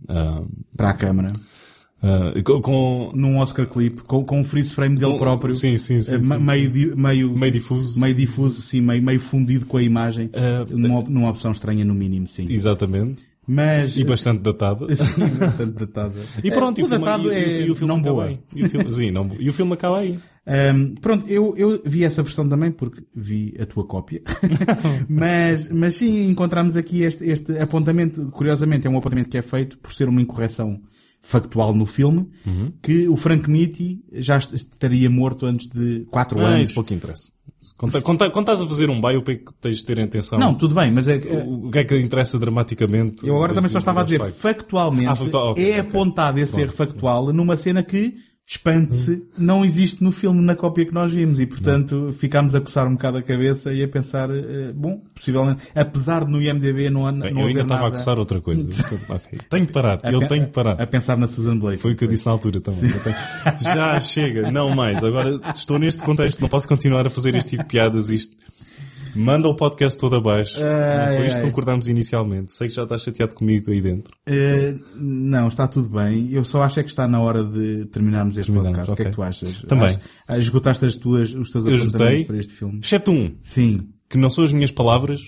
[0.09, 0.43] ah,
[0.75, 1.31] Para a câmara.
[2.01, 5.53] Ah, com, com- Num Oscar clip, com, com um freeze frame dele Com- próprio.
[5.53, 7.99] sim, sim, sim, Eh, sim, me- meio, di- meio, meio difuso.
[7.99, 10.29] meio difuso, sim, meio, meio fundido com a imagem.
[10.69, 12.45] numa, numa opção estranha, no mínimo, sim.
[12.49, 13.23] Exatamente.
[13.49, 14.85] Mas, E bastante datada.
[14.93, 16.15] Sim, bastante datada.
[16.43, 18.25] E pronto, Eh, e o filme- datado e- é e o filme não boa.
[18.25, 18.39] aí.
[18.53, 20.19] E o filme, sim, não, e o filme acaba aí.
[20.45, 24.21] Ahm, pronto, eu, eu vi essa versão também porque vi a tua cópia.
[25.09, 28.25] mas, mas sim, encontramos aqui este, este apontamento.
[28.31, 30.79] Curiosamente, é um apontamento que é feito por ser uma incorreção
[31.21, 32.71] factual no filme, Uhum.
[32.81, 36.67] que o Frank Nitti já est- estaria morto antes de 4 Ah, anos.
[36.67, 37.31] isso pouco interessa.
[37.75, 40.39] Quando, quando, quando estás a fazer um biopic, tens de ter atenção.
[40.39, 43.27] Não, tudo bem, mas é, O, o que é que interessa dramaticamente?
[43.27, 45.79] Eu agora também só estava a dizer, factualmente, Ah, factual, ok, é ok.
[45.89, 46.63] apontado esse Pronto.
[46.65, 48.15] erro factual numa cena que,
[48.49, 51.37] espante-se, não existe no filme, na cópia que nós vimos.
[51.37, 55.63] E, portanto, ficámos a coçar um bocado a cabeça e a pensar, eh, bom, possivelmente,
[55.75, 58.65] apesar de no IMDB não, Bem, não eu ainda estava a coçar outra coisa.
[59.49, 59.99] Tenho que parar.
[60.01, 60.81] A Eu tenho que parar.
[60.81, 61.81] A pensar na Susan Blake.
[61.81, 62.79] Foi o que eu disse na altura também.
[62.89, 63.15] Tenho-
[63.61, 65.03] Já chega, não mais.
[65.03, 68.09] Agora estou neste contexto, não posso continuar a fazer este tipo de piadas.
[68.09, 68.37] Isto
[69.17, 70.57] manda o podcast todo abaixo.
[70.61, 72.51] Ai, não foi isto que concordámos inicialmente.
[72.51, 74.15] Sei que já estás chateado comigo aí dentro.
[74.25, 76.31] Eh, não, está tudo bem.
[76.31, 78.93] Eu só acho é que está na hora de terminarmos este Terminarmos, podcast.
[78.93, 79.61] O que é que tu achas?
[79.63, 79.89] Também.
[79.95, 82.79] Ach- ah, esgotaste as tuas, os teus Eu apontamentos para este filme?
[82.81, 83.89] exceto um, Sim.
[84.09, 85.19] que não são as minhas palavras,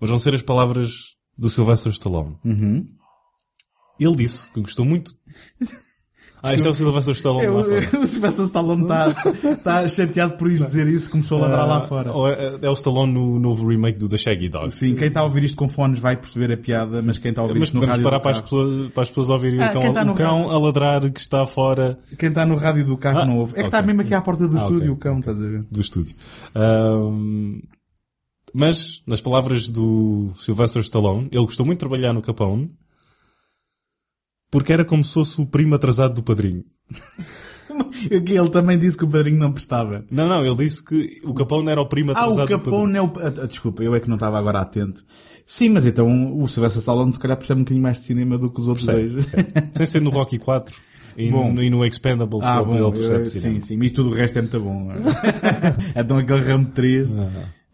[0.00, 0.90] mas vão ser as palavras
[1.38, 2.36] do Sylvester Stallone.
[2.44, 2.86] Uhum.
[4.00, 5.12] Ele disse que gostou muito.
[6.48, 7.80] Ah, isto é o Sylvester Stallone lá o, fora.
[8.02, 9.14] o Sylvester Stallone está
[9.64, 12.10] tá chateado por isto dizer isso, começou a ladrar lá fora.
[12.32, 14.70] É, é o Stallone no novo remake do The Shaggy Dog.
[14.72, 17.42] Sim, quem está a ouvir isto com fones vai perceber a piada, mas quem está
[17.42, 19.30] a ouvir Mas isto no podemos rádio parar do para as, pessoas, para as pessoas
[19.30, 22.44] ouvirem Ah, o cão, está no o cão a ladrar que está fora quem está
[22.46, 23.52] no rádio do carro Ah, não ouve.
[23.52, 23.66] É que ok.
[23.68, 25.64] está mesmo aqui à porta do Ah, estúdio ok, o cão, estás a ver?
[25.70, 26.16] do estúdio.
[26.54, 27.60] Ahm,
[28.54, 32.70] mas, nas palavras do Sylvester Stallone, ele gostou muito de trabalhar no Capone
[34.56, 36.64] porque era como se fosse o primo atrasado do padrinho.
[38.10, 40.02] Ele também disse que o padrinho não prestava.
[40.10, 42.64] Não, não, ele disse que o Capone era o primo Ah, atrasado o do padrinho.
[42.64, 43.06] Capone é o...
[43.26, 45.04] ah, ah, Desculpa, eu é que não estava agora atento.
[45.44, 48.50] Sim, mas então o Sylvester Stallone se calhar percebe um bocadinho mais de cinema do
[48.50, 49.70] que os outros Percebe, dois.
[49.74, 50.74] Sem ser no Rocky 4
[51.18, 51.52] e, Bom.
[51.52, 52.42] no, e no Expendables.
[52.44, 53.60] Ah, bom, ele percebe eu- cinema.
[53.60, 54.88] sim, sim, e tudo o resto é muito bom.
[55.94, 57.10] então aquele ramo de três.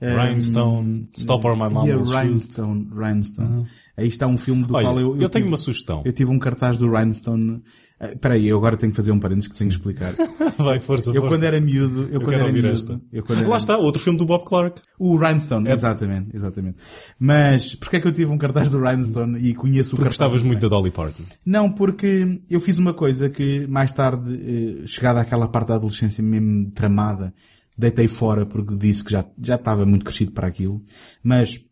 [0.01, 2.27] Rhinestone, Stop or My Mom E a Will Shoot.
[2.27, 3.67] Rhinestone, Rhinestone.
[3.97, 5.10] Aí está um filme do Olha, qual eu...
[5.20, 6.02] eu tenho tive- uma sugestão.
[6.05, 7.62] Eu tive um cartaz do Rhinestone...
[8.01, 10.12] Ah, Espera aí, eu agora tenho que fazer um parênteses que tenho que explicar.
[10.59, 11.28] Vai, força, Eu força.
[11.28, 12.05] quando era miúdo...
[12.05, 13.01] Eu, Eu quando era miúdo, esta.
[13.12, 14.81] Eu quando era- Lá está, outro filme do Bob Clark.
[14.98, 16.78] O Rhinestone, exatamente, exatamente.
[17.19, 20.19] Mas, porquê é que eu tive um cartaz do Rhinestone e conheço o Porque cartaz?
[20.19, 21.23] gostavas muito da Dolly Parton.
[21.47, 24.35] Não, porque eu fiz uma coisa que mais tarde,
[24.82, 27.32] eh, chegada àquela parte da adolescência mesmo tramada,
[27.78, 30.82] deitei fora porque disse que já, já estava muito crescido para aquilo.
[31.23, 31.64] Mas,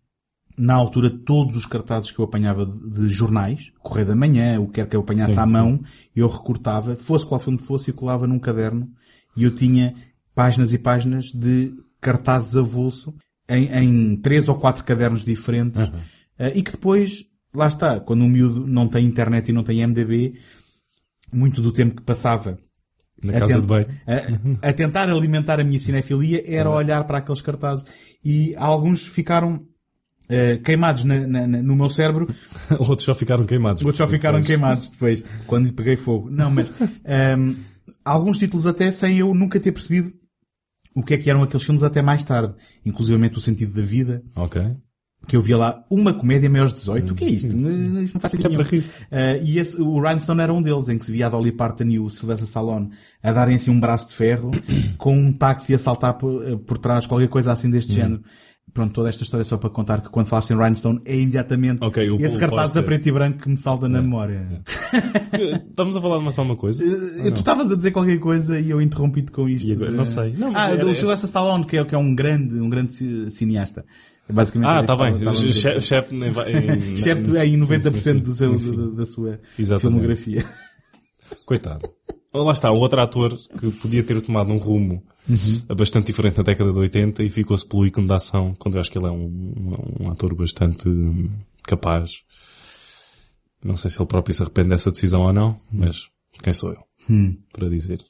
[0.60, 4.74] na altura, todos os cartazes que eu apanhava de, jornais, Correio da Manhã, o que
[4.74, 5.52] quer que eu apanhasse Sim, à sim.
[5.52, 5.80] mão,
[6.14, 8.88] eu recortava, fosse qual filme fosse, e colava num caderno.
[9.36, 9.94] E eu tinha
[10.34, 13.14] páginas e páginas de cartazes avulso
[13.48, 15.90] em, em três ou quatro cadernos diferentes.
[16.38, 17.24] eh, e que depois,
[17.54, 20.34] lá está, quando um miúdo não tem internet e não tem MDB,
[21.32, 22.58] muito do tempo que passava
[23.22, 23.86] Na a casa de banho.
[24.62, 27.84] a, a tentar alimentar a minha cinefilia era olhar para aqueles cartazes.
[28.24, 29.66] E alguns ficaram
[30.30, 32.32] eh, queimados na- na- no meu cérebro,
[32.78, 33.82] Outros só ficaram queimados.
[33.82, 34.46] outros só ficaram Depois.
[34.46, 36.30] queimados depois, quando lhe peguei fogo.
[36.30, 36.72] Não, mas
[37.04, 37.54] ehm,
[38.04, 40.12] alguns títulos até sem eu nunca ter percebido
[40.94, 42.54] o que é que eram aqueles filmes até mais tarde.
[42.86, 44.60] Inclusivamente O Sentido da Vida, Ok.
[45.28, 47.12] que eu via lá uma comédia maiores de 18.
[47.12, 47.46] O que é isto?
[47.48, 48.64] Isto não faz sentido É nenhum.
[48.64, 48.78] rir.
[48.80, 51.84] Uh, e esse, o Rhinestone era um deles, em que se via a Dolly Parton
[51.84, 52.90] e o Sylvester Stallone
[53.22, 54.50] a darem assim um braço de ferro
[54.98, 57.72] com um táxi a saltar por, uh, por trás, qualquer coisa assim Hum.
[57.72, 58.22] deste género.
[58.72, 61.82] Pronto, toda esta história é só para contar que quando falaste em Rhinestone é imediatamente
[61.84, 64.62] Ok, o- esse o cartaz a preto e branco que me salta na memória.
[65.70, 66.84] Estamos a falar de mais alguma coisa?
[66.84, 69.70] Uh, Tu estavas a dizer qualquer coisa e eu interrompi-te com isto.
[69.72, 69.90] Agora?
[69.90, 70.34] Não sei.
[70.36, 73.30] Não, ah, era- do Sylvester Stallone, que é, que é um grande, um grande ci-
[73.30, 73.84] cineasta.
[74.28, 75.14] Basicamente Ah, está bem.
[75.76, 78.20] Excepto em, em, Excepto em 90% Sim, sim, sim.
[78.20, 79.80] do seu, da- da sua Exatamente.
[79.80, 80.44] filmografia.
[81.44, 81.88] Coitado.
[82.32, 85.74] Lá está, outro ator que podia ter tomado um rumo Uhum.
[85.76, 88.90] bastante diferente na década de 80 e ficou-se pelo ícone da ação, quando eu acho
[88.90, 91.30] que ele é um, um, um ator bastante hum,
[91.62, 92.22] capaz.
[93.64, 96.08] Não sei se ele próprio se arrepende dessa decisão ou não, mas
[96.42, 97.36] quem sou eu Hum.
[97.52, 98.04] para dizer?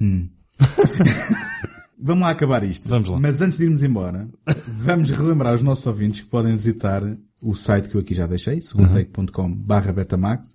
[0.00, 0.28] Hum.
[2.00, 2.88] Vamos lá acabar isto.
[2.88, 3.18] Vamos lá.
[3.18, 4.28] Mas antes de irmos embora,
[4.82, 7.02] vamos relembrar os nossos ouvintes que podem visitar
[7.40, 10.54] o site que eu aqui já deixei, segundotake.com barra betamax,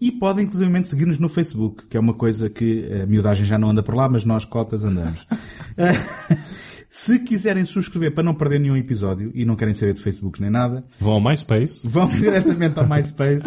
[0.00, 3.70] e podem inclusivamente seguir-nos no Facebook, que é uma coisa que a miudagem já não
[3.70, 5.24] anda por lá, mas nós cotas andamos.
[6.90, 10.50] Se quiserem subscrever para não perder nenhum episódio e não querem saber de Facebook nem
[10.50, 13.44] nada, Vão ao MySpace, vão diretamente ao MySpace,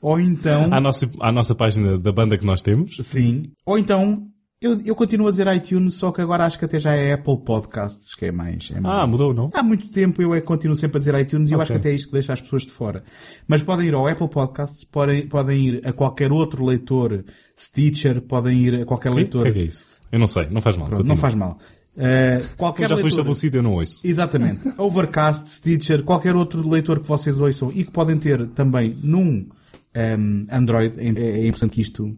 [0.00, 0.74] ou então...
[0.74, 2.96] à nossa, à nossa página da banda que nós temos.
[3.00, 3.44] Sim.
[3.64, 4.26] Ou então,
[4.64, 7.38] eu, eu continuo a dizer iTunes, só que agora acho que até já é Apple
[7.44, 8.70] Podcasts, que é mais...
[8.74, 9.02] É mais...
[9.02, 9.50] Ah, mudou, não?
[9.52, 11.78] Há muito tempo eu é que continuo sempre a dizer iTunes e eu acho que
[11.78, 13.04] até é isto que deixa as pessoas de fora.
[13.46, 17.24] Mas podem ir ao Apple Podcasts, podem, podem ir a qualquer outro leitor,
[17.54, 19.42] Stitcher, podem ir a qualquer O leitor.
[19.42, 19.86] que é que é isso?
[20.10, 20.88] Eu não sei, não faz mal.
[20.88, 21.58] Pronto, não faz mal.
[21.96, 24.06] Uh, qualquer já foi estabelecido, eu não ouço.
[24.06, 24.60] Exatamente.
[24.78, 29.46] Overcast, Stitcher, qualquer outro leitor que vocês ouçam e que podem ter também num
[29.94, 30.98] ehm, Android.
[30.98, 32.16] É, é importante que isto,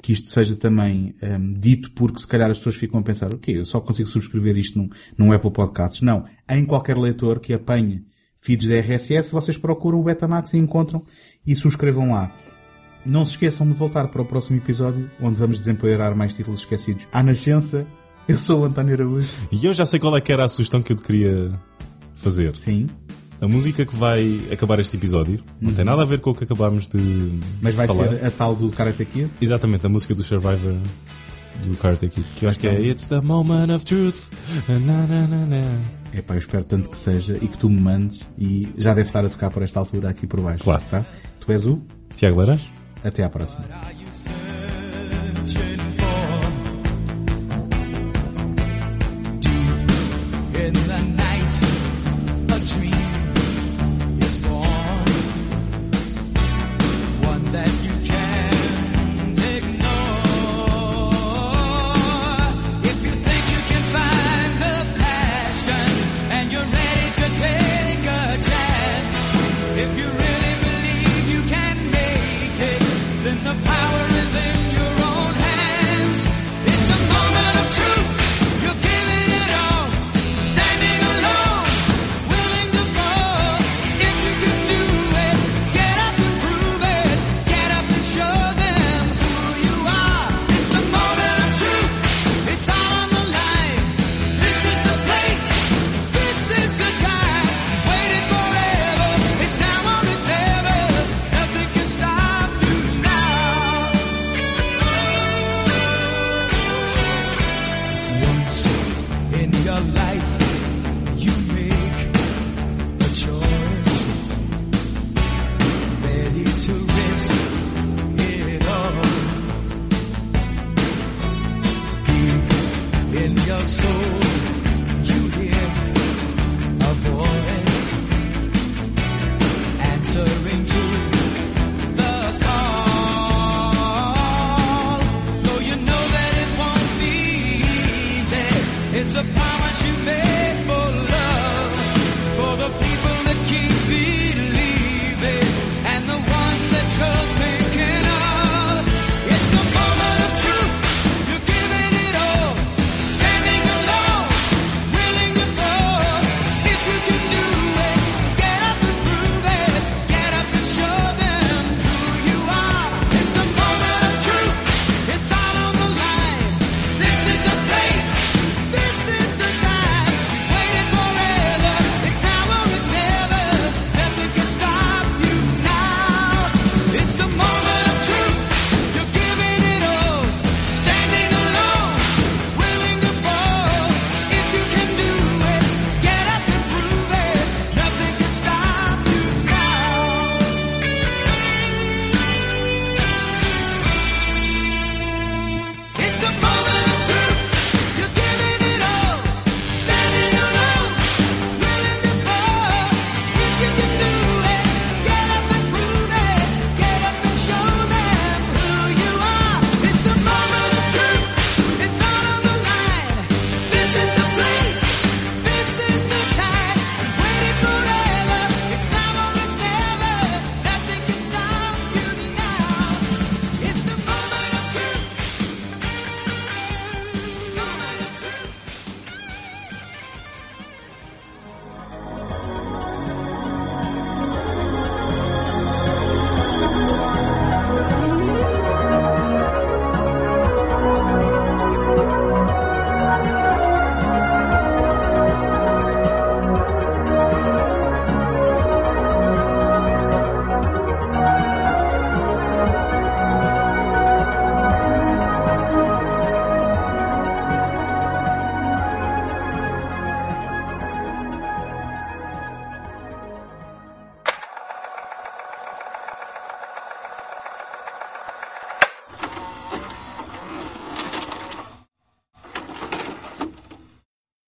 [0.00, 3.58] que isto seja também ehm, dito porque se calhar as pessoas ficam a pensar, ok,
[3.58, 6.02] eu só consigo subscrever isto num, num Apple Podcasts.
[6.02, 6.24] Não.
[6.48, 8.04] Em qualquer leitor que apanhe
[8.40, 11.02] feeds da RSS, vocês procuram o Betamax e encontram
[11.46, 12.32] e subscrevam lá.
[13.04, 17.08] Não se esqueçam de voltar para o próximo episódio, onde vamos desempoeirar mais títulos esquecidos.
[17.12, 17.86] À Nascença,
[18.28, 19.28] eu sou o António Araújo.
[19.50, 21.58] E eu já sei qual é que era a sugestão que eu te queria
[22.16, 22.54] fazer.
[22.56, 22.86] Sim.
[23.40, 26.42] A música que vai acabar este episódio não tem nada a ver com o que
[26.44, 27.40] acabámos de Uhum.
[27.62, 28.08] Mas vai falar.
[28.08, 29.30] ser a tal do Karate Kid?
[29.40, 30.74] Exatamente, a música do Survivor
[31.62, 32.26] do Karate Kid.
[32.34, 34.16] Que eu acho que é It's the moment of truth.
[34.68, 35.62] Na, na, na, na.
[36.12, 39.24] Epá, eu espero tanto que seja e que tu me mandes e já deve estar
[39.24, 40.64] a tocar por esta altura aqui por baixo.
[40.64, 40.82] Claro.
[40.90, 41.04] Tá?
[41.40, 41.80] Tu és o?
[42.16, 42.62] Tiago Laras?
[43.04, 43.64] Até à próxima.